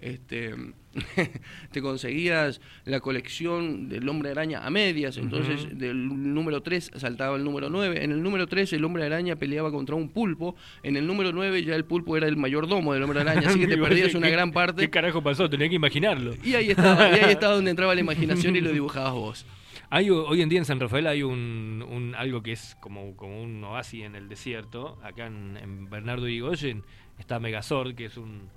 este, 0.00 0.54
te 1.70 1.80
conseguías 1.80 2.60
la 2.84 3.00
colección 3.00 3.88
del 3.88 4.08
hombre 4.08 4.30
araña 4.30 4.66
a 4.66 4.70
medias, 4.70 5.16
entonces 5.18 5.78
del 5.78 6.34
número 6.34 6.62
3 6.62 6.92
saltaba 6.96 7.36
el 7.36 7.44
número 7.44 7.70
9, 7.70 8.02
en 8.02 8.10
el 8.10 8.22
número 8.22 8.46
3 8.46 8.72
el 8.72 8.84
hombre 8.84 9.04
araña 9.04 9.36
peleaba 9.36 9.70
contra 9.70 9.94
un 9.94 10.08
pulpo, 10.08 10.56
en 10.82 10.96
el 10.96 11.06
número 11.06 11.32
9 11.32 11.62
ya 11.62 11.76
el 11.76 11.84
pulpo 11.84 12.16
era 12.16 12.26
el 12.26 12.36
mayordomo 12.36 12.92
del 12.92 13.04
hombre 13.04 13.20
araña, 13.20 13.48
así 13.48 13.60
que 13.60 13.68
te 13.68 13.78
perdías 13.78 14.14
una 14.14 14.28
gran 14.28 14.52
parte. 14.52 14.82
¿Qué 14.82 14.90
carajo 14.90 15.22
pasó? 15.22 15.48
Tenía 15.48 15.68
que 15.68 15.76
imaginarlo. 15.76 16.34
Y 16.42 16.54
ahí 16.54 16.70
estaba, 16.70 17.08
y 17.10 17.20
ahí 17.20 17.32
estaba 17.32 17.54
donde 17.54 17.70
entraba 17.70 17.94
la 17.94 18.00
imaginación 18.00 18.56
y 18.56 18.60
lo 18.60 18.72
dibujabas 18.72 19.12
vos. 19.12 19.46
Hay, 19.92 20.08
hoy 20.08 20.40
en 20.40 20.48
día 20.48 20.60
en 20.60 20.64
San 20.64 20.78
Rafael 20.78 21.06
hay 21.08 21.24
un, 21.24 21.84
un 21.88 22.14
algo 22.14 22.42
que 22.42 22.52
es 22.52 22.76
como, 22.80 23.16
como 23.16 23.42
un 23.42 23.62
oasis 23.64 24.04
en 24.04 24.14
el 24.14 24.28
desierto. 24.28 24.98
Acá 25.02 25.26
en, 25.26 25.56
en 25.56 25.90
Bernardo 25.90 26.28
y 26.28 26.38
Goyen 26.38 26.84
está 27.18 27.40
Megazord, 27.40 27.96
que 27.96 28.04
es 28.04 28.16
un, 28.16 28.48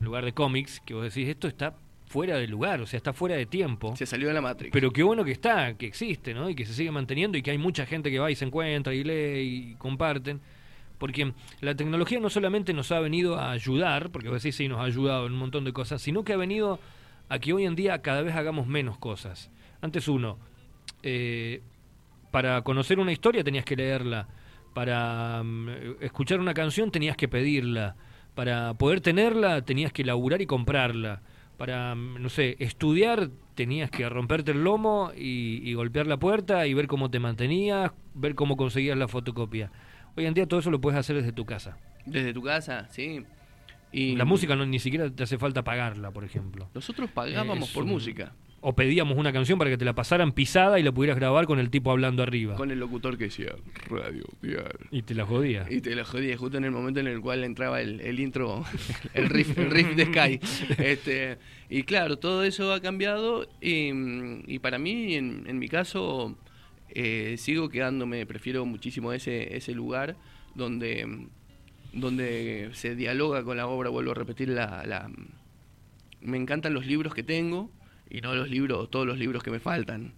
lugar 0.00 0.24
de 0.24 0.32
cómics, 0.32 0.80
que 0.84 0.94
vos 0.94 1.02
decís, 1.02 1.28
esto 1.28 1.48
está 1.48 1.74
fuera 2.06 2.36
de 2.36 2.46
lugar, 2.46 2.80
o 2.80 2.86
sea, 2.86 2.96
está 2.96 3.12
fuera 3.12 3.36
de 3.36 3.46
tiempo. 3.46 3.96
Se 3.96 4.06
salió 4.06 4.28
de 4.28 4.34
la 4.34 4.40
Matrix. 4.40 4.72
Pero 4.72 4.92
qué 4.92 5.02
bueno 5.02 5.24
que 5.24 5.32
está, 5.32 5.74
que 5.74 5.86
existe, 5.86 6.34
¿no? 6.34 6.48
Y 6.48 6.54
que 6.54 6.64
se 6.64 6.74
sigue 6.74 6.90
manteniendo 6.90 7.36
y 7.36 7.42
que 7.42 7.50
hay 7.50 7.58
mucha 7.58 7.86
gente 7.86 8.10
que 8.10 8.18
va 8.18 8.30
y 8.30 8.36
se 8.36 8.44
encuentra 8.44 8.94
y 8.94 9.02
lee 9.02 9.72
y 9.72 9.74
comparten. 9.76 10.40
Porque 10.98 11.32
la 11.60 11.74
tecnología 11.74 12.20
no 12.20 12.30
solamente 12.30 12.72
nos 12.72 12.92
ha 12.92 13.00
venido 13.00 13.36
a 13.36 13.50
ayudar, 13.50 14.10
porque 14.10 14.28
vos 14.28 14.42
decís, 14.42 14.56
sí, 14.56 14.68
nos 14.68 14.78
ha 14.78 14.84
ayudado 14.84 15.26
en 15.26 15.32
un 15.32 15.38
montón 15.38 15.64
de 15.64 15.72
cosas, 15.72 16.00
sino 16.00 16.22
que 16.22 16.32
ha 16.32 16.36
venido 16.36 16.78
a 17.28 17.38
que 17.38 17.52
hoy 17.52 17.64
en 17.64 17.74
día 17.74 18.00
cada 18.00 18.22
vez 18.22 18.34
hagamos 18.34 18.66
menos 18.66 18.96
cosas. 18.98 19.50
Antes 19.80 20.06
uno, 20.08 20.38
eh, 21.02 21.62
para 22.30 22.62
conocer 22.62 22.98
una 22.98 23.12
historia 23.12 23.42
tenías 23.42 23.64
que 23.64 23.76
leerla, 23.76 24.28
para 24.72 25.42
mm, 25.42 25.68
escuchar 26.00 26.40
una 26.40 26.54
canción 26.54 26.90
tenías 26.90 27.16
que 27.16 27.28
pedirla, 27.28 27.96
para 28.34 28.74
poder 28.74 29.00
tenerla 29.00 29.62
tenías 29.62 29.92
que 29.92 30.04
laburar 30.04 30.42
y 30.42 30.46
comprarla. 30.46 31.22
Para, 31.56 31.94
no 31.94 32.28
sé, 32.28 32.56
estudiar 32.58 33.30
tenías 33.54 33.90
que 33.90 34.08
romperte 34.08 34.50
el 34.50 34.64
lomo 34.64 35.12
y, 35.16 35.72
golpear 35.74 36.06
la 36.06 36.16
puerta 36.16 36.66
y 36.66 36.74
ver 36.74 36.88
cómo 36.88 37.10
te 37.10 37.20
mantenías, 37.20 37.92
ver 38.14 38.34
cómo 38.34 38.56
conseguías 38.56 38.98
la 38.98 39.06
fotocopia. 39.06 39.70
Hoy 40.16 40.26
en 40.26 40.34
día 40.34 40.46
todo 40.46 40.60
eso 40.60 40.70
lo 40.70 40.80
puedes 40.80 40.98
hacer 40.98 41.16
desde 41.16 41.32
tu 41.32 41.44
casa. 41.44 41.76
Desde 42.06 42.32
tu 42.32 42.42
casa, 42.42 42.88
sí. 42.90 43.24
Y 43.92 44.16
la 44.16 44.24
música 44.24 44.56
no, 44.56 44.66
ni 44.66 44.80
siquiera 44.80 45.08
te 45.08 45.22
hace 45.22 45.38
falta 45.38 45.62
pagarla, 45.62 46.10
por 46.10 46.24
ejemplo. 46.24 46.68
Nosotros 46.74 47.10
pagábamos 47.10 47.70
por 47.70 47.84
música 47.84 48.32
o 48.66 48.74
pedíamos 48.74 49.18
una 49.18 49.30
canción 49.30 49.58
para 49.58 49.70
que 49.70 49.76
te 49.76 49.84
la 49.84 49.92
pasaran 49.92 50.32
pisada 50.32 50.80
y 50.80 50.82
la 50.82 50.90
pudieras 50.90 51.18
grabar 51.18 51.44
con 51.44 51.58
el 51.58 51.68
tipo 51.68 51.90
hablando 51.90 52.22
arriba. 52.22 52.56
Con 52.56 52.70
el 52.70 52.80
locutor 52.80 53.18
que 53.18 53.24
decía 53.24 53.54
radio 53.90 54.24
Y 54.90 55.02
te 55.02 55.14
la 55.14 55.26
jodía. 55.26 55.66
Y 55.68 55.82
te 55.82 55.94
la 55.94 56.02
jodía 56.02 56.34
justo 56.38 56.56
en 56.56 56.64
el 56.64 56.70
momento 56.70 56.98
en 56.98 57.06
el 57.06 57.20
cual 57.20 57.44
entraba 57.44 57.82
el, 57.82 58.18
intro, 58.18 58.64
el 59.12 59.28
riff, 59.28 59.58
el 59.58 59.70
riff 59.70 59.94
de 59.94 60.06
Sky. 60.06 60.40
Este, 60.82 61.36
y 61.68 61.82
claro, 61.82 62.16
todo 62.16 62.42
eso 62.42 62.72
ha 62.72 62.80
cambiado 62.80 63.46
y, 63.60 64.58
para 64.60 64.78
mí, 64.78 65.14
en, 65.14 65.58
mi 65.58 65.68
caso, 65.68 66.34
eh, 66.88 67.34
sigo 67.36 67.68
quedándome, 67.68 68.24
prefiero 68.24 68.64
muchísimo 68.64 69.12
ese, 69.12 69.54
ese 69.58 69.74
lugar 69.74 70.16
donde, 70.54 71.26
donde 71.92 72.70
se 72.72 72.96
dialoga 72.96 73.44
con 73.44 73.58
la 73.58 73.66
obra, 73.66 73.90
vuelvo 73.90 74.12
a 74.12 74.14
repetir, 74.14 74.48
la, 74.48 74.84
la 74.86 75.10
me 76.22 76.38
encantan 76.38 76.72
los 76.72 76.86
libros 76.86 77.14
que 77.14 77.22
tengo 77.22 77.70
y 78.14 78.20
no 78.20 78.32
los 78.32 78.48
libros, 78.48 78.88
todos 78.90 79.04
los 79.04 79.18
libros 79.18 79.42
que 79.42 79.50
me 79.50 79.58
faltan. 79.58 80.12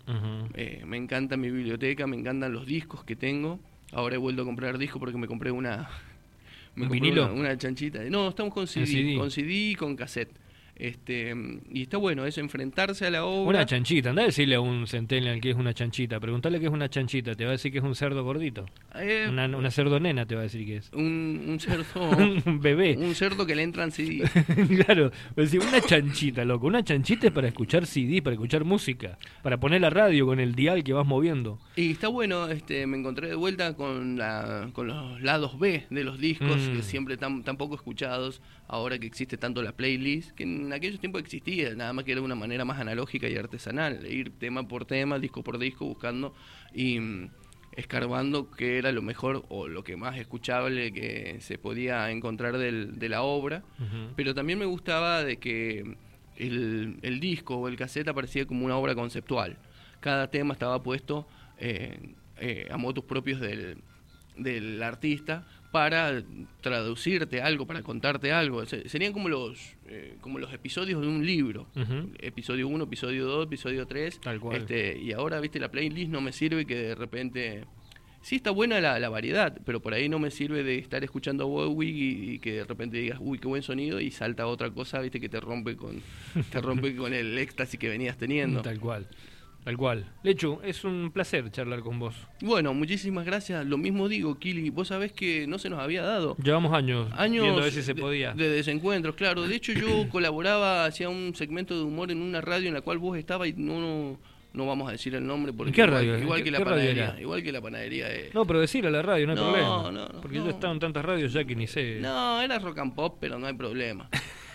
Eh, 0.52 0.82
me 0.86 0.98
encanta 0.98 1.38
mi 1.38 1.50
biblioteca, 1.50 2.06
me 2.06 2.16
encantan 2.16 2.52
los 2.52 2.66
discos 2.66 3.02
que 3.04 3.16
tengo. 3.16 3.58
Ahora 3.90 4.16
he 4.16 4.18
vuelto 4.18 4.42
a 4.42 4.44
comprar 4.44 4.76
discos 4.76 5.00
porque 5.00 5.16
me 5.16 5.26
compré 5.26 5.50
una. 5.50 5.88
Me 6.74 6.88
vinilo? 6.88 7.32
Una, 7.32 7.56
chanchita. 7.56 8.04
No, 8.10 8.28
estamos 8.28 8.52
con 8.52 8.66
CD, 8.66 9.16
con 9.16 9.30
CD 9.30 9.70
y 9.70 9.74
con 9.76 9.96
cassette. 9.96 10.28
Este, 10.76 11.34
y 11.70 11.82
está 11.82 11.96
bueno, 11.96 12.26
es 12.26 12.36
enfrentarse 12.36 13.06
a 13.06 13.10
la 13.10 13.24
obra. 13.24 13.58
Una 13.58 13.66
chanchita, 13.66 14.10
anda 14.10 14.22
a 14.22 14.26
decirle 14.26 14.56
a 14.56 14.60
un 14.60 14.86
centennial 14.86 15.40
que 15.40 15.50
es 15.50 15.56
una 15.56 15.72
chanchita, 15.72 16.20
preguntarle 16.20 16.60
qué 16.60 16.66
es 16.66 16.72
una 16.72 16.90
chanchita, 16.90 17.34
te 17.34 17.44
va 17.44 17.50
a 17.50 17.52
decir 17.52 17.72
que 17.72 17.78
es 17.78 17.84
un 17.84 17.94
cerdo 17.94 18.22
gordito. 18.24 18.66
Eh, 18.94 19.26
una, 19.28 19.46
una 19.46 19.70
cerdo 19.70 19.98
nena 19.98 20.26
te 20.26 20.34
va 20.34 20.42
a 20.42 20.44
decir 20.44 20.66
que 20.66 20.76
es. 20.76 20.90
Un, 20.92 21.46
un 21.48 21.60
cerdo. 21.60 21.86
un 22.46 22.60
bebé. 22.60 22.96
Un 22.98 23.14
cerdo 23.14 23.46
que 23.46 23.54
le 23.54 23.62
entran 23.62 23.90
CD. 23.90 24.28
claro, 24.84 25.10
decir, 25.34 25.60
una 25.60 25.80
chanchita, 25.80 26.44
loco. 26.44 26.66
Una 26.66 26.84
chanchita 26.84 27.28
es 27.28 27.32
para 27.32 27.48
escuchar 27.48 27.86
CD, 27.86 28.20
para 28.20 28.34
escuchar 28.34 28.64
música, 28.64 29.18
para 29.42 29.58
poner 29.58 29.80
la 29.80 29.88
radio 29.88 30.26
con 30.26 30.40
el 30.40 30.54
dial 30.54 30.84
que 30.84 30.92
vas 30.92 31.06
moviendo. 31.06 31.58
Y 31.74 31.92
está 31.92 32.08
bueno, 32.08 32.48
este, 32.48 32.86
me 32.86 32.98
encontré 32.98 33.28
de 33.28 33.34
vuelta 33.34 33.74
con, 33.74 34.18
la, 34.18 34.68
con 34.74 34.88
los 34.88 35.22
lados 35.22 35.58
B 35.58 35.86
de 35.88 36.04
los 36.04 36.18
discos, 36.18 36.56
que 36.56 36.78
mm. 36.78 36.82
siempre 36.82 37.16
tan, 37.16 37.42
tan 37.44 37.56
poco 37.56 37.76
escuchados, 37.76 38.42
ahora 38.68 38.98
que 38.98 39.06
existe 39.06 39.38
tanto 39.38 39.62
la 39.62 39.72
playlist, 39.72 40.32
que 40.32 40.44
en 40.66 40.72
aquellos 40.72 41.00
tiempos 41.00 41.22
existía, 41.22 41.74
nada 41.74 41.92
más 41.92 42.04
que 42.04 42.12
era 42.12 42.20
una 42.20 42.34
manera 42.34 42.64
más 42.64 42.78
analógica 42.78 43.28
y 43.28 43.36
artesanal, 43.36 44.06
ir 44.06 44.32
tema 44.38 44.66
por 44.66 44.84
tema, 44.84 45.18
disco 45.18 45.42
por 45.42 45.58
disco, 45.58 45.86
buscando 45.86 46.34
y 46.74 47.00
mm, 47.00 47.30
escarbando 47.72 48.50
qué 48.50 48.78
era 48.78 48.90
lo 48.92 49.02
mejor 49.02 49.44
o 49.48 49.68
lo 49.68 49.84
que 49.84 49.96
más 49.96 50.18
escuchable 50.18 50.92
que 50.92 51.38
se 51.40 51.58
podía 51.58 52.10
encontrar 52.10 52.58
del, 52.58 52.98
de 52.98 53.08
la 53.08 53.22
obra, 53.22 53.62
pero 54.16 54.34
también 54.34 54.58
me 54.58 54.64
gustaba 54.64 55.22
de 55.22 55.36
que 55.38 55.96
el, 56.36 56.98
el, 57.02 57.20
disco 57.20 57.56
o 57.56 57.68
el 57.68 57.76
cassette 57.76 58.08
aparecía 58.08 58.46
como 58.46 58.64
una 58.64 58.76
obra 58.76 58.94
conceptual. 58.94 59.56
Cada 60.00 60.30
tema 60.30 60.54
estaba 60.54 60.82
puesto 60.82 61.26
eh, 61.58 62.14
eh, 62.38 62.66
a 62.70 62.76
motos 62.76 63.04
propios 63.04 63.40
del, 63.40 63.78
del 64.36 64.82
artista 64.82 65.46
para 65.76 66.22
traducirte 66.62 67.42
algo, 67.42 67.66
para 67.66 67.82
contarte 67.82 68.32
algo. 68.32 68.64
Serían 68.64 69.12
como 69.12 69.28
los 69.28 69.76
eh, 69.86 70.16
como 70.22 70.38
los 70.38 70.50
episodios 70.54 71.02
de 71.02 71.06
un 71.06 71.26
libro. 71.26 71.66
Episodio 72.18 72.66
1, 72.66 72.84
episodio 72.84 73.26
2, 73.26 73.44
episodio 73.44 73.86
3. 73.86 74.20
Tal 74.20 74.40
cual. 74.40 74.56
Este, 74.56 74.98
y 74.98 75.12
ahora, 75.12 75.38
viste, 75.38 75.60
la 75.60 75.70
playlist 75.70 76.10
no 76.10 76.22
me 76.22 76.32
sirve 76.32 76.64
que 76.64 76.76
de 76.76 76.94
repente... 76.94 77.64
Sí 78.22 78.36
está 78.36 78.52
buena 78.52 78.80
la, 78.80 78.98
la 78.98 79.10
variedad, 79.10 79.60
pero 79.66 79.80
por 79.80 79.92
ahí 79.92 80.08
no 80.08 80.18
me 80.18 80.30
sirve 80.30 80.64
de 80.64 80.78
estar 80.78 81.04
escuchando 81.04 81.44
a 81.44 81.46
Bowie 81.46 81.90
y, 81.90 82.38
que 82.38 82.54
de 82.54 82.64
repente 82.64 82.96
digas, 82.96 83.18
uy, 83.20 83.38
qué 83.38 83.46
buen 83.46 83.62
sonido, 83.62 84.00
y 84.00 84.10
salta 84.10 84.46
otra 84.46 84.70
cosa, 84.70 85.00
viste, 85.00 85.20
que 85.20 85.28
te 85.28 85.38
rompe 85.40 85.76
con, 85.76 86.00
te 86.50 86.60
rompe 86.62 86.96
con 86.96 87.12
el 87.12 87.36
éxtasis 87.36 87.78
que 87.78 87.90
venías 87.90 88.16
teniendo. 88.16 88.62
Tal 88.62 88.80
cual. 88.80 89.06
Tal 89.66 89.76
cual. 89.76 90.04
Lechu, 90.22 90.60
es 90.62 90.84
un 90.84 91.10
placer 91.12 91.50
charlar 91.50 91.80
con 91.80 91.98
vos. 91.98 92.14
Bueno, 92.40 92.72
muchísimas 92.72 93.26
gracias. 93.26 93.66
Lo 93.66 93.76
mismo 93.76 94.08
digo, 94.08 94.38
Kili. 94.38 94.70
Vos 94.70 94.86
sabés 94.86 95.10
que 95.10 95.48
no 95.48 95.58
se 95.58 95.68
nos 95.68 95.80
había 95.80 96.02
dado. 96.02 96.36
Llevamos 96.36 96.72
años, 96.72 97.08
años 97.16 97.42
viendo 97.42 97.62
a 97.62 97.64
ver 97.64 97.72
si 97.72 97.82
se 97.82 97.96
podía. 97.96 98.32
De, 98.32 98.48
desencuentros, 98.48 99.16
claro. 99.16 99.42
De 99.42 99.56
hecho, 99.56 99.72
yo 99.72 100.08
colaboraba, 100.12 100.84
hacía 100.84 101.08
un 101.08 101.34
segmento 101.34 101.76
de 101.76 101.82
humor 101.82 102.12
en 102.12 102.22
una 102.22 102.40
radio 102.40 102.68
en 102.68 102.74
la 102.74 102.80
cual 102.80 102.98
vos 102.98 103.18
estabas 103.18 103.48
y 103.48 103.54
no, 103.54 104.16
no, 104.52 104.66
vamos 104.66 104.88
a 104.88 104.92
decir 104.92 105.16
el 105.16 105.26
nombre. 105.26 105.52
Porque 105.52 105.72
qué 105.72 105.84
radio? 105.84 106.16
Igual, 106.16 106.44
que 106.44 106.52
la 106.52 106.60
panadería. 106.60 107.16
Igual 107.20 107.42
que 107.42 107.50
la 107.50 107.60
panadería. 107.60 108.06
No, 108.34 108.46
pero 108.46 108.60
decir 108.60 108.86
a 108.86 108.90
la 108.92 109.02
radio, 109.02 109.26
no 109.26 109.32
hay 109.32 109.38
problema. 109.38 109.68
No, 109.68 109.90
no, 109.90 110.20
porque 110.22 110.36
yo 110.36 110.46
he 110.46 110.50
estado 110.50 110.74
en 110.74 110.78
tantas 110.78 111.04
radios 111.04 111.32
ya 111.32 111.44
que 111.44 111.56
ni 111.56 111.66
sé. 111.66 111.98
No, 112.00 112.40
era 112.40 112.60
rock 112.60 112.78
and 112.78 112.94
pop, 112.94 113.16
pero 113.18 113.36
no 113.36 113.48
hay 113.48 113.54
problema. 113.54 114.08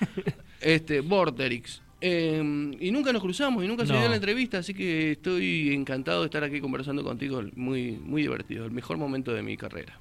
este, 0.62 1.01
Vorterix. 1.01 1.82
Em, 2.02 2.74
y 2.80 2.91
nunca 2.91 3.14
nos 3.14 3.22
cruzamos 3.22 3.64
y 3.64 3.68
nunca 3.68 3.86
se 3.86 3.93
dio 3.93 4.10
la 4.10 4.16
entrevista, 4.16 4.58
así 4.58 4.74
que 4.74 5.12
estoy 5.12 5.72
encantado 5.74 6.22
de 6.22 6.26
estar 6.26 6.43
aquí 6.43 6.60
conversando 6.60 7.04
contigo. 7.04 7.43
Muy, 7.56 7.91
muy 7.91 8.24
divertido, 8.24 8.66
el 8.66 8.72
mejor 8.72 8.97
momento 8.97 9.32
de 9.32 9.43
mi 9.43 9.56
carrera. 9.56 9.99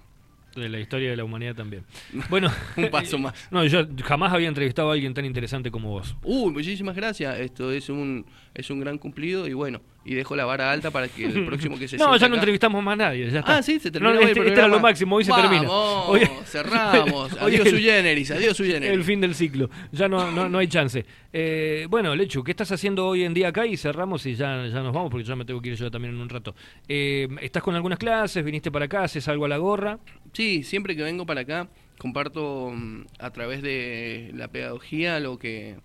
De 0.55 0.69
la 0.69 0.81
historia 0.81 1.11
de 1.11 1.17
la 1.17 1.25
humanidad 1.25 1.55
también. 1.55 1.85
Bueno, 2.29 2.51
un 2.77 2.91
paso 2.91 3.19
más. 3.21 3.35
No, 3.51 3.65
yo 3.65 3.87
jamás 4.03 4.33
había 4.33 4.49
entrevistado 4.49 4.91
a 4.91 4.95
alguien 4.95 5.15
tan 5.15 5.25
interesante 5.25 5.71
como 5.71 5.91
vos. 5.91 6.17
Uy, 6.25 6.53
muchísimas 6.53 6.97
gracias. 6.97 7.39
Esto 7.39 7.71
es 7.71 7.89
un 7.89 8.27
es 8.55 8.69
un 8.71 8.81
gran 8.81 8.99
cumplido 8.99 9.47
y 9.47 9.53
bueno, 9.53 9.81
y 10.05 10.15
dejo 10.15 10.35
la 10.35 10.45
vara 10.47 10.73
alta 10.73 10.91
para 10.91 11.09
que 11.09 11.27
el 11.27 11.45
próximo 11.47 11.79
que 11.79 11.87
se 11.89 11.97
No, 11.99 12.17
ya 12.17 12.29
no 12.29 12.35
acá- 12.35 12.41
entrevistamos 12.43 12.83
más 12.83 12.97
nadie, 12.97 13.31
ya 13.31 13.41
está. 13.41 13.59
Ah, 13.59 13.63
sí, 13.63 13.79
se 13.79 13.91
terminó 13.91 14.15
No, 14.15 14.21
este, 14.21 14.41
el 14.41 14.47
este 14.49 14.59
era 14.61 14.69
lo 14.69 14.81
máximo, 14.81 15.17
hoy 15.17 15.25
se 15.25 15.33
termina. 15.33 15.69
Hoy- 15.71 16.29
cerramos. 16.47 17.33
Adiós 17.41 17.69
su 17.69 17.77
generis, 17.77 18.31
adiós 18.31 18.57
su 18.57 18.65
generis. 18.65 18.91
El 18.95 19.05
fin 19.05 19.21
del 19.21 19.35
ciclo. 19.35 19.69
Ya 19.93 20.09
no, 20.09 20.31
no, 20.31 20.49
no 20.49 20.59
hay 20.59 20.69
chance. 20.69 21.05
Eh, 21.33 21.87
bueno, 21.89 22.15
Lechu, 22.17 22.43
¿qué 22.43 22.51
estás 22.53 22.73
haciendo 22.73 23.07
hoy 23.07 23.25
en 23.25 23.35
día 23.35 23.49
acá? 23.49 23.67
Y 23.67 23.77
cerramos 23.77 24.25
y 24.27 24.35
ya, 24.35 24.67
ya 24.67 24.81
nos 24.83 24.93
vamos 24.93 25.11
porque 25.11 25.25
ya 25.25 25.37
me 25.37 25.45
tengo 25.45 25.61
que 25.61 25.69
ir 25.71 25.75
yo 25.77 25.91
también 25.91 26.15
en 26.15 26.21
un 26.21 26.29
rato. 26.29 26.55
Eh, 26.89 27.29
¿Estás 27.41 27.63
con 27.63 27.75
algunas 27.75 27.99
clases? 27.99 28.45
¿Viniste 28.45 28.71
para 28.71 28.87
acá? 28.87 29.05
¿Haces 29.05 29.29
algo 29.29 29.45
a 29.45 29.49
la 29.49 29.59
gorra? 29.59 29.99
Sí, 30.33 30.63
siempre 30.63 30.97
que 30.97 31.03
vengo 31.03 31.27
para 31.27 31.43
acá 31.43 31.69
comparto 31.99 32.71
mm, 32.75 33.03
a 33.19 33.31
través 33.31 33.63
de 33.63 34.31
la 34.35 34.49
pedagogía 34.49 35.21
lo 35.21 35.39
que 35.39 35.77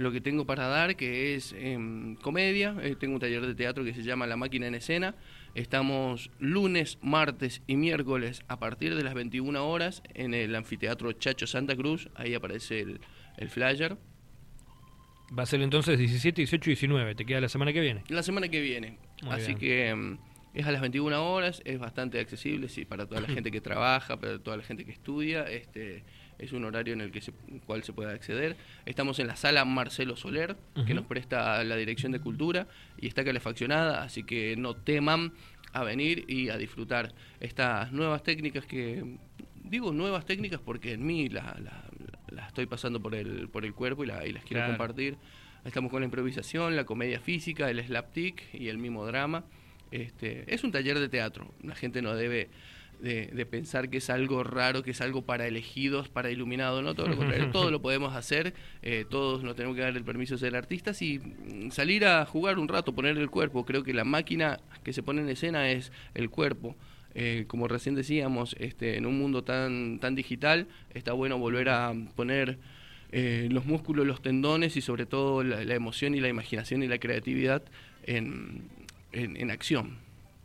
lo 0.00 0.10
que 0.10 0.22
tengo 0.22 0.46
para 0.46 0.66
dar, 0.66 0.96
que 0.96 1.34
es 1.34 1.54
em, 1.58 2.16
comedia. 2.16 2.74
Eh, 2.82 2.96
tengo 2.98 3.14
un 3.14 3.20
taller 3.20 3.46
de 3.46 3.54
teatro 3.54 3.84
que 3.84 3.92
se 3.92 4.02
llama 4.02 4.26
La 4.26 4.36
Máquina 4.36 4.66
en 4.66 4.74
Escena. 4.74 5.14
Estamos 5.54 6.30
lunes, 6.38 6.98
martes 7.02 7.60
y 7.66 7.76
miércoles 7.76 8.42
a 8.48 8.58
partir 8.58 8.94
de 8.96 9.04
las 9.04 9.12
21 9.12 9.68
horas 9.68 10.02
en 10.14 10.32
el 10.32 10.56
anfiteatro 10.56 11.12
Chacho 11.12 11.46
Santa 11.46 11.76
Cruz. 11.76 12.08
Ahí 12.14 12.32
aparece 12.32 12.80
el, 12.80 13.00
el 13.36 13.50
flyer. 13.50 13.98
Va 15.38 15.42
a 15.42 15.46
ser 15.46 15.60
entonces 15.60 15.98
17, 15.98 16.40
18 16.40 16.70
y 16.70 16.72
19. 16.72 17.14
Te 17.14 17.26
queda 17.26 17.42
la 17.42 17.50
semana 17.50 17.72
que 17.74 17.80
viene. 17.80 18.02
La 18.08 18.22
semana 18.22 18.48
que 18.48 18.60
viene. 18.60 18.96
Muy 19.22 19.34
Así 19.34 19.54
bien. 19.54 19.58
que 19.58 19.94
mm, 19.94 20.18
es 20.54 20.66
a 20.66 20.72
las 20.72 20.80
21 20.80 21.30
horas, 21.30 21.60
es 21.66 21.78
bastante 21.78 22.18
accesible, 22.20 22.70
sí, 22.70 22.86
para 22.86 23.06
toda 23.06 23.20
la 23.20 23.28
gente 23.34 23.50
que 23.50 23.60
trabaja, 23.60 24.18
para 24.18 24.38
toda 24.38 24.56
la 24.56 24.62
gente 24.62 24.86
que 24.86 24.92
estudia. 24.92 25.42
Este 25.42 26.04
es 26.40 26.52
un 26.52 26.64
horario 26.64 26.94
en 26.94 27.00
el 27.00 27.12
que 27.12 27.20
se, 27.20 27.32
cual 27.66 27.82
se 27.84 27.92
puede 27.92 28.12
acceder. 28.12 28.56
Estamos 28.86 29.18
en 29.18 29.26
la 29.26 29.36
sala 29.36 29.64
Marcelo 29.64 30.16
Soler, 30.16 30.56
que 30.86 30.94
nos 30.94 31.04
presta 31.06 31.62
la 31.64 31.76
Dirección 31.76 32.12
de 32.12 32.20
Cultura 32.20 32.66
y 32.98 33.06
está 33.08 33.24
calefaccionada, 33.24 34.02
así 34.02 34.24
que 34.24 34.56
no 34.56 34.74
teman 34.74 35.32
a 35.72 35.84
venir 35.84 36.24
y 36.28 36.48
a 36.48 36.56
disfrutar 36.56 37.12
estas 37.40 37.92
nuevas 37.92 38.22
técnicas 38.24 38.66
que 38.66 39.04
digo 39.62 39.92
nuevas 39.92 40.24
técnicas 40.26 40.60
porque 40.64 40.94
en 40.94 41.06
mí 41.06 41.28
las 41.28 41.60
la, 41.60 41.84
las 42.30 42.48
estoy 42.48 42.66
pasando 42.66 43.00
por 43.00 43.14
el 43.14 43.48
por 43.48 43.64
el 43.64 43.72
cuerpo 43.74 44.02
y, 44.02 44.08
la- 44.08 44.26
y 44.26 44.32
las 44.32 44.42
quiero 44.44 44.60
Claro. 44.64 44.72
compartir. 44.72 45.16
Estamos 45.64 45.90
con 45.90 46.00
la 46.00 46.06
improvisación, 46.06 46.74
la 46.74 46.84
comedia 46.84 47.20
física, 47.20 47.70
el 47.70 47.84
slapstick 47.84 48.54
y 48.54 48.68
el 48.68 48.78
mimodrama. 48.78 49.44
Este, 49.90 50.52
es 50.52 50.64
un 50.64 50.72
taller 50.72 50.98
de 50.98 51.08
teatro. 51.08 51.52
La 51.62 51.74
gente 51.74 52.00
no 52.02 52.14
debe 52.16 52.48
de, 53.00 53.26
de 53.26 53.46
pensar 53.46 53.88
que 53.90 53.98
es 53.98 54.10
algo 54.10 54.44
raro, 54.44 54.82
que 54.82 54.90
es 54.92 55.00
algo 55.00 55.22
para 55.22 55.46
elegidos, 55.46 56.08
para 56.08 56.30
iluminados. 56.30 56.82
No, 56.82 56.94
todo 56.94 57.08
lo 57.08 57.16
contrario. 57.16 57.50
todo 57.52 57.70
lo 57.70 57.80
podemos 57.82 58.14
hacer. 58.14 58.54
eh, 58.82 59.04
todos 59.08 59.42
nos 59.42 59.56
tenemos 59.56 59.76
que 59.76 59.82
dar 59.82 59.96
el 59.96 60.04
permiso 60.04 60.34
de 60.34 60.40
ser 60.40 60.56
artistas 60.56 61.00
y 61.02 61.18
mm, 61.18 61.70
salir 61.70 62.04
a 62.04 62.24
jugar 62.26 62.58
un 62.58 62.68
rato, 62.68 62.94
poner 62.94 63.16
el 63.18 63.30
cuerpo. 63.30 63.64
Creo 63.64 63.82
que 63.82 63.94
la 63.94 64.04
máquina 64.04 64.60
que 64.84 64.92
se 64.92 65.02
pone 65.02 65.22
en 65.22 65.28
escena 65.28 65.70
es 65.70 65.92
el 66.14 66.30
cuerpo. 66.30 66.76
Eh, 67.14 67.44
como 67.48 67.66
recién 67.66 67.94
decíamos, 67.96 68.54
este, 68.60 68.96
en 68.96 69.04
un 69.04 69.18
mundo 69.18 69.42
tan, 69.42 69.98
tan 69.98 70.14
digital, 70.14 70.68
está 70.94 71.12
bueno 71.12 71.38
volver 71.38 71.68
a 71.68 71.92
poner 72.14 72.58
eh, 73.10 73.48
los 73.50 73.66
músculos, 73.66 74.06
los 74.06 74.22
tendones 74.22 74.76
y 74.76 74.80
sobre 74.80 75.06
todo 75.06 75.42
la, 75.42 75.64
la 75.64 75.74
emoción 75.74 76.14
y 76.14 76.20
la 76.20 76.28
imaginación 76.28 76.84
y 76.84 76.86
la 76.86 76.98
creatividad 76.98 77.64
en, 78.04 78.62
en, 79.10 79.36
en 79.36 79.50
acción. 79.50 79.98